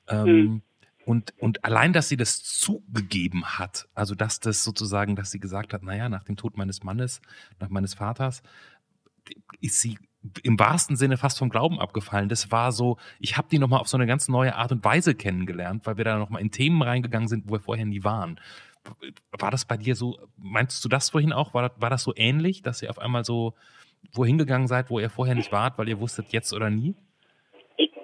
Ähm, 0.09 0.27
mhm. 0.27 0.62
Und, 1.05 1.35
und 1.38 1.65
allein, 1.65 1.93
dass 1.93 2.09
sie 2.09 2.17
das 2.17 2.43
zugegeben 2.43 3.45
hat, 3.45 3.88
also 3.95 4.15
dass 4.15 4.41
das 4.41 4.65
sozusagen, 4.65 5.17
dass 5.17 5.31
sie 5.31 5.41
gesagt 5.41 5.73
hat, 5.73 5.83
naja, 5.83 6.09
nach 6.09 6.25
dem 6.25 6.37
Tod 6.37 6.57
meines 6.57 6.83
Mannes, 6.83 7.21
nach 7.61 7.69
meines 7.69 7.95
Vaters, 7.95 8.43
ist 9.61 9.81
sie 9.81 9.99
im 10.43 10.59
wahrsten 10.59 10.97
Sinne 10.97 11.17
fast 11.17 11.38
vom 11.38 11.49
Glauben 11.49 11.81
abgefallen. 11.81 12.29
Das 12.29 12.51
war 12.53 12.73
so, 12.73 12.99
ich 13.19 13.37
habe 13.37 13.49
die 13.51 13.59
nochmal 13.59 13.81
auf 13.81 13.88
so 13.88 13.97
eine 13.97 14.07
ganz 14.07 14.29
neue 14.29 14.55
Art 14.55 14.71
und 14.71 14.85
Weise 14.85 15.15
kennengelernt, 15.15 15.87
weil 15.87 15.97
wir 15.97 16.05
da 16.05 16.19
nochmal 16.19 16.43
in 16.43 16.51
Themen 16.51 16.83
reingegangen 16.83 17.29
sind, 17.29 17.49
wo 17.49 17.55
wir 17.55 17.61
vorher 17.61 17.87
nie 17.87 18.05
waren. 18.05 18.38
War 19.38 19.51
das 19.51 19.66
bei 19.66 19.77
dir 19.77 19.95
so, 19.95 20.18
meinst 20.37 20.85
du 20.85 20.88
das 20.88 21.11
vorhin 21.11 21.33
auch? 21.33 21.55
War, 21.55 21.73
war 21.79 21.90
das 21.90 22.03
so 22.03 22.12
ähnlich, 22.16 22.62
dass 22.62 22.83
ihr 22.83 22.90
auf 22.90 22.99
einmal 22.99 23.25
so 23.25 23.55
wohin 24.12 24.38
gegangen 24.38 24.66
seid, 24.66 24.90
wo 24.90 24.99
ihr 24.99 25.11
vorher 25.11 25.35
nicht 25.35 25.53
wart, 25.53 25.79
weil 25.79 25.88
ihr 25.88 26.01
wusstet 26.01 26.33
jetzt 26.33 26.53
oder 26.53 26.71
nie? 26.71 26.95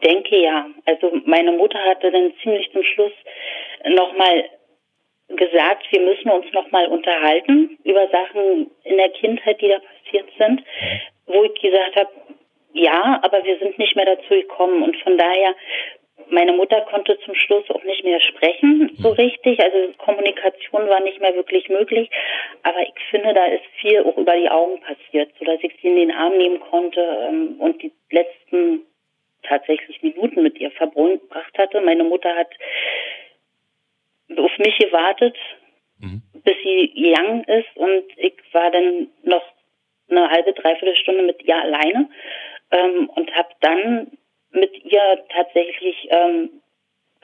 denke 0.09 0.39
ja. 0.39 0.67
Also 0.87 1.13
meine 1.25 1.53
Mutter 1.53 1.79
hatte 1.79 2.11
dann 2.11 2.33
ziemlich 2.43 2.71
zum 2.73 2.83
Schluss 2.83 3.13
nochmal 3.89 4.45
gesagt, 5.29 5.87
wir 5.91 6.01
müssen 6.01 6.31
uns 6.31 6.47
nochmal 6.53 6.87
unterhalten 6.87 7.79
über 7.85 8.09
Sachen 8.09 8.71
in 8.85 8.97
der 8.97 9.11
Kindheit, 9.11 9.61
die 9.61 9.69
da 9.69 9.79
passiert 9.79 10.29
sind, 10.39 10.63
wo 11.27 11.45
ich 11.45 11.61
gesagt 11.61 11.97
habe, 11.97 12.11
ja, 12.73 13.21
aber 13.23 13.45
wir 13.45 13.59
sind 13.59 13.79
nicht 13.79 13.97
mehr 13.97 14.07
dazu 14.07 14.31
gekommen 14.31 14.83
und 14.83 14.97
von 14.99 15.19
daher 15.19 15.55
meine 16.31 16.53
Mutter 16.53 16.81
konnte 16.83 17.19
zum 17.25 17.35
Schluss 17.35 17.69
auch 17.71 17.83
nicht 17.85 18.05
mehr 18.05 18.21
sprechen, 18.21 18.91
so 18.99 19.11
richtig. 19.11 19.61
Also 19.61 19.93
Kommunikation 19.99 20.89
war 20.89 21.01
nicht 21.01 21.21
mehr 21.21 21.35
wirklich 21.35 21.69
möglich. 21.69 22.11
Aber 22.63 22.81
ich 22.81 22.93
finde, 23.11 23.35
da 23.35 23.47
ist 23.47 23.65
viel 23.81 24.03
auch 24.03 24.17
über 24.17 24.37
die 24.37 24.51
Augen 24.51 24.81
passiert, 24.81 25.31
sodass 25.39 25.59
ich 25.63 25.73
sie 25.81 25.89
in 25.89 25.97
den 25.97 26.13
Arm 26.13 26.37
nehmen 26.37 26.61
konnte 26.61 27.01
ähm, 27.29 27.57
und 27.59 27.83
die 27.83 27.93
letzten 28.11 28.83
tatsächlich 29.43 30.03
Minuten 30.03 30.43
mit 30.43 30.59
ihr 30.59 30.71
verbracht 30.73 31.57
hatte. 31.57 31.81
Meine 31.81 32.05
Mutter 32.05 32.35
hat 32.35 32.51
auf 34.37 34.59
mich 34.59 34.77
gewartet, 34.79 35.37
mhm. 36.01 36.23
bis 36.45 36.55
sie 36.63 36.93
young 36.97 37.45
ist 37.45 37.77
und 37.77 38.05
ich 38.17 38.35
war 38.53 38.71
dann 38.71 39.09
noch 39.23 39.43
eine 40.11 40.31
halbe, 40.31 40.53
dreiviertel 40.53 40.97
Stunde 40.97 41.23
mit 41.23 41.43
ihr 41.45 41.57
alleine 41.57 42.09
ähm, 42.71 43.09
und 43.15 43.35
habe 43.35 43.49
dann 43.61 44.18
mit 44.61 44.85
ihr 44.85 45.25
tatsächlich 45.35 46.09
ähm, 46.11 46.51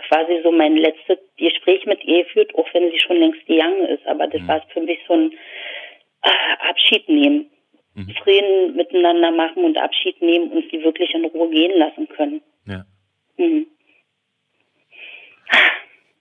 quasi 0.08 0.40
so 0.42 0.50
mein 0.50 0.76
letztes 0.76 1.18
Gespräch 1.36 1.86
mit 1.86 2.04
ihr 2.04 2.24
geführt, 2.24 2.54
auch 2.54 2.66
wenn 2.72 2.90
sie 2.90 2.98
schon 2.98 3.16
längst 3.16 3.42
young 3.48 3.86
ist. 3.86 4.06
Aber 4.06 4.26
das 4.26 4.42
mhm. 4.42 4.48
war 4.48 4.62
für 4.72 4.80
mich 4.80 4.98
so 5.06 5.14
ein 5.14 5.32
äh, 6.22 6.68
Abschied 6.68 7.08
nehmen 7.08 7.50
mhm. 7.94 8.14
Frieden 8.22 8.76
miteinander 8.76 9.30
machen 9.30 9.64
und 9.64 9.78
Abschied 9.78 10.20
nehmen 10.20 10.50
und 10.50 10.64
sie 10.70 10.82
wirklich 10.82 11.14
in 11.14 11.24
Ruhe 11.24 11.50
gehen 11.50 11.78
lassen 11.78 12.08
können. 12.08 12.42
Ja. 12.66 12.84
Mhm. 13.36 13.66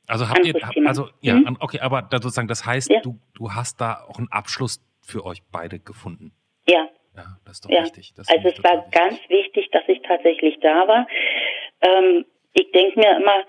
Also 0.08 0.30
habt 0.30 0.46
ihr, 0.46 0.56
also 0.86 1.10
ja, 1.22 1.36
mhm. 1.36 1.58
okay, 1.60 1.80
aber 1.80 2.02
da 2.02 2.18
sozusagen, 2.22 2.48
das 2.48 2.66
heißt, 2.66 2.92
ja. 2.92 3.02
du, 3.02 3.20
du 3.36 3.52
hast 3.54 3.80
da 3.80 4.06
auch 4.08 4.18
einen 4.18 4.32
Abschluss 4.32 4.82
für 5.02 5.26
euch 5.26 5.42
beide 5.52 5.80
gefunden. 5.80 6.34
Ja. 6.68 6.90
Ja, 7.16 7.38
das 7.46 7.54
ist 7.54 7.66
doch 7.66 7.70
ja. 7.70 7.84
wichtig. 7.84 8.14
Das 8.16 8.28
also 8.28 8.50
es 8.50 8.64
war 8.64 8.78
wichtig. 8.78 8.92
ganz 8.92 9.20
wichtig, 9.30 9.70
dass 9.72 9.84
ich 9.88 9.93
tatsächlich 10.04 10.60
da 10.62 10.88
war. 10.88 11.08
Ähm, 11.82 12.26
ich 12.54 12.72
denke 12.72 13.00
mir 13.00 13.18
immer, 13.18 13.46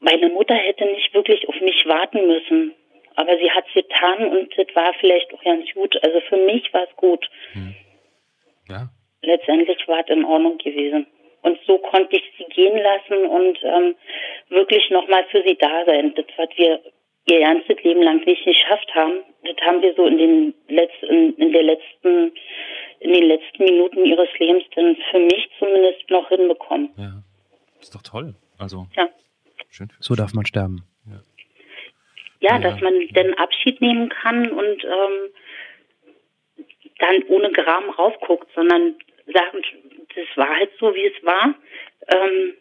meine 0.00 0.28
Mutter 0.28 0.54
hätte 0.54 0.84
nicht 0.86 1.12
wirklich 1.14 1.48
auf 1.48 1.60
mich 1.60 1.84
warten 1.86 2.26
müssen. 2.26 2.74
Aber 3.16 3.36
sie 3.38 3.50
hat 3.50 3.64
es 3.68 3.74
getan 3.74 4.26
und 4.28 4.52
das 4.56 4.66
war 4.74 4.92
vielleicht 4.94 5.32
auch 5.32 5.42
ganz 5.42 5.66
gut. 5.72 5.96
Also 6.02 6.20
für 6.22 6.36
mich 6.36 6.72
war 6.74 6.82
es 6.82 6.96
gut. 6.96 7.28
Hm. 7.52 7.74
Ja. 8.68 8.88
Letztendlich 9.22 9.86
war 9.86 10.00
es 10.00 10.08
in 10.08 10.24
Ordnung 10.24 10.58
gewesen. 10.58 11.06
Und 11.42 11.58
so 11.66 11.78
konnte 11.78 12.16
ich 12.16 12.24
sie 12.38 12.44
gehen 12.44 12.78
lassen 12.78 13.26
und 13.26 13.58
ähm, 13.62 13.94
wirklich 14.48 14.90
nochmal 14.90 15.24
für 15.30 15.42
sie 15.46 15.56
da 15.56 15.84
sein. 15.84 16.14
Das, 16.14 16.24
was 16.36 16.48
wir 16.56 16.80
ihr 17.26 17.40
ganzes 17.40 17.82
Leben 17.82 18.02
lang 18.02 18.24
nicht 18.24 18.44
geschafft 18.44 18.94
haben, 18.94 19.22
das 19.42 19.56
haben 19.66 19.82
wir 19.82 19.94
so 19.94 20.06
in 20.06 20.18
den 20.18 20.54
letzten, 20.68 21.34
in 21.34 21.52
der 21.52 21.62
letzten, 21.62 22.32
in 23.00 23.12
den 23.12 23.24
letzten 23.24 23.64
Minuten 23.64 24.04
ihres 24.04 24.28
Lebens 24.38 24.64
dann 24.74 24.96
für 25.10 25.18
mich 25.18 25.48
zumindest 25.58 26.10
noch 26.10 26.28
hinbekommen. 26.28 26.90
Ja, 26.96 27.22
ist 27.80 27.94
doch 27.94 28.02
toll. 28.02 28.34
Also 28.58 28.86
ja. 28.96 29.08
schön. 29.70 29.88
So 30.00 30.14
darf 30.14 30.34
man 30.34 30.46
sterben 30.46 30.84
ja, 32.44 32.58
dass 32.58 32.78
man 32.82 32.92
dann 33.14 33.32
Abschied 33.34 33.80
nehmen 33.80 34.10
kann 34.10 34.50
und 34.50 34.84
ähm, 34.84 35.30
dann 36.98 37.22
ohne 37.28 37.50
Gram 37.52 37.88
raufguckt, 37.88 38.48
sondern 38.54 38.96
sagt, 39.32 39.56
das 40.14 40.36
war 40.36 40.50
halt 40.50 40.70
so, 40.78 40.94
wie 40.94 41.06
es 41.06 41.24
war. 41.24 41.54
Ähm, 42.08 42.54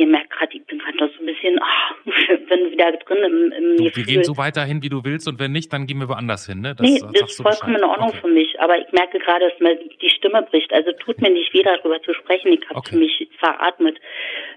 ihr 0.00 0.06
merkt 0.06 0.30
gerade, 0.30 0.56
ich 0.56 0.64
bin 0.64 0.78
gerade 0.78 0.96
noch 0.96 1.10
so 1.14 1.20
ein 1.20 1.26
bisschen, 1.26 1.58
oh, 1.60 2.10
bin 2.48 2.72
wieder 2.72 2.90
drin 2.92 3.18
im, 3.18 3.52
im 3.52 3.76
du, 3.76 3.96
Wir 3.96 4.04
gehen 4.04 4.24
so 4.24 4.36
weiterhin, 4.36 4.82
wie 4.82 4.88
du 4.88 5.04
willst 5.04 5.28
und 5.28 5.38
wenn 5.38 5.52
nicht, 5.52 5.72
dann 5.72 5.86
gehen 5.86 5.98
wir 5.98 6.08
woanders 6.08 6.46
hin, 6.46 6.60
ne? 6.60 6.74
Das, 6.74 6.88
nee, 6.88 7.00
das 7.12 7.32
ist 7.32 7.42
vollkommen 7.42 7.76
in 7.76 7.84
Ordnung 7.84 8.08
okay. 8.08 8.20
für 8.22 8.28
mich, 8.28 8.58
aber 8.58 8.78
ich 8.78 8.90
merke 8.92 9.18
gerade, 9.18 9.50
dass 9.50 9.60
mir 9.60 9.76
die 9.76 10.10
Stimme 10.10 10.42
bricht. 10.42 10.72
Also 10.72 10.92
tut 10.92 11.20
mir 11.20 11.30
nicht 11.30 11.52
weh, 11.52 11.62
darüber 11.62 12.00
zu 12.02 12.14
sprechen. 12.14 12.52
Ich 12.52 12.66
habe 12.68 12.78
okay. 12.78 12.96
mich 12.96 13.28
veratmet. 13.38 13.98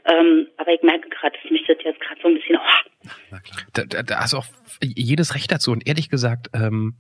Ähm, 0.06 0.48
aber 0.58 0.74
ich 0.74 0.82
merke 0.82 1.10
gerade, 1.10 1.38
dass 1.42 1.52
mich 1.52 1.66
das 1.68 1.78
jetzt 1.84 2.00
gerade 2.00 2.22
so 2.22 2.30
ein 2.30 2.36
bisschen, 2.36 2.56
oh. 2.56 3.10
Na 3.32 3.40
klar. 3.40 3.62
Da, 3.74 3.84
da, 3.86 4.04
da 4.04 4.20
hast 4.22 4.34
auch 4.34 4.46
jedes 4.82 5.36
Recht 5.36 5.52
dazu 5.52 5.72
und 5.72 5.86
ehrlich 5.86 6.10
gesagt, 6.10 6.50
ähm, 6.54 6.96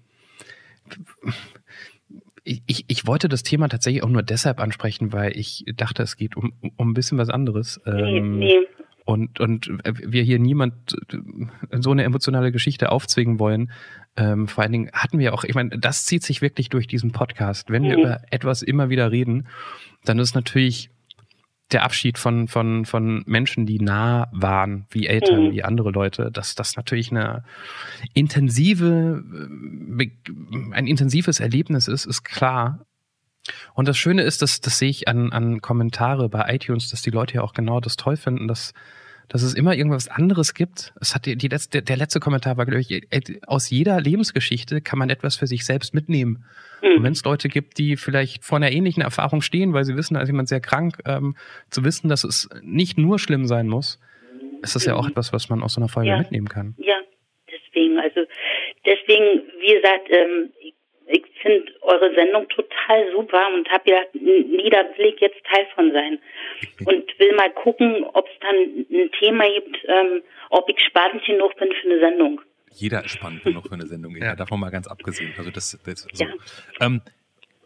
ich, 2.43 2.85
ich 2.87 3.07
wollte 3.07 3.29
das 3.29 3.43
Thema 3.43 3.69
tatsächlich 3.69 4.03
auch 4.03 4.09
nur 4.09 4.23
deshalb 4.23 4.59
ansprechen, 4.59 5.13
weil 5.13 5.37
ich 5.37 5.63
dachte, 5.75 6.03
es 6.03 6.17
geht 6.17 6.35
um, 6.35 6.53
um 6.75 6.91
ein 6.91 6.93
bisschen 6.93 7.17
was 7.17 7.29
anderes. 7.29 7.79
Ähm, 7.85 8.39
nee, 8.39 8.45
nee. 8.45 8.67
Und, 9.05 9.41
und 9.41 9.69
wir 9.83 10.23
hier 10.23 10.39
niemand 10.39 10.95
so 11.71 11.91
eine 11.91 12.03
emotionale 12.03 12.53
Geschichte 12.53 12.89
aufzwingen 12.89 13.37
wollen. 13.37 13.71
Ähm, 14.15 14.47
vor 14.47 14.63
allen 14.63 14.71
Dingen 14.71 14.91
hatten 14.93 15.19
wir 15.19 15.33
auch, 15.33 15.43
ich 15.43 15.55
meine, 15.55 15.77
das 15.77 16.05
zieht 16.05 16.23
sich 16.23 16.41
wirklich 16.41 16.69
durch 16.69 16.87
diesen 16.87 17.11
Podcast. 17.11 17.69
Wenn 17.69 17.83
wir 17.83 17.97
mhm. 17.97 18.03
über 18.03 18.21
etwas 18.31 18.61
immer 18.61 18.89
wieder 18.89 19.11
reden, 19.11 19.47
dann 20.05 20.19
ist 20.19 20.35
natürlich 20.35 20.89
der 21.73 21.83
Abschied 21.83 22.17
von, 22.17 22.47
von, 22.47 22.85
von 22.85 23.23
Menschen, 23.25 23.65
die 23.65 23.79
nah 23.79 24.27
waren, 24.31 24.85
wie 24.89 25.07
Eltern, 25.07 25.47
mhm. 25.47 25.51
wie 25.51 25.63
andere 25.63 25.91
Leute, 25.91 26.31
dass 26.31 26.55
das 26.55 26.75
natürlich 26.75 27.11
eine 27.11 27.43
intensive, 28.13 29.23
äh, 29.99 30.09
ein 30.71 30.87
intensives 30.87 31.39
Erlebnis 31.39 31.87
ist, 31.87 32.05
ist 32.05 32.23
klar. 32.23 32.85
Und 33.73 33.87
das 33.87 33.97
Schöne 33.97 34.21
ist, 34.23 34.41
dass 34.41 34.61
das 34.61 34.77
sehe 34.77 34.89
ich 34.89 35.07
an, 35.07 35.33
an 35.33 35.61
Kommentare 35.61 36.29
bei 36.29 36.53
iTunes, 36.53 36.89
dass 36.89 37.01
die 37.01 37.09
Leute 37.09 37.35
ja 37.35 37.41
auch 37.41 37.53
genau 37.53 37.79
das 37.79 37.97
toll 37.97 38.15
finden, 38.15 38.47
dass, 38.47 38.73
dass 39.29 39.41
es 39.41 39.53
immer 39.53 39.75
irgendwas 39.75 40.07
anderes 40.07 40.53
gibt. 40.53 40.93
Es 40.99 41.15
hat 41.15 41.25
die, 41.25 41.35
die 41.35 41.47
letzte, 41.47 41.81
der 41.81 41.97
letzte 41.97 42.19
Kommentar 42.19 42.57
war, 42.57 42.65
glaube 42.65 42.81
ich, 42.81 42.91
äh, 42.91 43.21
aus 43.47 43.69
jeder 43.69 43.99
Lebensgeschichte 43.99 44.81
kann 44.81 44.99
man 44.99 45.09
etwas 45.09 45.35
für 45.35 45.47
sich 45.47 45.65
selbst 45.65 45.93
mitnehmen. 45.93 46.45
Mhm. 46.81 46.97
Und 46.97 47.03
wenn 47.03 47.13
es 47.13 47.23
Leute 47.23 47.49
gibt, 47.49 47.77
die 47.77 47.97
vielleicht 47.97 48.43
vor 48.43 48.57
einer 48.57 48.71
ähnlichen 48.71 49.01
Erfahrung 49.01 49.41
stehen, 49.41 49.73
weil 49.73 49.85
sie 49.85 49.95
wissen, 49.95 50.15
ist 50.15 50.27
jemand 50.27 50.49
sehr 50.49 50.61
krank, 50.61 50.99
ähm, 51.05 51.35
zu 51.69 51.83
wissen, 51.83 52.09
dass 52.09 52.23
es 52.23 52.49
nicht 52.61 52.97
nur 52.97 53.19
schlimm 53.19 53.47
sein 53.47 53.67
muss, 53.67 53.99
ist 54.61 54.75
das 54.75 54.85
mhm. 54.85 54.91
ja 54.91 54.95
auch 54.95 55.03
mhm. 55.03 55.11
etwas, 55.11 55.33
was 55.33 55.49
man 55.49 55.63
aus 55.63 55.73
so 55.73 55.81
einer 55.81 55.89
Folge 55.89 56.09
ja. 56.09 56.17
mitnehmen 56.17 56.49
kann. 56.49 56.75
Ja, 56.77 56.99
deswegen, 57.51 57.99
also 57.99 58.21
deswegen, 58.85 59.43
wie 59.59 59.73
gesagt, 59.73 60.09
ähm, 60.09 60.51
ich 61.13 61.23
finde 61.41 61.71
eure 61.81 62.13
Sendung 62.15 62.47
total 62.49 63.11
super 63.11 63.41
und 63.53 63.69
habe 63.69 63.83
gedacht, 63.83 64.09
jeder 64.13 64.83
Blick 64.95 65.21
jetzt 65.21 65.37
Teil 65.45 65.67
von 65.75 65.91
sein. 65.91 66.19
Und 66.85 67.19
will 67.19 67.35
mal 67.35 67.51
gucken, 67.51 68.03
ob 68.13 68.25
es 68.27 68.33
dann 68.41 68.55
ein 68.55 69.11
Thema 69.19 69.45
gibt, 69.53 69.77
ähm, 69.87 70.23
ob 70.49 70.67
ich 70.69 70.79
spannend 70.87 71.23
genug 71.25 71.55
bin 71.57 71.69
für 71.71 71.89
eine 71.89 71.99
Sendung. 71.99 72.41
Jeder 72.71 73.03
ist 73.03 73.11
spannend 73.11 73.43
genug 73.43 73.67
für 73.67 73.73
eine 73.73 73.85
Sendung, 73.85 74.15
ja. 74.15 74.35
davon 74.35 74.59
mal 74.59 74.71
ganz 74.71 74.87
abgesehen. 74.87 75.33
Also 75.37 75.51
das, 75.51 75.77
das 75.85 76.07
so. 76.11 76.25
Ja. 76.25 76.31
Ähm, 76.81 77.01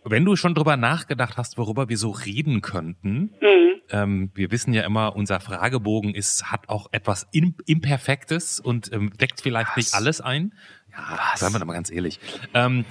wenn 0.03 0.25
du 0.25 0.35
schon 0.35 0.53
drüber 0.53 0.77
nachgedacht 0.77 1.37
hast, 1.37 1.57
worüber 1.57 1.89
wir 1.89 1.97
so 1.97 2.11
reden 2.11 2.61
könnten, 2.61 3.33
mhm. 3.39 3.81
ähm, 3.91 4.31
wir 4.35 4.51
wissen 4.51 4.73
ja 4.73 4.83
immer, 4.83 5.15
unser 5.15 5.39
Fragebogen 5.39 6.15
ist, 6.15 6.51
hat 6.51 6.69
auch 6.69 6.87
etwas 6.91 7.27
Imperfektes 7.31 8.59
und 8.59 8.91
ähm, 8.93 9.11
deckt 9.19 9.41
vielleicht 9.41 9.69
Was? 9.71 9.77
nicht 9.77 9.93
alles 9.93 10.21
ein. 10.21 10.53
Ja, 10.91 11.19
Was? 11.31 11.39
sagen 11.39 11.53
wir 11.53 11.59
doch 11.59 11.65
mal 11.65 11.73
ganz 11.73 11.91
ehrlich. 11.91 12.19
Ähm, 12.53 12.85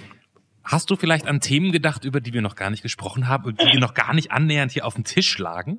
Hast 0.67 0.91
du 0.91 0.97
vielleicht 0.97 1.29
an 1.29 1.41
Themen 1.41 1.71
gedacht, 1.71 2.05
über 2.05 2.21
die 2.21 2.33
wir 2.33 2.43
noch 2.43 2.57
gar 2.57 2.71
nicht 2.71 2.83
gesprochen 2.83 3.29
haben 3.29 3.45
und 3.45 3.63
die 3.73 3.79
noch 3.79 3.95
gar 3.95 4.15
nicht 4.15 4.33
annähernd 4.33 4.73
hier 4.73 4.85
auf 4.85 4.95
dem 4.95 5.05
Tisch 5.05 5.39
lagen? 5.39 5.79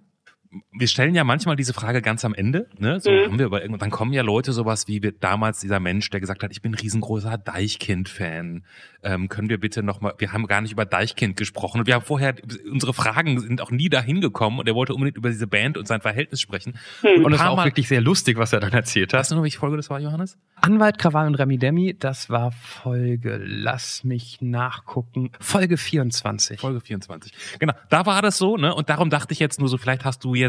Wir 0.72 0.88
stellen 0.88 1.16
ja 1.16 1.24
manchmal 1.24 1.56
diese 1.56 1.74
Frage 1.74 2.02
ganz 2.02 2.26
am 2.26 2.34
Ende, 2.34 2.68
ne? 2.78 3.00
So 3.00 3.12
mhm. 3.12 3.26
haben 3.26 3.40
wir 3.40 3.46
aber 3.48 3.62
irgendwann, 3.62 3.80
dann 3.80 3.92
kommen 3.92 4.14
ja 4.14 4.22
Leute 4.22 4.54
sowas 4.54 4.88
wie 4.88 5.04
wir, 5.04 5.12
damals 5.12 5.60
dieser 5.60 5.80
Mensch, 5.80 6.10
der 6.10 6.20
gesagt 6.20 6.44
hat, 6.44 6.52
ich 6.52 6.62
bin 6.62 6.74
riesengroßer 6.74 7.38
Deichkind-Fan. 7.38 8.64
Ähm, 9.04 9.30
können 9.30 9.50
wir 9.50 9.60
bitte 9.60 9.84
nochmal, 9.84 10.14
wir 10.18 10.34
haben 10.34 10.48
gar 10.48 10.62
nicht 10.62 10.72
über 10.72 10.86
Deichkind 10.86 11.38
gesprochen 11.38 11.80
und 11.80 11.88
wir 11.88 11.96
haben 11.96 12.04
vorher, 12.04 12.36
unsere 12.70 12.94
Fragen 12.94 13.40
sind 13.40 13.62
auch 13.62 13.72
nie 13.72 13.90
dahin 13.90 14.22
gekommen 14.22 14.60
und 14.60 14.68
er 14.68 14.76
wollte 14.76 14.94
unbedingt 14.94 15.18
über 15.18 15.30
diese 15.30 15.48
Band 15.48 15.78
und 15.78 15.88
sein 15.88 16.02
Verhältnis 16.02 16.42
sprechen. 16.42 16.78
Mhm. 17.04 17.26
Und 17.26 17.34
es 17.34 17.40
war 17.40 17.52
auch 17.52 17.64
wirklich 17.64 17.88
sehr 17.88 18.02
lustig, 18.02 18.38
was 18.38 18.54
er 18.54 18.60
dann 18.60 18.74
erzählt 18.74 19.14
hat. 19.14 19.20
Weißt 19.20 19.32
du 19.32 19.36
noch, 19.36 19.44
welche 19.44 19.60
Folge 19.60 19.78
das 19.78 19.90
war, 19.90 20.00
Johannes? 20.00 20.38
Anwalt, 20.56 20.98
Krawall 20.98 21.28
und 21.28 21.36
Remi 21.36 21.58
Demi, 21.58 21.96
das 21.98 22.30
war 22.30 22.52
Folge, 22.52 23.40
lass 23.44 24.04
mich 24.04 24.40
nachgucken, 24.42 25.32
Folge 25.40 25.78
24. 25.78 26.60
Folge 26.60 26.82
24. 26.82 27.34
Genau, 27.60 27.74
da 27.90 28.06
war 28.06 28.22
das 28.22 28.38
so, 28.38 28.58
ne? 28.58 28.74
Und 28.74 28.90
darum 28.90 29.10
dachte 29.10 29.34
ich 29.34 29.40
jetzt 29.40 29.60
nur 29.60 29.70
so, 29.70 29.78
vielleicht 29.78 30.06
hast 30.06 30.24
du 30.24 30.36
jetzt, 30.36 30.47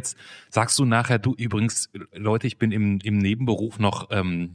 sagst 0.51 0.79
du 0.79 0.85
nachher, 0.85 1.19
du 1.19 1.35
übrigens, 1.37 1.91
Leute, 2.13 2.47
ich 2.47 2.59
bin 2.59 2.73
im, 2.73 2.99
im 3.03 3.19
Nebenberuf 3.19 3.79
noch 3.79 4.09
ähm, 4.11 4.55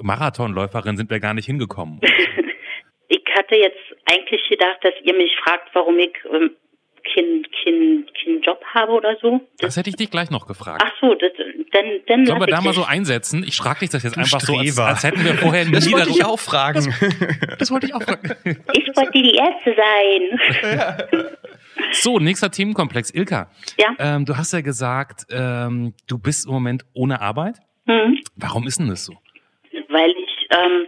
Marathonläuferin, 0.00 0.96
sind 0.96 1.10
wir 1.10 1.20
gar 1.20 1.34
nicht 1.34 1.46
hingekommen. 1.46 2.00
ich 3.08 3.24
hatte 3.36 3.56
jetzt 3.56 3.78
eigentlich 4.06 4.42
gedacht, 4.48 4.78
dass 4.82 4.94
ihr 5.02 5.14
mich 5.16 5.32
fragt, 5.42 5.70
warum 5.74 5.98
ich 5.98 6.12
ähm, 6.32 6.56
keinen 7.14 7.42
kein, 7.62 8.06
kein 8.22 8.40
Job 8.42 8.62
habe 8.74 8.92
oder 8.92 9.16
so. 9.20 9.40
Das, 9.58 9.68
das, 9.68 9.76
hätte 9.76 9.90
ich 9.90 9.96
dich 9.96 10.10
gleich 10.10 10.30
noch 10.30 10.46
gefragt. 10.46 10.82
Ach 10.84 10.92
so, 11.00 11.14
das, 11.14 11.32
dann, 11.72 11.84
dann 12.06 12.26
Sollen 12.26 12.40
wir 12.40 12.46
da 12.46 12.60
mal 12.60 12.72
so 12.72 12.84
einsetzen? 12.84 13.44
Ich 13.46 13.56
frage 13.56 13.80
dich 13.80 13.90
das 13.90 14.02
jetzt 14.02 14.16
du 14.16 14.20
einfach 14.20 14.40
Streber. 14.40 14.70
so, 14.70 14.82
als, 14.82 15.04
als, 15.04 15.04
hätten 15.04 15.24
wir 15.24 15.34
vorher 15.34 15.64
nie 15.64 15.72
Das 15.72 15.90
wollte 15.90 16.10
ich 16.10 16.24
auch 16.24 16.38
fragen. 16.38 16.94
Das, 17.00 17.58
das 17.58 17.70
wollte 17.70 17.86
ich 17.86 17.94
auch 17.94 18.02
fragen. 18.02 18.36
Ich 18.72 18.96
wollte 18.96 19.12
die 19.12 19.34
Erste 19.34 19.74
sein. 19.76 21.26
So, 21.92 22.18
nächster 22.18 22.50
Themenkomplex. 22.50 23.10
Ilka, 23.10 23.50
ja? 23.78 23.94
Ähm, 23.98 24.24
du 24.24 24.36
hast 24.36 24.52
ja 24.52 24.60
gesagt, 24.60 25.26
ähm, 25.30 25.94
du 26.06 26.18
bist 26.18 26.46
im 26.46 26.52
Moment 26.52 26.84
ohne 26.92 27.20
Arbeit. 27.20 27.56
Mhm. 27.86 28.20
Warum 28.36 28.66
ist 28.66 28.78
denn 28.78 28.88
das 28.88 29.04
so? 29.06 29.14
Weil 29.88 30.10
ich 30.10 30.48
ähm, 30.50 30.86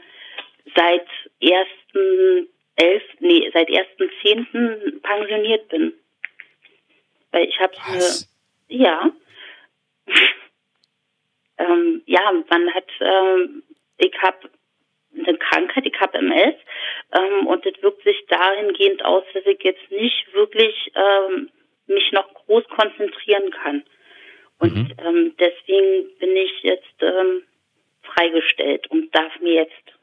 seit 0.76 1.06
ersten 1.40 2.48
elf, 2.76 3.02
nee, 3.20 3.50
seit 3.52 3.68
ersten 3.68 4.10
zehnten 4.22 5.00
pensioniert 5.02 5.68
bin. 5.68 5.92
Weil 7.32 7.48
ich 7.48 7.58
habe 7.58 7.74
ja, 8.68 9.10
ähm, 11.58 12.02
ja, 12.06 12.32
man 12.48 12.74
hat, 12.74 12.88
ähm, 13.00 13.62
ich 13.98 14.14
habe 14.22 14.50
eine 15.14 15.38
Krankheit, 15.38 15.86
ich 15.86 16.00
habe 16.00 16.18
MS 16.18 16.54
ähm, 17.12 17.46
und 17.46 17.66
das 17.66 17.74
wirkt 17.82 18.02
sich 18.04 18.24
dahingehend 18.28 19.04
aus, 19.04 19.24
dass 19.34 19.44
ich 19.46 19.62
jetzt 19.62 19.90
nicht 19.90 20.32
wirklich 20.32 20.92
ähm, 20.94 21.50
mich 21.86 22.12
noch 22.12 22.32
groß 22.34 22.64
konzentrieren 22.68 23.50
kann. 23.50 23.84
Und 24.58 24.74
mhm. 24.74 24.94
ähm, 24.98 25.34
deswegen 25.38 26.08
bin 26.18 26.36
ich 26.36 26.62
jetzt 26.62 27.02
ähm, 27.02 27.42
freigestellt 28.02 28.88
und 28.90 29.14
darf 29.14 29.38
mir 29.40 29.54
jetzt 29.54 29.98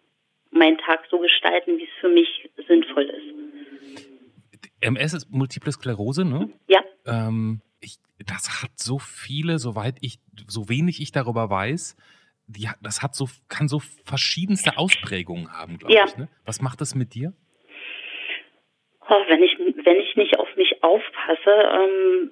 meinen 0.51 0.77
Tag 0.79 1.05
so 1.09 1.19
gestalten, 1.19 1.77
wie 1.77 1.83
es 1.83 1.99
für 1.99 2.09
mich 2.09 2.49
sinnvoll 2.67 3.03
ist. 3.03 4.69
MS 4.81 5.13
ist 5.13 5.31
Multiple 5.31 5.71
Sklerose, 5.71 6.25
ne? 6.25 6.49
Ja. 6.67 6.83
Ähm, 7.09 7.61
ich, 7.81 7.97
das 8.25 8.63
hat 8.63 8.71
so 8.75 8.99
viele, 8.99 9.59
soweit 9.59 9.95
ich, 10.01 10.19
so 10.47 10.69
wenig 10.69 11.01
ich 11.01 11.11
darüber 11.11 11.49
weiß, 11.49 11.95
die, 12.47 12.67
das 12.81 13.01
hat 13.03 13.15
so, 13.15 13.27
kann 13.47 13.67
so 13.67 13.79
verschiedenste 14.05 14.77
Ausprägungen 14.77 15.51
haben, 15.51 15.77
glaube 15.77 15.93
ja. 15.93 16.05
ich. 16.05 16.17
Ne? 16.17 16.27
Was 16.45 16.61
macht 16.61 16.81
das 16.81 16.95
mit 16.95 17.13
dir? 17.13 17.33
Oh, 19.07 19.23
wenn 19.27 19.43
ich 19.43 19.57
wenn 19.85 19.97
ich 19.97 20.15
nicht 20.15 20.37
auf 20.37 20.47
mich 20.55 20.83
aufpasse, 20.83 21.49
ähm, 21.49 22.31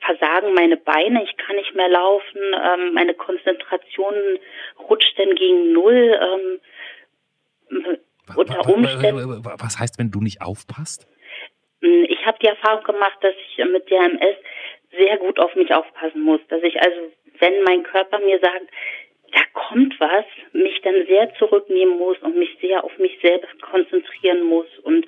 versagen 0.00 0.54
meine 0.54 0.76
Beine, 0.76 1.22
ich 1.24 1.36
kann 1.36 1.56
nicht 1.56 1.74
mehr 1.74 1.88
laufen, 1.88 2.40
ähm, 2.40 2.94
meine 2.94 3.14
Konzentration 3.14 4.14
rutscht 4.88 5.18
dann 5.18 5.34
gegen 5.34 5.72
null. 5.72 6.18
Ähm, 6.20 6.60
unter 8.34 8.68
Umständen. 8.68 9.44
Was 9.44 9.78
heißt, 9.78 9.98
wenn 9.98 10.10
du 10.10 10.20
nicht 10.20 10.42
aufpasst? 10.42 11.06
Hm, 11.82 12.06
ich 12.08 12.24
habe 12.26 12.38
die 12.40 12.46
Erfahrung 12.46 12.84
gemacht, 12.84 13.18
dass 13.20 13.34
ich 13.34 13.64
mit 13.64 13.90
der 13.90 14.00
MS 14.00 14.36
sehr 14.96 15.16
gut 15.18 15.38
auf 15.38 15.54
mich 15.54 15.72
aufpassen 15.72 16.22
muss. 16.22 16.40
Dass 16.48 16.62
ich 16.62 16.80
also, 16.80 17.12
wenn 17.38 17.62
mein 17.62 17.82
Körper 17.82 18.18
mir 18.18 18.38
sagt, 18.40 18.66
da 19.32 19.40
kommt 19.52 19.98
was, 20.00 20.24
mich 20.52 20.80
dann 20.82 21.06
sehr 21.06 21.32
zurücknehmen 21.34 21.98
muss 21.98 22.18
und 22.20 22.36
mich 22.36 22.56
sehr 22.60 22.82
auf 22.82 22.96
mich 22.98 23.18
selbst 23.20 23.60
konzentrieren 23.60 24.42
muss 24.42 24.66
und 24.82 25.06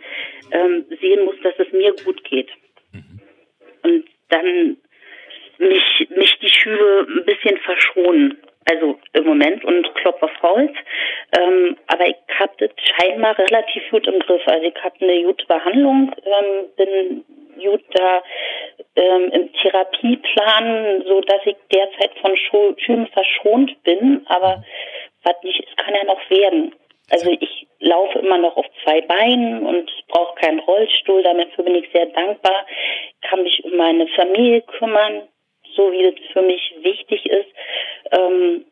ähm, 0.51 0.85
sehen 1.01 1.25
muss, 1.25 1.37
dass 1.43 1.55
es 1.59 1.73
mir 1.73 1.95
gut 2.05 2.23
geht. 2.25 2.51
Mhm. 2.93 3.21
Und 3.83 4.05
dann 4.29 4.77
mich, 5.59 6.09
mich 6.11 6.39
die 6.41 6.49
Schübe 6.49 7.07
ein 7.09 7.25
bisschen 7.25 7.59
verschonen. 7.59 8.39
Also 8.67 8.99
im 9.15 9.25
Moment 9.25 9.65
und 9.65 9.95
Klopf 9.95 10.23
auf 10.23 10.43
Holz. 10.43 10.73
Ähm, 11.39 11.77
aber 11.87 12.07
ich 12.07 12.17
habe 12.39 12.53
das 12.59 12.71
scheinbar 12.77 13.39
relativ 13.39 13.83
gut 13.91 14.07
im 14.07 14.19
Griff. 14.21 14.43
Also 14.47 14.67
ich 14.67 14.85
habe 14.85 14.95
eine 15.01 15.25
gute 15.25 15.47
Behandlung, 15.47 16.15
ähm, 16.25 16.67
bin 16.77 17.25
gut 17.63 17.83
da 17.93 18.23
ähm, 18.97 19.31
im 19.33 19.53
Therapieplan, 19.55 21.05
so 21.07 21.21
dass 21.23 21.41
ich 21.45 21.57
derzeit 21.73 22.13
von 22.21 22.37
Schüben 22.37 23.07
verschont 23.09 23.83
bin. 23.83 24.25
Aber 24.27 24.63
was 25.25 25.35
nicht 25.43 25.61
ist, 25.61 25.77
kann 25.77 25.95
ja 25.95 26.05
noch 26.05 26.31
werden. 26.31 26.75
Also 27.11 27.31
ich 27.31 27.67
laufe 27.81 28.19
immer 28.21 28.39
noch 28.39 28.57
auf 28.57 28.67
zwei 28.85 29.01
Beinen 29.01 29.67
und 29.67 29.91
brauche 30.09 30.35
keinen 30.37 30.61
Rollstuhl. 30.61 31.23
Dafür 31.23 31.65
bin 31.65 31.75
ich 31.75 31.91
sehr 31.93 32.07
dankbar. 32.07 32.67
Kann 33.23 33.43
mich 33.43 33.65
um 33.65 33.77
meine 33.77 34.07
Familie 34.09 34.63
kümmern, 34.63 35.29
so 35.81 35.93
wie 35.93 36.03
das 36.03 36.33
für 36.33 36.43
mich 36.43 36.75
wichtig 36.83 37.25
ist. 37.27 37.49
Ähm, 38.13 38.65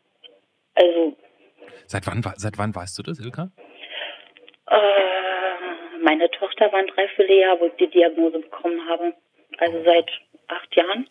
also 0.75 1.17
seit 1.87 2.05
wann 2.07 2.21
seit 2.35 2.57
wann 2.57 2.75
weißt 2.75 2.97
du 2.99 3.03
das, 3.03 3.19
Ilka? 3.19 3.51
Äh, 4.67 6.03
meine 6.03 6.29
Tochter 6.31 6.71
war 6.71 6.79
ein 6.79 6.87
Dreivierteljahr, 6.87 7.59
wo 7.59 7.65
ich 7.65 7.73
die 7.79 7.89
Diagnose 7.89 8.39
bekommen 8.39 8.87
habe. 8.87 9.13
Also 9.57 9.83
seit 9.83 10.09
acht 10.47 10.75
Jahren. 10.75 11.09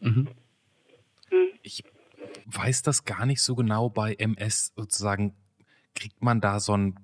Mhm. 0.00 0.28
Hm. 1.30 1.48
Ich 1.62 1.82
weiß 2.46 2.82
das 2.82 3.04
gar 3.04 3.24
nicht 3.26 3.42
so 3.42 3.54
genau 3.54 3.88
bei 3.88 4.14
MS 4.18 4.74
sozusagen. 4.76 5.34
Kriegt 5.94 6.22
man 6.22 6.40
da 6.40 6.60
so 6.60 6.74
einen 6.74 6.96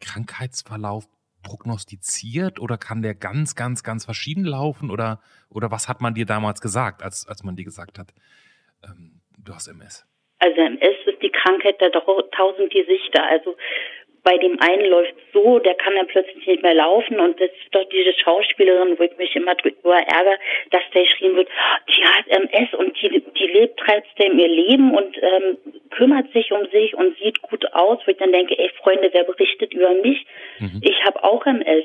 Krankheitsverlauf 0.00 1.08
prognostiziert 1.42 2.60
oder 2.60 2.78
kann 2.78 3.02
der 3.02 3.14
ganz, 3.14 3.54
ganz, 3.54 3.82
ganz 3.82 4.04
verschieden 4.04 4.44
laufen 4.44 4.90
oder, 4.90 5.20
oder 5.48 5.70
was 5.70 5.88
hat 5.88 6.00
man 6.00 6.14
dir 6.14 6.26
damals 6.26 6.60
gesagt, 6.60 7.02
als, 7.02 7.26
als 7.28 7.42
man 7.42 7.56
dir 7.56 7.64
gesagt 7.64 7.98
hat, 7.98 8.12
ähm, 8.84 9.20
du 9.38 9.54
hast 9.54 9.68
MS? 9.68 10.06
Also 10.38 10.60
MS 10.60 10.96
ist 11.06 11.22
die 11.22 11.30
Krankheit 11.30 11.80
der 11.80 11.92
tausend 11.92 12.72
Gesichter. 12.72 13.24
Also 13.24 13.56
bei 14.24 14.38
dem 14.38 14.60
einen 14.60 14.86
läuft 14.86 15.14
so, 15.32 15.58
der 15.58 15.74
kann 15.74 15.94
dann 15.96 16.06
plötzlich 16.06 16.46
nicht 16.46 16.62
mehr 16.62 16.74
laufen 16.74 17.18
und 17.18 17.40
das 17.40 17.50
ist 17.50 17.74
doch 17.74 17.84
diese 17.88 18.12
Schauspielerin, 18.20 18.98
wo 18.98 19.02
ich 19.02 19.16
mich 19.16 19.34
immer 19.34 19.54
drüber 19.56 19.96
ärgere, 19.96 20.38
dass 20.70 20.82
der 20.94 21.02
geschrien 21.02 21.34
wird, 21.34 21.48
die 21.88 22.04
hat 22.04 22.28
MS 22.28 22.74
und 22.74 23.00
die, 23.00 23.20
die 23.20 23.46
lebt 23.46 23.80
trotzdem 23.80 24.38
ihr 24.38 24.48
Leben 24.48 24.94
und 24.94 25.16
ähm, 25.20 25.58
kümmert 25.90 26.32
sich 26.32 26.52
um 26.52 26.66
sich 26.70 26.94
und 26.94 27.18
sieht 27.18 27.42
gut 27.42 27.72
aus, 27.72 27.98
wo 28.04 28.10
ich 28.12 28.18
dann 28.18 28.32
denke, 28.32 28.56
ey 28.56 28.70
Freunde, 28.80 29.10
wer 29.12 29.24
berichtet 29.24 29.74
über 29.74 29.92
mich? 29.94 30.24
Mhm. 30.60 30.80
Ich 30.82 31.04
habe 31.04 31.22
auch 31.24 31.44
MS. 31.44 31.84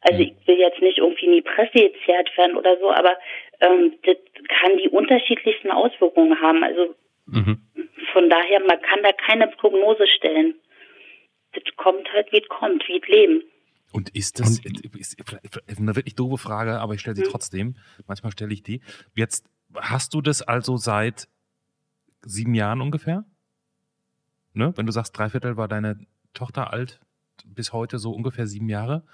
Also 0.00 0.20
ich 0.20 0.34
will 0.46 0.58
jetzt 0.58 0.80
nicht 0.80 0.98
irgendwie 0.98 1.26
in 1.26 1.32
die 1.32 1.42
Presse 1.42 1.90
gezerrt 1.90 2.30
werden 2.36 2.56
oder 2.56 2.78
so, 2.78 2.90
aber 2.90 3.16
ähm, 3.60 3.94
das 4.04 4.16
kann 4.48 4.76
die 4.78 4.88
unterschiedlichsten 4.88 5.70
Auswirkungen 5.70 6.40
haben. 6.40 6.62
Also 6.62 6.94
mhm. 7.26 7.58
von 8.12 8.28
daher, 8.30 8.60
man 8.60 8.80
kann 8.80 9.02
da 9.02 9.12
keine 9.12 9.48
Prognose 9.48 10.06
stellen. 10.06 10.54
Das 11.54 11.76
kommt 11.76 12.08
halt, 12.12 12.30
wie 12.32 12.38
es 12.42 12.48
kommt, 12.48 12.82
wie 12.88 13.00
es 13.00 13.08
leben. 13.08 13.42
Und 13.92 14.10
ist 14.10 14.40
das 14.40 14.58
ist, 14.58 15.14
ist 15.20 15.78
eine 15.78 15.94
wirklich 15.94 16.16
doofe 16.16 16.36
Frage, 16.36 16.80
aber 16.80 16.94
ich 16.94 17.00
stelle 17.00 17.16
sie 17.16 17.22
mhm. 17.22 17.30
trotzdem. 17.30 17.76
Manchmal 18.06 18.32
stelle 18.32 18.52
ich 18.52 18.62
die. 18.62 18.80
Jetzt 19.14 19.46
hast 19.74 20.14
du 20.14 20.20
das 20.20 20.42
also 20.42 20.76
seit 20.76 21.28
sieben 22.22 22.54
Jahren 22.54 22.80
ungefähr? 22.80 23.24
Ne? 24.52 24.72
Wenn 24.76 24.86
du 24.86 24.92
sagst, 24.92 25.16
Dreiviertel 25.16 25.56
war 25.56 25.68
deine 25.68 26.06
Tochter 26.32 26.72
alt, 26.72 27.00
bis 27.44 27.72
heute 27.72 27.98
so 27.98 28.12
ungefähr 28.12 28.46
sieben 28.46 28.68
Jahre. 28.68 29.04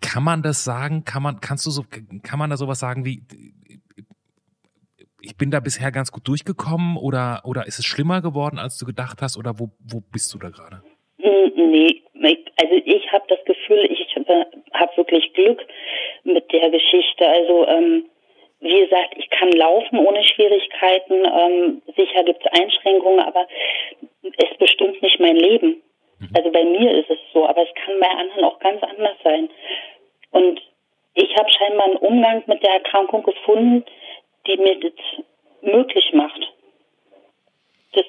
Kann 0.00 0.22
man 0.22 0.42
das 0.42 0.64
sagen? 0.64 1.04
Kann 1.04 1.22
man, 1.22 1.40
kannst 1.40 1.66
du 1.66 1.70
so, 1.70 1.84
kann 2.22 2.38
man 2.38 2.50
da 2.50 2.56
sowas 2.56 2.78
sagen 2.78 3.04
wie, 3.04 3.24
ich 5.20 5.36
bin 5.36 5.50
da 5.50 5.60
bisher 5.60 5.90
ganz 5.90 6.12
gut 6.12 6.26
durchgekommen 6.28 6.96
oder, 6.96 7.42
oder 7.44 7.66
ist 7.66 7.78
es 7.78 7.84
schlimmer 7.84 8.20
geworden, 8.20 8.58
als 8.58 8.78
du 8.78 8.86
gedacht 8.86 9.22
hast 9.22 9.36
oder 9.36 9.58
wo, 9.58 9.70
wo 9.80 10.00
bist 10.12 10.32
du 10.34 10.38
da 10.38 10.50
gerade? 10.50 10.82
Nee, 11.18 12.44
also 12.56 12.74
ich 12.84 13.12
habe 13.12 13.24
das 13.28 13.44
Gefühl, 13.44 13.88
ich 13.90 14.16
habe 14.16 14.46
hab 14.72 14.96
wirklich 14.96 15.32
Glück 15.34 15.64
mit 16.24 16.50
der 16.52 16.70
Geschichte. 16.70 17.28
Also 17.28 17.66
ähm, 17.66 18.06
wie 18.60 18.80
gesagt, 18.80 19.14
ich 19.16 19.28
kann 19.30 19.50
laufen 19.52 19.98
ohne 19.98 20.24
Schwierigkeiten. 20.24 21.24
Ähm, 21.24 21.82
sicher 21.96 22.24
gibt 22.24 22.44
es 22.44 22.60
Einschränkungen, 22.60 23.20
aber 23.20 23.46
es 24.22 24.58
bestimmt 24.58 25.00
nicht 25.02 25.20
mein 25.20 25.36
Leben. 25.36 25.82
Mhm. 26.18 26.30
Also 26.34 26.50
bei 26.50 26.64
mir 26.64 26.92
ist 26.92 27.10
es 27.10 27.18
so, 27.32 27.46
aber 27.46 27.62
es 27.62 27.74
kann 27.74 28.00
bei 28.00 28.08
anderen 28.08 28.44
auch 28.44 28.58
ganz 28.60 28.82
anders 28.82 29.16
sein. 29.22 29.50
Und 30.30 30.60
ich 31.14 31.36
habe 31.36 31.50
scheinbar 31.50 31.86
einen 31.86 31.96
Umgang 31.96 32.42
mit 32.46 32.62
der 32.62 32.72
Erkrankung 32.72 33.22
gefunden, 33.22 33.84
die 34.46 34.56
mir 34.56 34.80
das 34.80 34.92
möglich 35.60 36.12
macht. 36.12 36.40
Das 37.92 38.04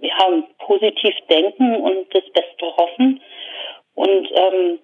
ja, 0.00 0.42
positiv 0.58 1.14
denken 1.28 1.76
und 1.76 2.14
das 2.14 2.24
Beste 2.32 2.66
hoffen 2.76 3.20
und 3.94 4.28
ähm, 4.34 4.78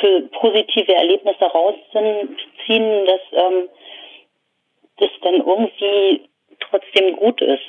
für 0.00 0.22
positive 0.40 0.94
Erlebnisse 0.94 1.44
rausziehen, 1.44 3.06
dass 3.06 3.20
ähm, 3.32 3.68
das 4.98 5.10
dann 5.22 5.34
irgendwie 5.36 6.28
trotzdem 6.60 7.16
gut 7.16 7.40
ist. 7.40 7.62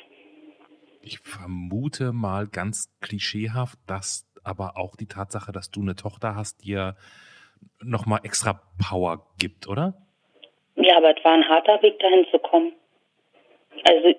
Ich 1.01 1.19
vermute 1.19 2.13
mal 2.43 2.49
ganz 2.51 2.89
klischeehaft, 3.01 3.77
dass 3.87 4.25
aber 4.43 4.73
auch 4.75 4.95
die 4.95 5.07
Tatsache, 5.07 5.51
dass 5.51 5.71
du 5.71 5.81
eine 5.81 5.95
Tochter 5.95 6.35
hast, 6.35 6.63
dir 6.65 6.95
nochmal 7.81 8.19
extra 8.23 8.61
Power 8.77 9.25
gibt, 9.39 9.67
oder? 9.67 9.93
Ja, 10.75 10.97
aber 10.97 11.17
es 11.17 11.23
war 11.23 11.33
ein 11.33 11.47
harter 11.47 11.81
Weg, 11.81 11.99
dahin 11.99 12.25
zu 12.29 12.39
kommen. 12.39 12.73
Also, 13.87 14.15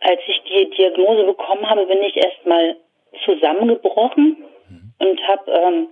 als 0.00 0.20
ich 0.26 0.42
die 0.42 0.70
Diagnose 0.76 1.24
bekommen 1.24 1.68
habe, 1.68 1.86
bin 1.86 2.02
ich 2.02 2.16
erstmal 2.16 2.76
zusammengebrochen 3.24 4.36
mhm. 4.68 4.94
und 4.98 5.28
habe 5.28 5.50
ähm, 5.50 5.88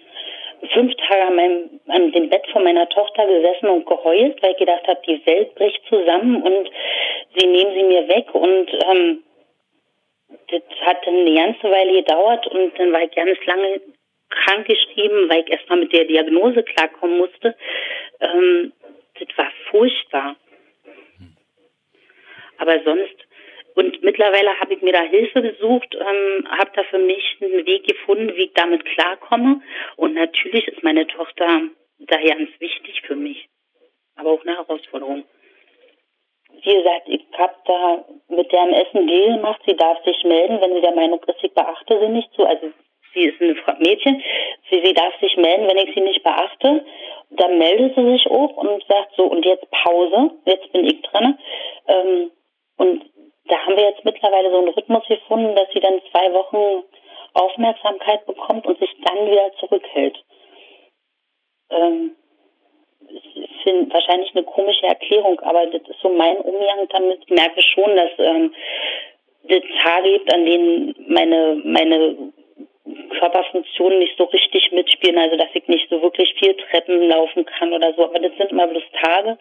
fünf 0.72 0.94
Tage 0.96 1.26
an, 1.26 1.36
meinem, 1.36 1.80
an 1.88 2.12
dem 2.12 2.28
Bett 2.28 2.46
von 2.52 2.62
meiner 2.62 2.88
Tochter 2.88 3.26
gesessen 3.26 3.68
und 3.68 3.86
geheult, 3.86 4.40
weil 4.42 4.52
ich 4.52 4.58
gedacht 4.58 4.86
habe, 4.86 5.00
die 5.06 5.24
Welt 5.26 5.54
bricht 5.56 5.80
zusammen 5.88 6.42
und 6.42 6.70
sie 7.36 7.46
nehmen 7.46 7.72
sie 7.74 7.82
mir 7.82 8.08
weg 8.08 8.32
und 8.34 8.70
ähm, 8.92 9.22
hat 10.90 11.06
dann 11.06 11.14
eine 11.14 11.34
ganze 11.34 11.70
Weile 11.70 12.02
gedauert 12.02 12.46
und 12.48 12.78
dann 12.78 12.92
war 12.92 13.02
ich 13.02 13.12
ganz 13.12 13.38
lange 13.46 13.80
krank 14.28 14.66
geschrieben, 14.66 15.28
weil 15.28 15.40
ich 15.40 15.50
erstmal 15.50 15.78
mit 15.78 15.92
der 15.92 16.04
Diagnose 16.04 16.62
klarkommen 16.62 17.18
musste. 17.18 17.56
Ähm, 18.20 18.72
das 19.18 19.28
war 19.36 19.50
furchtbar. 19.70 20.36
Aber 22.58 22.82
sonst, 22.84 23.16
und 23.74 24.02
mittlerweile 24.02 24.58
habe 24.60 24.74
ich 24.74 24.82
mir 24.82 24.92
da 24.92 25.02
Hilfe 25.02 25.42
gesucht, 25.42 25.94
ähm, 25.94 26.46
habe 26.50 26.70
da 26.74 26.82
für 26.84 26.98
mich 26.98 27.36
einen 27.40 27.66
Weg 27.66 27.86
gefunden, 27.86 28.34
wie 28.36 28.44
ich 28.44 28.52
damit 28.54 28.84
klarkomme. 28.84 29.62
Und 29.96 30.14
natürlich 30.14 30.66
ist 30.68 30.82
meine 30.82 31.06
Tochter 31.06 31.62
da 31.98 32.16
ganz 32.16 32.50
wichtig 32.58 33.02
für 33.02 33.16
mich, 33.16 33.48
aber 34.16 34.30
auch 34.30 34.42
eine 34.44 34.56
Herausforderung 34.56 35.24
wie 36.70 36.76
gesagt, 36.76 37.08
ich 37.08 37.22
habe 37.36 37.54
da 37.64 38.04
mit 38.28 38.52
der 38.52 38.62
MS 38.62 38.94
einen 38.94 39.08
Deal 39.08 39.36
gemacht, 39.36 39.60
sie 39.66 39.76
darf 39.76 40.02
sich 40.04 40.22
melden, 40.24 40.60
wenn 40.60 40.74
sie 40.74 40.80
der 40.80 40.94
Meinung 40.94 41.20
ist, 41.26 41.42
ich 41.42 41.52
beachte 41.52 41.98
sie 41.98 42.08
nicht 42.08 42.30
so. 42.36 42.44
Also 42.44 42.70
sie 43.12 43.24
ist 43.24 43.40
ein 43.40 43.78
Mädchen, 43.80 44.22
sie, 44.70 44.80
sie 44.84 44.94
darf 44.94 45.12
sich 45.20 45.36
melden, 45.36 45.66
wenn 45.68 45.78
ich 45.78 45.94
sie 45.94 46.00
nicht 46.00 46.22
beachte. 46.22 46.84
Dann 47.30 47.58
meldet 47.58 47.96
sie 47.96 48.12
sich 48.12 48.26
auch 48.28 48.56
und 48.56 48.84
sagt 48.86 49.14
so, 49.16 49.24
und 49.24 49.44
jetzt 49.44 49.68
Pause, 49.70 50.30
jetzt 50.46 50.72
bin 50.72 50.86
ich 50.86 51.02
dran. 51.02 51.38
Ähm, 51.88 52.30
und 52.76 53.04
da 53.46 53.58
haben 53.58 53.76
wir 53.76 53.84
jetzt 53.84 54.04
mittlerweile 54.04 54.50
so 54.50 54.58
einen 54.58 54.68
Rhythmus 54.68 55.06
gefunden, 55.08 55.56
dass 55.56 55.68
sie 55.72 55.80
dann 55.80 56.00
zwei 56.10 56.32
Wochen 56.32 56.84
Aufmerksamkeit 57.34 58.26
bekommt 58.26 58.66
und 58.66 58.78
sich 58.78 58.90
dann 59.04 59.26
wieder 59.26 59.52
zurückhält. 59.58 60.16
Ähm, 61.70 62.16
finde 63.62 63.92
wahrscheinlich 63.92 64.34
eine 64.34 64.44
komische 64.44 64.86
Erklärung, 64.86 65.40
aber 65.40 65.66
das 65.66 65.82
ist 65.82 66.00
so 66.00 66.08
mein 66.08 66.36
Umgang 66.38 66.88
damit. 66.88 67.20
Ich 67.24 67.30
merke 67.30 67.62
schon, 67.62 67.96
dass 67.96 68.10
ähm, 68.18 68.54
es 69.48 69.62
Tage 69.82 70.12
gibt, 70.12 70.32
an 70.34 70.44
denen 70.44 70.94
meine, 71.08 71.60
meine 71.64 72.16
Körperfunktionen 73.18 73.98
nicht 73.98 74.16
so 74.16 74.24
richtig 74.24 74.72
mitspielen, 74.72 75.18
also 75.18 75.36
dass 75.36 75.48
ich 75.54 75.66
nicht 75.68 75.88
so 75.90 76.00
wirklich 76.02 76.34
viel 76.38 76.54
Treppen 76.54 77.08
laufen 77.08 77.44
kann 77.44 77.72
oder 77.72 77.92
so. 77.94 78.04
Aber 78.04 78.18
das 78.18 78.32
sind 78.36 78.50
immer 78.50 78.66
bloß 78.66 78.82
Tage 79.02 79.38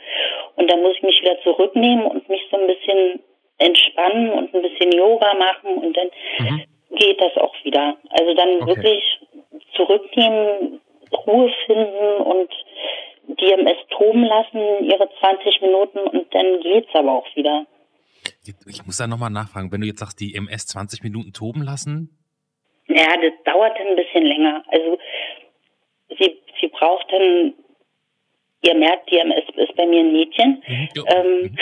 und 0.55 0.69
dann 0.69 0.81
muss 0.81 0.95
ich 0.95 1.03
mich 1.03 1.21
wieder 1.21 1.39
zurücknehmen 1.41 2.05
und 2.05 2.27
mich 2.29 2.41
so 2.51 2.57
ein 2.57 2.67
bisschen 2.67 3.19
entspannen 3.57 4.31
und 4.31 4.53
ein 4.53 4.61
bisschen 4.61 4.91
Yoga 4.91 5.33
machen 5.33 5.75
und 5.75 5.97
dann 5.97 6.09
mhm. 6.39 6.63
geht 6.95 7.19
das 7.21 7.35
auch 7.37 7.53
wieder. 7.63 7.97
Also 8.09 8.33
dann 8.33 8.61
okay. 8.61 8.67
wirklich 8.67 9.19
zurücknehmen, 9.75 10.81
Ruhe 11.25 11.51
finden 11.65 12.21
und 12.23 12.49
die 13.37 13.51
MS 13.53 13.77
toben 13.91 14.23
lassen, 14.23 14.83
ihre 14.83 15.09
20 15.19 15.61
Minuten 15.61 15.99
und 15.99 16.33
dann 16.33 16.61
geht's 16.61 16.93
aber 16.93 17.13
auch 17.13 17.35
wieder. 17.35 17.65
Ich 18.67 18.85
muss 18.85 18.97
da 18.97 19.07
nochmal 19.07 19.29
nachfragen, 19.29 19.71
wenn 19.71 19.81
du 19.81 19.87
jetzt 19.87 19.99
sagst, 19.99 20.19
die 20.19 20.35
MS 20.35 20.67
20 20.67 21.03
Minuten 21.03 21.31
toben 21.31 21.61
lassen? 21.61 22.17
Ja, 22.87 23.15
das 23.17 23.33
dauert 23.45 23.77
dann 23.77 23.87
ein 23.87 23.95
bisschen 23.95 24.25
länger. 24.25 24.63
Also 24.67 24.97
sie, 26.17 26.41
sie 26.59 26.67
braucht 26.67 27.11
dann, 27.11 27.53
ihr 28.63 28.75
merkt, 28.75 29.11
die 29.11 29.19
MS 29.19 29.43
ist 29.55 29.75
bei 29.75 29.85
mir 29.85 29.99
ein 29.99 30.11
Mädchen. 30.11 30.63
Mhm. 30.67 30.89
Ähm, 31.07 31.57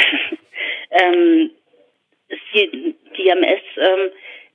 ähm, 0.92 1.52
sie, 2.54 2.96
die 3.18 3.28
MS, 3.28 3.62
ähm, 3.78 4.12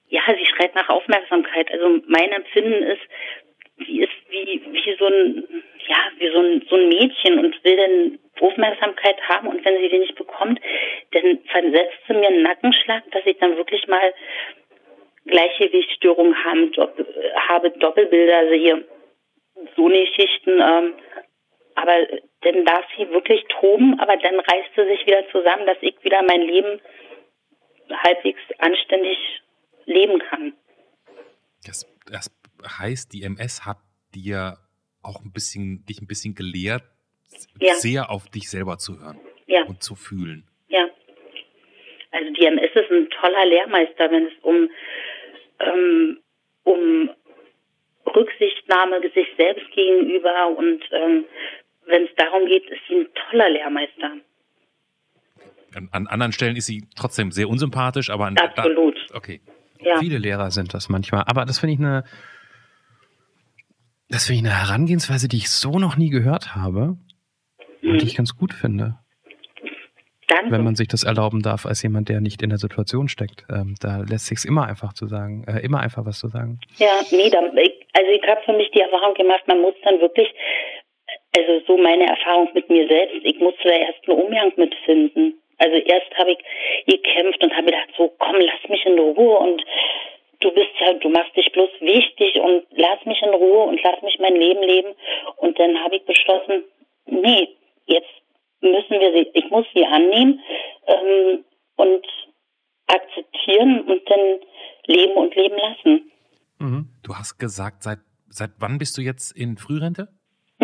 ja, 0.08 0.20
sie 0.28 0.46
schreit 0.46 0.74
nach 0.74 0.88
Aufmerksamkeit. 0.88 1.70
Also 1.70 2.00
mein 2.06 2.32
Empfinden 2.32 2.82
ist, 2.84 3.02
sie 3.86 4.00
ist 4.00 4.12
wie, 4.30 4.62
wie 4.72 4.96
so 4.98 5.06
ein, 5.06 5.62
ja, 5.88 5.96
wie 6.18 6.30
so 6.30 6.40
ein, 6.40 6.66
so 6.68 6.76
ein 6.76 6.88
Mädchen 6.88 7.38
und 7.38 7.64
will 7.64 7.76
dann 7.76 8.18
Aufmerksamkeit 8.42 9.20
haben 9.28 9.48
und 9.48 9.64
wenn 9.64 9.80
sie 9.80 9.88
die 9.88 9.98
nicht 9.98 10.16
bekommt, 10.16 10.60
dann 11.12 11.38
versetzt 11.46 11.98
sie 12.06 12.14
mir 12.14 12.26
einen 12.26 12.42
Nackenschlag, 12.42 13.04
dass 13.12 13.24
ich 13.24 13.38
dann 13.38 13.56
wirklich 13.56 13.86
mal 13.86 14.12
Gleichgewichtsstörungen 15.26 16.34
haben, 16.44 16.72
habe, 17.48 17.70
Doppelbilder 17.70 18.48
sehe, 18.48 18.84
so 19.76 19.86
eine 19.86 20.04
Geschichten. 20.04 20.60
Ähm, 20.60 20.94
aber 21.74 22.06
dann 22.42 22.64
darf 22.64 22.84
sie 22.96 23.08
wirklich 23.10 23.44
toben, 23.60 23.98
aber 24.00 24.16
dann 24.16 24.40
reißt 24.40 24.70
sie 24.76 24.86
sich 24.86 25.06
wieder 25.06 25.24
zusammen, 25.30 25.66
dass 25.66 25.78
ich 25.80 25.94
wieder 26.02 26.22
mein 26.22 26.42
Leben 26.42 26.80
halbwegs 28.04 28.40
anständig 28.58 29.18
leben 29.86 30.18
kann. 30.18 30.54
Das, 31.64 31.86
das 32.10 32.30
heißt, 32.78 33.12
die 33.12 33.22
MS 33.22 33.64
hat 33.64 33.78
dir 34.14 34.56
auch 35.02 35.24
ein 35.24 35.32
bisschen, 35.32 35.84
dich 35.86 36.00
ein 36.00 36.06
bisschen 36.06 36.34
gelehrt, 36.34 36.82
ja. 37.60 37.74
sehr 37.74 38.10
auf 38.10 38.28
dich 38.28 38.50
selber 38.50 38.78
zu 38.78 39.00
hören 39.00 39.18
ja. 39.46 39.64
und 39.64 39.82
zu 39.82 39.94
fühlen. 39.94 40.44
Ja. 40.68 40.88
Also 42.10 42.32
die 42.32 42.44
MS 42.44 42.70
ist 42.74 42.90
ein 42.90 43.08
toller 43.10 43.46
Lehrmeister, 43.46 44.10
wenn 44.10 44.26
es 44.26 44.32
um, 44.42 44.70
ähm, 45.60 46.18
um 46.64 47.10
Rücksichtnahme 48.14 49.00
sich 49.14 49.28
selbst 49.38 49.70
gegenüber 49.74 50.48
und 50.56 50.82
ähm, 50.92 51.24
wenn 51.86 52.04
es 52.04 52.10
darum 52.16 52.46
geht, 52.46 52.64
ist 52.70 52.80
sie 52.88 52.96
ein 52.96 53.08
toller 53.30 53.50
Lehrmeister. 53.50 54.12
An, 55.74 55.88
an, 55.90 56.06
anderen 56.06 56.32
Stellen 56.32 56.56
ist 56.56 56.66
sie 56.66 56.84
trotzdem 56.96 57.32
sehr 57.32 57.48
unsympathisch, 57.48 58.10
aber 58.10 58.26
an, 58.26 58.36
absolut. 58.36 58.96
Da, 59.08 59.16
okay. 59.16 59.40
Ja. 59.80 59.98
Viele 59.98 60.18
Lehrer 60.18 60.50
sind 60.50 60.74
das 60.74 60.88
manchmal, 60.88 61.24
aber 61.26 61.44
das 61.44 61.58
finde 61.58 61.74
ich 61.74 61.80
eine 61.80 62.04
das 64.12 64.26
finde 64.26 64.40
ich 64.40 64.46
eine 64.46 64.68
Herangehensweise, 64.68 65.26
die 65.26 65.38
ich 65.38 65.50
so 65.50 65.78
noch 65.78 65.96
nie 65.96 66.10
gehört 66.10 66.54
habe 66.54 66.96
mhm. 67.80 67.90
und 67.90 68.02
die 68.02 68.06
ich 68.06 68.16
ganz 68.16 68.36
gut 68.36 68.52
finde. 68.52 68.98
Danke. 70.28 70.52
Wenn 70.52 70.64
man 70.64 70.76
sich 70.76 70.88
das 70.88 71.02
erlauben 71.02 71.42
darf, 71.42 71.66
als 71.66 71.82
jemand, 71.82 72.08
der 72.08 72.20
nicht 72.20 72.42
in 72.42 72.50
der 72.50 72.58
Situation 72.58 73.08
steckt. 73.08 73.44
Ähm, 73.50 73.74
da 73.80 73.98
lässt 74.08 74.26
sich 74.26 74.44
immer 74.46 74.66
einfach 74.66 74.92
zu 74.92 75.06
sagen, 75.06 75.44
äh, 75.46 75.60
immer 75.60 75.80
einfach 75.80 76.06
was 76.06 76.18
zu 76.18 76.28
sagen. 76.28 76.60
Ja, 76.78 77.00
nee, 77.10 77.28
da, 77.28 77.40
ich, 77.56 77.86
also 77.92 78.10
ich 78.10 78.22
habe 78.26 78.40
für 78.44 78.54
mich 78.54 78.70
die 78.70 78.80
Erfahrung 78.80 79.14
gemacht, 79.14 79.42
man 79.46 79.60
muss 79.60 79.74
dann 79.84 80.00
wirklich, 80.00 80.28
also 81.36 81.60
so 81.66 81.76
meine 81.76 82.06
Erfahrung 82.06 82.48
mit 82.54 82.68
mir 82.70 82.88
selbst, 82.88 83.16
ich 83.24 83.38
musste 83.40 83.64
da 83.64 83.74
erst 83.74 84.08
einen 84.08 84.20
Umgang 84.20 84.52
mitfinden. 84.56 85.34
Also 85.58 85.76
erst 85.76 86.10
habe 86.18 86.32
ich 86.32 86.38
gekämpft 86.86 87.42
und 87.42 87.52
habe 87.52 87.66
gedacht, 87.66 87.88
so 87.96 88.12
komm, 88.18 88.36
lass 88.40 88.70
mich 88.70 88.84
in 88.86 88.98
Ruhe 88.98 89.38
und 89.38 89.62
du 90.42 90.50
bist 90.50 90.70
ja, 90.80 90.92
du 90.94 91.08
machst 91.08 91.36
dich 91.36 91.50
bloß 91.52 91.70
wichtig 91.80 92.40
und 92.40 92.64
lass 92.70 93.04
mich 93.06 93.22
in 93.22 93.30
Ruhe 93.30 93.64
und 93.64 93.82
lass 93.82 94.02
mich 94.02 94.18
mein 94.18 94.34
Leben 94.34 94.62
leben. 94.62 94.94
Und 95.36 95.58
dann 95.58 95.78
habe 95.82 95.96
ich 95.96 96.04
beschlossen, 96.04 96.64
nee, 97.06 97.48
jetzt 97.86 98.10
müssen 98.60 99.00
wir 99.00 99.12
sie, 99.12 99.30
ich 99.34 99.50
muss 99.50 99.66
sie 99.74 99.84
annehmen 99.84 100.40
ähm, 100.86 101.44
und 101.76 102.06
akzeptieren 102.86 103.82
und 103.82 104.02
dann 104.10 104.40
leben 104.86 105.14
und 105.14 105.34
leben 105.34 105.56
lassen. 105.56 106.12
Mhm. 106.58 106.88
Du 107.02 107.14
hast 107.14 107.38
gesagt, 107.38 107.82
seit, 107.82 107.98
seit 108.28 108.50
wann 108.58 108.78
bist 108.78 108.96
du 108.98 109.02
jetzt 109.02 109.36
in 109.36 109.56
Frührente? 109.56 110.08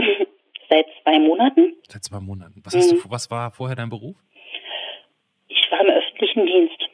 seit 0.69 0.87
zwei 1.03 1.19
Monaten. 1.19 1.77
Seit 1.89 2.05
zwei 2.05 2.21
Monaten. 2.21 2.61
Was, 2.65 2.75
hast 2.75 2.93
mhm. 2.93 3.03
du, 3.03 3.11
was 3.11 3.31
war 3.31 3.53
vorher 3.53 3.77
dein 3.77 3.91
Beruf? 3.91 4.17
Ich 5.49 5.71
war 5.71 5.81
im 5.81 5.91
öffentlichen 5.91 6.47
Dienst. 6.47 6.89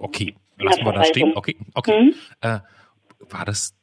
Okay, 0.00 0.34
lassen 0.58 0.84
wir 0.84 0.92
das 0.92 1.08
stehen. 1.08 1.32
Okay, 1.36 1.56
okay. 1.74 2.00
Mhm. 2.00 2.14
Äh, 2.40 2.58
war 3.28 3.44
das 3.44 3.74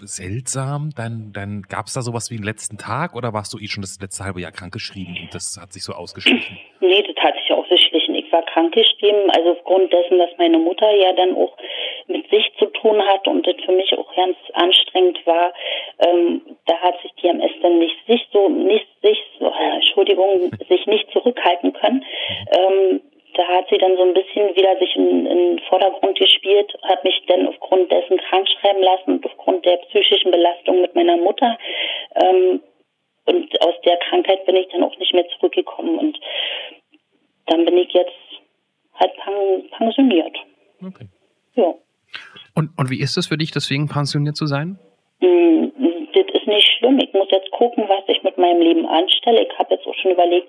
seltsam? 0.00 0.90
Dann, 0.96 1.32
dann 1.32 1.62
gab 1.62 1.86
es 1.86 1.94
da 1.94 2.02
sowas 2.02 2.30
wie 2.30 2.36
den 2.36 2.44
letzten 2.44 2.78
Tag 2.78 3.14
oder 3.14 3.32
warst 3.32 3.52
du 3.52 3.58
eh 3.58 3.66
schon 3.66 3.82
das 3.82 3.98
letzte 4.00 4.24
halbe 4.24 4.40
Jahr 4.40 4.52
krankgeschrieben 4.52 5.16
und 5.22 5.34
das 5.34 5.58
hat 5.60 5.72
sich 5.72 5.82
so 5.82 5.92
ausgeschlichen? 5.92 6.58
Nee, 6.80 7.02
das 7.02 7.22
hat 7.22 7.34
sich 7.34 7.52
ausgeschlichen. 7.52 8.14
Ich 8.14 8.32
war 8.32 8.42
krankgeschrieben, 8.42 9.30
also 9.30 9.50
aufgrund 9.50 9.92
dessen, 9.92 10.18
dass 10.18 10.30
meine 10.38 10.58
Mutter 10.58 10.90
ja 10.90 11.12
dann 11.12 11.34
auch 11.34 11.54
mit 12.06 12.30
sich 12.30 12.50
zu 12.58 12.66
tun 12.66 13.02
hat 13.02 13.26
und 13.26 13.46
das 13.46 13.56
für 13.64 13.72
mich 13.72 13.92
auch 13.98 14.14
ganz 14.16 14.36
anstrengend 14.54 15.18
war. 15.26 15.52
Ähm, 15.98 16.40
da 16.66 16.78
hat 16.78 16.94
sich 17.02 17.12
die 17.20 17.26
MS 17.26 17.50
dann 17.60 17.78
nicht 17.78 17.96
sich 18.06 18.26
so, 18.32 18.48
nicht 18.48 18.86
sich, 19.02 19.18
so, 19.38 19.46
äh, 19.46 19.74
Entschuldigung, 19.74 20.50
sich 20.68 20.86
nicht 20.86 21.10
zurückhalten 21.10 21.72
können. 21.74 22.04
Ähm, 22.56 23.00
da 23.38 23.46
hat 23.46 23.68
sie 23.70 23.78
dann 23.78 23.96
so 23.96 24.02
ein 24.02 24.14
bisschen 24.14 24.56
wieder 24.56 24.76
sich 24.80 24.96
in, 24.96 25.24
in 25.24 25.38
den 25.38 25.58
Vordergrund 25.68 26.18
gespielt, 26.18 26.76
hat 26.82 27.04
mich 27.04 27.22
dann 27.28 27.46
aufgrund 27.46 27.90
dessen 27.90 28.18
krank 28.18 28.48
schreiben 28.48 28.82
lassen 28.82 29.12
und 29.12 29.26
aufgrund 29.26 29.64
der 29.64 29.76
psychischen 29.76 30.32
Belastung 30.32 30.80
mit 30.80 30.92
meiner 30.96 31.16
Mutter. 31.16 31.56
Ähm, 32.16 32.60
und 33.26 33.62
aus 33.62 33.74
der 33.84 33.96
Krankheit 33.98 34.44
bin 34.44 34.56
ich 34.56 34.66
dann 34.72 34.82
auch 34.82 34.98
nicht 34.98 35.14
mehr 35.14 35.24
zurückgekommen 35.38 35.98
und 35.98 36.18
dann 37.46 37.64
bin 37.64 37.78
ich 37.78 37.92
jetzt 37.92 38.10
halt 38.94 39.12
pensioniert. 39.70 40.36
Okay. 40.84 41.06
Ja. 41.54 41.74
Und, 42.56 42.70
und 42.76 42.90
wie 42.90 43.00
ist 43.00 43.16
es 43.16 43.28
für 43.28 43.38
dich, 43.38 43.52
deswegen 43.52 43.86
pensioniert 43.88 44.34
zu 44.34 44.46
sein? 44.46 44.80
Mm, 45.20 45.68
das 46.12 46.26
ist 46.34 46.46
nicht 46.48 46.68
schlimm. 46.76 46.98
Ich 46.98 47.12
muss 47.12 47.28
jetzt 47.30 47.52
gucken, 47.52 47.84
was 47.88 48.02
ich 48.08 48.20
mit 48.24 48.36
meinem 48.36 48.62
Leben 48.62 48.86
anstelle. 48.86 49.46
Ich 49.46 49.58
habe 49.58 49.74
jetzt 49.74 49.86
auch 49.86 49.94
schon 49.94 50.10
überlegt, 50.10 50.48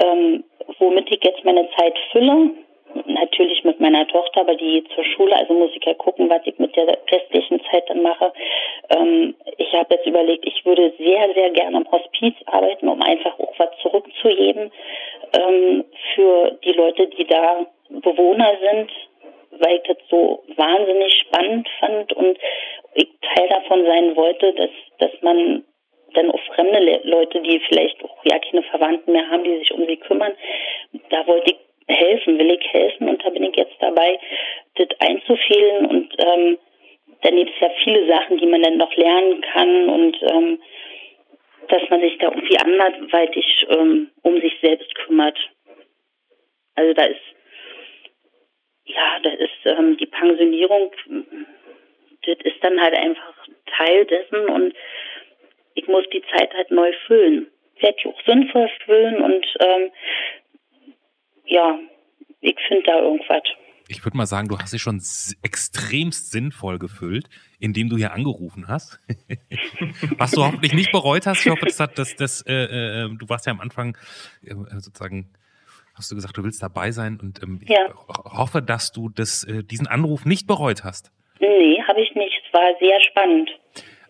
ähm, 0.00 0.44
womit 0.78 1.10
ich 1.10 1.22
jetzt 1.22 1.44
meine 1.44 1.68
Zeit 1.76 1.98
fülle. 2.12 2.50
Natürlich 3.06 3.64
mit 3.64 3.80
meiner 3.80 4.06
Tochter, 4.06 4.42
aber 4.42 4.54
die 4.54 4.84
zur 4.94 5.04
Schule, 5.04 5.34
also 5.34 5.52
muss 5.52 5.72
ich 5.74 5.84
ja 5.84 5.94
gucken, 5.94 6.30
was 6.30 6.42
ich 6.44 6.56
mit 6.58 6.76
der 6.76 6.96
restlichen 7.10 7.60
Zeit 7.68 7.88
dann 7.88 8.02
mache. 8.02 8.32
Ähm, 8.90 9.34
ich 9.56 9.72
habe 9.72 9.94
jetzt 9.94 10.06
überlegt, 10.06 10.46
ich 10.46 10.64
würde 10.64 10.92
sehr, 10.96 11.34
sehr 11.34 11.50
gerne 11.50 11.78
im 11.78 11.90
Hospiz 11.90 12.34
arbeiten, 12.46 12.88
um 12.88 13.02
einfach 13.02 13.36
auch 13.40 13.52
was 13.58 13.70
zurückzugeben 13.82 14.70
ähm, 15.32 15.84
für 16.14 16.52
die 16.64 16.72
Leute, 16.72 17.08
die 17.08 17.26
da 17.26 17.66
Bewohner 17.88 18.52
sind, 18.60 18.90
weil 19.60 19.76
ich 19.76 19.82
das 19.88 19.96
so 20.08 20.44
wahnsinnig 20.56 21.12
spannend 21.26 21.68
fand 21.80 22.12
und 22.12 22.38
ich 22.94 23.08
Teil 23.34 23.48
davon 23.48 23.84
sein 23.86 24.16
wollte, 24.16 24.52
dass, 24.54 24.70
dass 24.98 25.22
man 25.22 25.64
dann 26.14 26.30
auch 26.30 26.40
fremde 26.54 27.00
Leute, 27.04 27.40
die 27.42 27.60
vielleicht 27.68 28.02
auch 28.04 28.24
ja 28.24 28.38
keine 28.38 28.62
Verwandten 28.62 29.12
mehr 29.12 29.28
haben, 29.30 29.44
die 29.44 29.58
sich 29.58 29.72
um 29.72 29.86
sie 29.86 29.96
kümmern. 29.96 30.32
Da 31.10 31.26
wollte 31.26 31.52
ich 31.52 31.58
helfen, 31.86 32.38
will 32.38 32.50
ich 32.50 32.72
helfen 32.72 33.08
und 33.08 33.24
da 33.24 33.30
bin 33.30 33.44
ich 33.44 33.56
jetzt 33.56 33.76
dabei, 33.80 34.18
das 34.76 34.88
einzufehlen 35.00 35.86
und 35.86 36.14
ähm, 36.18 36.58
dann 37.22 37.36
gibt 37.36 37.50
es 37.54 37.60
ja 37.60 37.70
viele 37.82 38.06
Sachen, 38.06 38.38
die 38.38 38.46
man 38.46 38.62
dann 38.62 38.76
noch 38.76 38.94
lernen 38.96 39.40
kann 39.40 39.88
und 39.88 40.22
ähm, 40.22 40.58
dass 41.68 41.82
man 41.90 42.00
sich 42.00 42.18
da 42.18 42.28
irgendwie 42.28 42.58
anderweitig 42.58 43.66
ähm, 43.68 44.10
um 44.22 44.40
sich 44.40 44.54
selbst 44.60 44.94
kümmert. 44.94 45.38
Also 46.74 46.92
da 46.92 47.04
ist 47.04 47.20
ja, 48.86 49.18
da 49.22 49.30
ist 49.30 49.64
ähm, 49.64 49.96
die 49.96 50.06
Pensionierung, 50.06 50.92
das 52.26 52.36
ist 52.44 52.62
dann 52.62 52.80
halt 52.80 52.94
einfach 52.94 53.34
Teil 53.76 54.04
dessen 54.04 54.48
und 54.48 54.74
ich 55.74 55.86
muss 55.88 56.04
die 56.12 56.22
Zeit 56.34 56.52
halt 56.54 56.70
neu 56.70 56.92
füllen. 57.06 57.48
Werde 57.80 57.96
ich 57.98 58.06
auch 58.06 58.20
sinnvoll 58.24 58.70
füllen 58.84 59.22
und 59.22 59.46
ähm, 59.60 59.90
ja, 61.46 61.78
ich 62.40 62.56
finde 62.68 62.84
da 62.84 63.00
irgendwas. 63.00 63.42
Ich 63.88 64.02
würde 64.04 64.16
mal 64.16 64.26
sagen, 64.26 64.48
du 64.48 64.58
hast 64.58 64.70
sie 64.70 64.78
schon 64.78 65.02
extremst 65.42 66.30
sinnvoll 66.30 66.78
gefüllt, 66.78 67.28
indem 67.60 67.90
du 67.90 67.96
hier 67.96 68.12
angerufen 68.12 68.66
hast. 68.66 68.98
Was 70.16 70.30
du 70.30 70.42
hoffentlich 70.42 70.72
nicht 70.72 70.90
bereut 70.90 71.26
hast. 71.26 71.44
Ich 71.44 71.52
hoffe, 71.52 71.66
das 71.66 71.80
hat 71.80 71.98
das, 71.98 72.16
das 72.16 72.42
äh, 72.46 72.54
äh, 72.54 73.08
du 73.10 73.28
warst 73.28 73.46
ja 73.46 73.52
am 73.52 73.60
Anfang 73.60 73.98
äh, 74.42 74.54
sozusagen 74.78 75.34
hast 75.94 76.10
du 76.10 76.14
gesagt, 76.14 76.36
du 76.36 76.44
willst 76.44 76.62
dabei 76.62 76.90
sein 76.90 77.18
und 77.20 77.42
ähm, 77.42 77.60
ja. 77.66 77.86
ich 77.86 78.38
hoffe, 78.38 78.62
dass 78.62 78.92
du 78.92 79.08
das, 79.08 79.44
äh, 79.44 79.62
diesen 79.62 79.86
Anruf 79.86 80.24
nicht 80.24 80.46
bereut 80.46 80.82
hast. 80.84 81.12
Nee, 81.40 81.82
habe 81.86 82.00
ich 82.00 82.14
nicht. 82.14 82.42
Es 82.46 82.52
war 82.52 82.74
sehr 82.80 83.00
spannend. 83.00 83.50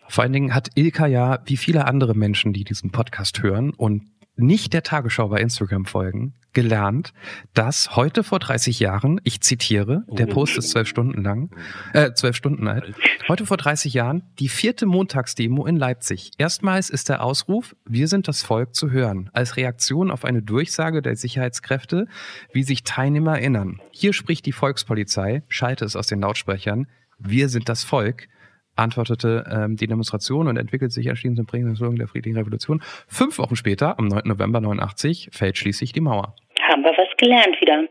Vor 0.09 0.23
allen 0.23 0.33
Dingen 0.33 0.55
hat 0.55 0.71
Ilka 0.75 1.07
ja, 1.07 1.41
wie 1.47 1.57
viele 1.57 1.87
andere 1.87 2.15
Menschen, 2.15 2.53
die 2.53 2.65
diesen 2.65 2.91
Podcast 2.91 3.43
hören 3.43 3.71
und 3.71 4.03
nicht 4.37 4.73
der 4.73 4.83
Tagesschau 4.83 5.29
bei 5.29 5.41
Instagram 5.41 5.85
folgen, 5.85 6.35
gelernt, 6.53 7.13
dass 7.53 7.95
heute 7.97 8.25
vor 8.25 8.39
30 8.39 8.81
Jahren, 8.81 9.21
ich 9.25 9.41
zitiere, 9.41 10.05
der 10.09 10.27
Post 10.27 10.57
ist 10.57 10.71
zwölf 10.71 10.89
Stunden 10.89 11.23
lang, 11.23 11.51
äh, 11.93 12.13
zwölf 12.13 12.37
Stunden 12.37 12.67
alt, 12.67 12.95
heute 13.29 13.47
vor 13.47 13.57
30 13.57 13.95
Jahren 13.95 14.23
die 14.39 14.49
vierte 14.49 14.87
Montagsdemo 14.87 15.67
in 15.67 15.77
Leipzig. 15.77 16.33
Erstmals 16.39 16.91
ist 16.91 17.09
der 17.09 17.23
Ausruf, 17.23 17.77
wir 17.85 18.09
sind 18.09 18.27
das 18.27 18.43
Volk 18.43 18.75
zu 18.75 18.91
hören, 18.91 19.31
als 19.33 19.57
Reaktion 19.57 20.11
auf 20.11 20.25
eine 20.25 20.43
Durchsage 20.43 21.03
der 21.03 21.17
Sicherheitskräfte, 21.17 22.07
wie 22.53 22.63
sich 22.63 22.83
Teilnehmer 22.85 23.39
erinnern. 23.39 23.81
Hier 23.91 24.13
spricht 24.13 24.47
die 24.47 24.53
Volkspolizei, 24.53 25.43
schalte 25.49 25.85
es 25.85 25.97
aus 25.97 26.07
den 26.07 26.21
Lautsprechern, 26.21 26.87
wir 27.19 27.49
sind 27.49 27.69
das 27.69 27.85
Volk, 27.85 28.29
antwortete 28.77 29.45
ähm, 29.51 29.77
die 29.77 29.87
Demonstration 29.87 30.49
und 30.49 30.57
entwickelt 30.57 30.93
sich 30.93 31.09
anschließend 31.09 31.37
zum 31.39 31.47
Prägung 31.47 31.97
der 31.97 32.09
friedlichen 32.09 32.37
Revolution. 32.37 32.83
Fünf 33.09 33.39
Wochen 33.39 33.57
später, 33.57 33.99
am 33.99 34.09
9. 34.09 34.23
November 34.25 34.61
89, 34.61 35.31
fällt 35.33 35.59
schließlich 35.59 35.93
die 35.93 36.01
Mauer. 36.01 36.35
Haben 36.63 36.83
wir 36.83 36.93
was 36.93 37.17
gelernt 37.19 37.57
wieder. 37.61 37.87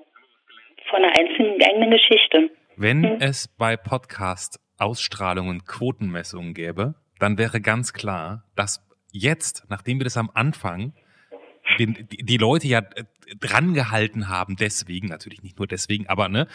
Von 0.89 1.03
einer 1.03 1.13
einzelnen 1.17 1.61
eigenen 1.61 1.91
Geschichte. 1.91 2.49
Wenn 2.75 3.03
hm. 3.03 3.17
es 3.19 3.47
bei 3.47 3.77
Podcast-Ausstrahlungen 3.77 5.63
Quotenmessungen 5.65 6.53
gäbe, 6.53 6.95
dann 7.19 7.37
wäre 7.37 7.61
ganz 7.61 7.93
klar, 7.93 8.43
dass 8.55 8.85
jetzt, 9.11 9.65
nachdem 9.69 9.99
wir 9.99 10.03
das 10.03 10.17
am 10.17 10.29
Anfang 10.33 10.93
den, 11.79 12.07
die, 12.11 12.23
die 12.25 12.37
Leute 12.37 12.67
ja 12.67 12.79
äh, 12.79 13.03
drangehalten 13.39 14.29
haben, 14.29 14.55
deswegen, 14.57 15.07
natürlich 15.07 15.43
nicht 15.43 15.57
nur 15.57 15.67
deswegen, 15.67 16.07
aber 16.07 16.29
ne, 16.29 16.47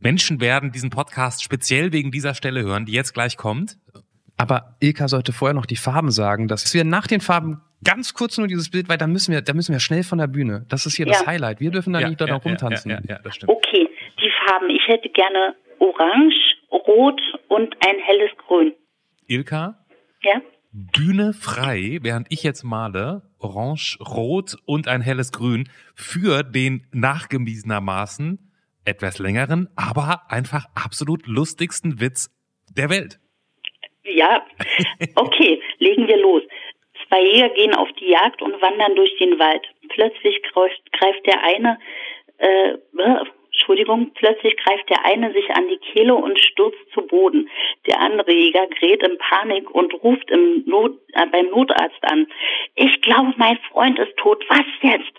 Menschen 0.00 0.40
werden 0.40 0.72
diesen 0.72 0.90
Podcast 0.90 1.42
speziell 1.42 1.92
wegen 1.92 2.10
dieser 2.10 2.34
Stelle 2.34 2.62
hören, 2.62 2.84
die 2.84 2.92
jetzt 2.92 3.14
gleich 3.14 3.36
kommt. 3.36 3.78
Aber 4.36 4.76
Ilka 4.80 5.08
sollte 5.08 5.32
vorher 5.32 5.54
noch 5.54 5.66
die 5.66 5.76
Farben 5.76 6.10
sagen, 6.10 6.48
dass 6.48 6.74
wir 6.74 6.84
nach 6.84 7.06
den 7.06 7.20
Farben 7.20 7.62
ganz 7.84 8.14
kurz 8.14 8.36
nur 8.36 8.48
dieses 8.48 8.70
Bild, 8.70 8.88
weil 8.88 8.98
da 8.98 9.06
müssen 9.06 9.32
wir, 9.32 9.42
da 9.42 9.54
müssen 9.54 9.72
wir 9.72 9.80
schnell 9.80 10.02
von 10.02 10.18
der 10.18 10.26
Bühne. 10.26 10.66
Das 10.68 10.86
ist 10.86 10.96
hier 10.96 11.06
ja. 11.06 11.12
das 11.12 11.26
Highlight. 11.26 11.60
Wir 11.60 11.70
dürfen 11.70 11.92
da 11.92 12.00
ja, 12.00 12.08
nicht 12.08 12.20
da 12.20 12.26
ja, 12.26 12.34
noch 12.34 12.44
rumtanzen. 12.44 12.90
Ja, 12.90 13.00
ja, 13.06 13.18
das 13.22 13.36
stimmt. 13.36 13.50
Okay, 13.50 13.88
die 14.20 14.30
Farben. 14.46 14.70
Ich 14.70 14.86
hätte 14.88 15.08
gerne 15.08 15.54
Orange, 15.78 16.56
Rot 16.70 17.20
und 17.48 17.76
ein 17.86 17.96
helles 17.98 18.30
Grün. 18.46 18.72
Ilka? 19.26 19.78
Ja? 20.22 20.40
Bühne 20.72 21.32
frei, 21.32 22.00
während 22.02 22.26
ich 22.30 22.42
jetzt 22.42 22.64
male, 22.64 23.22
Orange, 23.38 23.98
Rot 24.00 24.56
und 24.64 24.88
ein 24.88 25.02
helles 25.02 25.30
Grün 25.30 25.68
für 25.94 26.42
den 26.42 26.86
nachgewiesenermaßen 26.92 28.50
etwas 28.84 29.18
längeren, 29.18 29.68
aber 29.76 30.22
einfach 30.28 30.66
absolut 30.74 31.26
lustigsten 31.26 32.00
Witz 32.00 32.30
der 32.76 32.90
Welt. 32.90 33.18
Ja, 34.04 34.44
okay, 35.16 35.62
legen 35.78 36.06
wir 36.06 36.18
los. 36.18 36.42
Zwei 37.08 37.22
Jäger 37.22 37.50
gehen 37.50 37.74
auf 37.74 37.88
die 38.00 38.10
Jagd 38.10 38.42
und 38.42 38.60
wandern 38.60 38.94
durch 38.96 39.16
den 39.18 39.38
Wald. 39.38 39.66
Plötzlich 39.88 40.42
greift 40.42 41.26
der 41.26 41.42
eine, 41.42 41.78
äh, 42.38 42.70
äh, 42.70 43.24
Entschuldigung, 43.52 44.12
plötzlich 44.14 44.56
greift 44.56 44.88
der 44.90 45.04
eine 45.04 45.32
sich 45.32 45.48
an 45.50 45.68
die 45.68 45.78
Kehle 45.78 46.14
und 46.14 46.38
stürzt 46.38 46.90
zu 46.92 47.02
Boden. 47.02 47.48
Der 47.86 48.00
andere 48.00 48.32
Jäger 48.32 48.66
gerät 48.66 49.02
in 49.02 49.16
Panik 49.18 49.70
und 49.70 49.94
ruft 50.02 50.30
Not, 50.66 50.98
äh, 51.12 51.26
beim 51.26 51.46
Notarzt 51.46 52.02
an. 52.02 52.26
Ich 52.74 53.00
glaube, 53.00 53.32
mein 53.36 53.58
Freund 53.70 53.98
ist 53.98 54.16
tot. 54.16 54.44
Was 54.48 54.66
jetzt? 54.82 55.12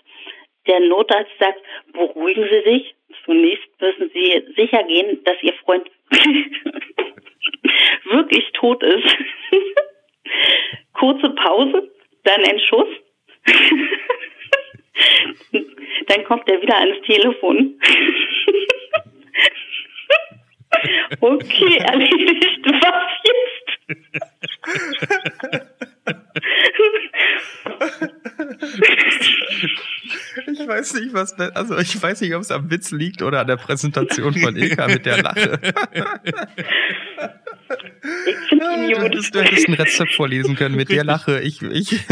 Der 0.66 0.80
Notarzt 0.80 1.32
sagt, 1.38 1.60
beruhigen 1.92 2.46
Sie 2.50 2.70
sich. 2.70 2.94
Zunächst 3.26 3.68
müssen 3.80 4.10
Sie 4.14 4.42
sicher 4.54 4.82
gehen, 4.84 5.22
dass 5.24 5.36
Ihr 5.42 5.52
Freund 5.64 5.90
wirklich 8.04 8.52
tot 8.52 8.80
ist. 8.82 9.16
Kurze 10.94 11.30
Pause, 11.30 11.90
dann 12.22 12.44
ein 12.44 12.60
Schuss. 12.60 12.86
dann 16.06 16.22
kommt 16.24 16.48
er 16.48 16.62
wieder 16.62 16.78
ans 16.78 17.00
Telefon. 17.04 17.80
okay, 21.20 21.78
erledigt. 21.78 22.60
Was 22.64 23.12
jetzt? 23.24 23.76
Ich 30.46 30.68
weiß 30.68 30.94
nicht, 30.94 31.14
was, 31.14 31.32
also 31.34 31.78
ich 31.78 32.00
weiß 32.00 32.20
nicht, 32.20 32.34
ob 32.34 32.42
es 32.42 32.50
am 32.50 32.70
Witz 32.70 32.90
liegt 32.90 33.22
oder 33.22 33.40
an 33.40 33.46
der 33.46 33.56
Präsentation 33.56 34.34
von 34.34 34.56
Ilka 34.56 34.86
mit 34.88 35.06
der 35.06 35.22
Lache. 35.22 35.58
Ich 38.26 38.48
finde 38.48 38.86
ihn 38.86 38.90
Du 38.94 39.02
hättest, 39.02 39.34
du 39.34 39.42
hättest 39.42 39.68
ein 39.68 39.74
Rezept 39.74 40.14
vorlesen 40.14 40.54
können 40.56 40.76
mit 40.76 40.90
der 40.90 41.04
Lache. 41.04 41.40
Ich, 41.40 41.62
ich, 41.62 42.06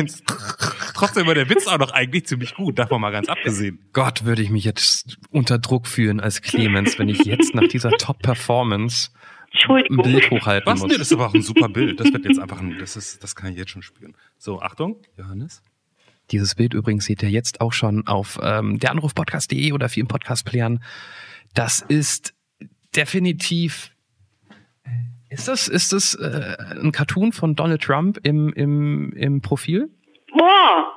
Trotzdem 0.94 1.26
war 1.26 1.34
der 1.34 1.48
Witz 1.48 1.66
auch 1.66 1.78
noch 1.78 1.90
eigentlich 1.90 2.26
ziemlich 2.26 2.54
gut, 2.54 2.78
davon 2.78 3.00
mal 3.00 3.10
ganz 3.10 3.28
abgesehen. 3.28 3.78
Gott, 3.92 4.24
würde 4.24 4.42
ich 4.42 4.50
mich 4.50 4.64
jetzt 4.64 5.18
unter 5.30 5.58
Druck 5.58 5.86
fühlen 5.86 6.20
als 6.20 6.42
Clemens, 6.42 6.98
wenn 6.98 7.08
ich 7.08 7.24
jetzt 7.24 7.54
nach 7.54 7.68
dieser 7.68 7.90
Top-Performance 7.90 9.10
Entschuldigung. 9.54 10.02
Bild 10.02 10.30
hochhalten 10.32 10.66
Was? 10.66 10.80
Nee, 10.80 10.88
muss. 10.88 10.98
das 10.98 11.06
ist 11.06 11.12
aber 11.12 11.28
auch 11.28 11.34
ein 11.34 11.42
super 11.42 11.68
Bild. 11.68 12.00
Das 12.00 12.12
wird 12.12 12.24
jetzt 12.24 12.40
einfach 12.40 12.60
ein, 12.60 12.76
das 12.78 12.96
ist, 12.96 13.22
das 13.22 13.36
kann 13.36 13.52
ich 13.52 13.56
jetzt 13.56 13.70
schon 13.70 13.82
spüren. 13.82 14.16
So, 14.36 14.60
Achtung, 14.60 14.96
Johannes. 15.16 15.62
Dieses 16.32 16.56
Bild 16.56 16.74
übrigens 16.74 17.04
seht 17.04 17.22
ihr 17.22 17.30
jetzt 17.30 17.60
auch 17.60 17.72
schon 17.72 18.06
auf 18.08 18.40
ähm, 18.42 18.80
deranrufpodcast.de 18.80 19.70
oder 19.72 19.88
vielen 19.88 20.08
Podcast-Playern. 20.08 20.82
Das 21.54 21.82
ist 21.82 22.34
definitiv. 22.96 23.92
Ist 25.28 25.46
das, 25.46 25.68
ist 25.68 25.92
das 25.92 26.14
äh, 26.16 26.56
ein 26.80 26.90
Cartoon 26.90 27.30
von 27.32 27.54
Donald 27.54 27.82
Trump 27.82 28.18
im, 28.24 28.52
im, 28.54 29.12
im 29.12 29.40
Profil? 29.40 29.88
Boah. 30.36 30.92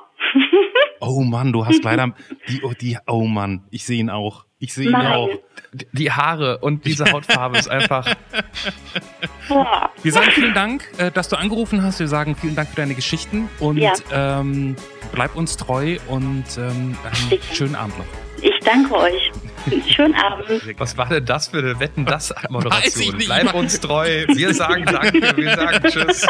Oh 1.00 1.22
Mann, 1.22 1.52
du 1.52 1.64
hast 1.64 1.84
leider 1.84 2.12
die, 2.48 2.62
oh, 2.62 2.72
die, 2.72 2.98
oh 3.06 3.26
Mann, 3.26 3.64
ich 3.70 3.84
sehe 3.84 4.00
ihn 4.00 4.10
auch. 4.10 4.47
Ich 4.60 4.74
sehe 4.74 4.86
ihn 4.86 4.92
Nein. 4.92 5.06
auch. 5.12 5.28
Die 5.92 6.10
Haare 6.10 6.58
und 6.58 6.84
diese 6.84 7.12
Hautfarbe 7.12 7.58
ist 7.58 7.68
einfach. 7.70 8.12
Boah. 9.48 9.90
Wir 10.02 10.12
sagen 10.12 10.30
vielen 10.32 10.54
Dank, 10.54 10.82
äh, 10.98 11.10
dass 11.12 11.28
du 11.28 11.36
angerufen 11.36 11.82
hast. 11.82 12.00
Wir 12.00 12.08
sagen 12.08 12.34
vielen 12.34 12.56
Dank 12.56 12.70
für 12.70 12.76
deine 12.76 12.94
Geschichten 12.94 13.48
und 13.60 13.76
Ja. 13.78 13.92
ähm, 14.12 14.74
bleib 15.12 15.36
uns 15.36 15.56
treu 15.56 15.98
und 16.08 16.44
ähm, 16.56 16.96
einen 17.30 17.40
schönen 17.52 17.74
Abend 17.76 17.98
noch. 17.98 18.04
Ich 18.40 18.58
danke 18.64 18.94
euch. 18.96 19.30
Schönen 19.94 20.14
Abend. 20.14 20.46
Was 20.78 20.96
war 20.96 21.08
denn 21.08 21.24
das 21.26 21.48
für 21.48 21.58
eine 21.58 21.78
Wetten, 21.80 22.06
das 22.06 22.32
Moderation? 22.48 23.18
Bleib 23.18 23.52
uns 23.52 23.78
treu. 23.80 24.24
Wir 24.28 24.54
sagen 24.54 24.84
Danke. 24.86 25.36
Wir 25.36 25.54
sagen 25.56 25.82
Tschüss. 25.88 26.26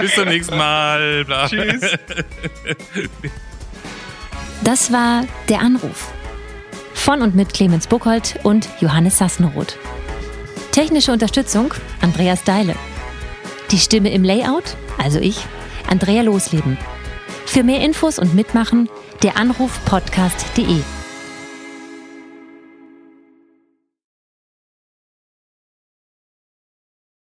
Bis 0.00 0.14
zum 0.14 0.24
nächsten 0.28 0.56
Mal. 0.56 1.24
Bla. 1.26 1.46
Tschüss. 1.46 1.96
Das 4.62 4.90
war 4.92 5.24
Der 5.48 5.60
Anruf. 5.60 6.10
Von 7.04 7.20
und 7.20 7.34
mit 7.34 7.52
Clemens 7.52 7.86
Buchholz 7.86 8.34
und 8.44 8.66
Johannes 8.80 9.18
Sassenroth. 9.18 9.76
Technische 10.72 11.12
Unterstützung 11.12 11.74
Andreas 12.00 12.44
Deile. 12.44 12.74
Die 13.70 13.78
Stimme 13.78 14.10
im 14.10 14.24
Layout, 14.24 14.74
also 14.96 15.18
ich, 15.18 15.44
Andrea 15.86 16.22
Losleben. 16.22 16.78
Für 17.44 17.62
mehr 17.62 17.82
Infos 17.82 18.18
und 18.18 18.34
Mitmachen 18.34 18.88
der 19.22 19.36
Anruf. 19.36 19.78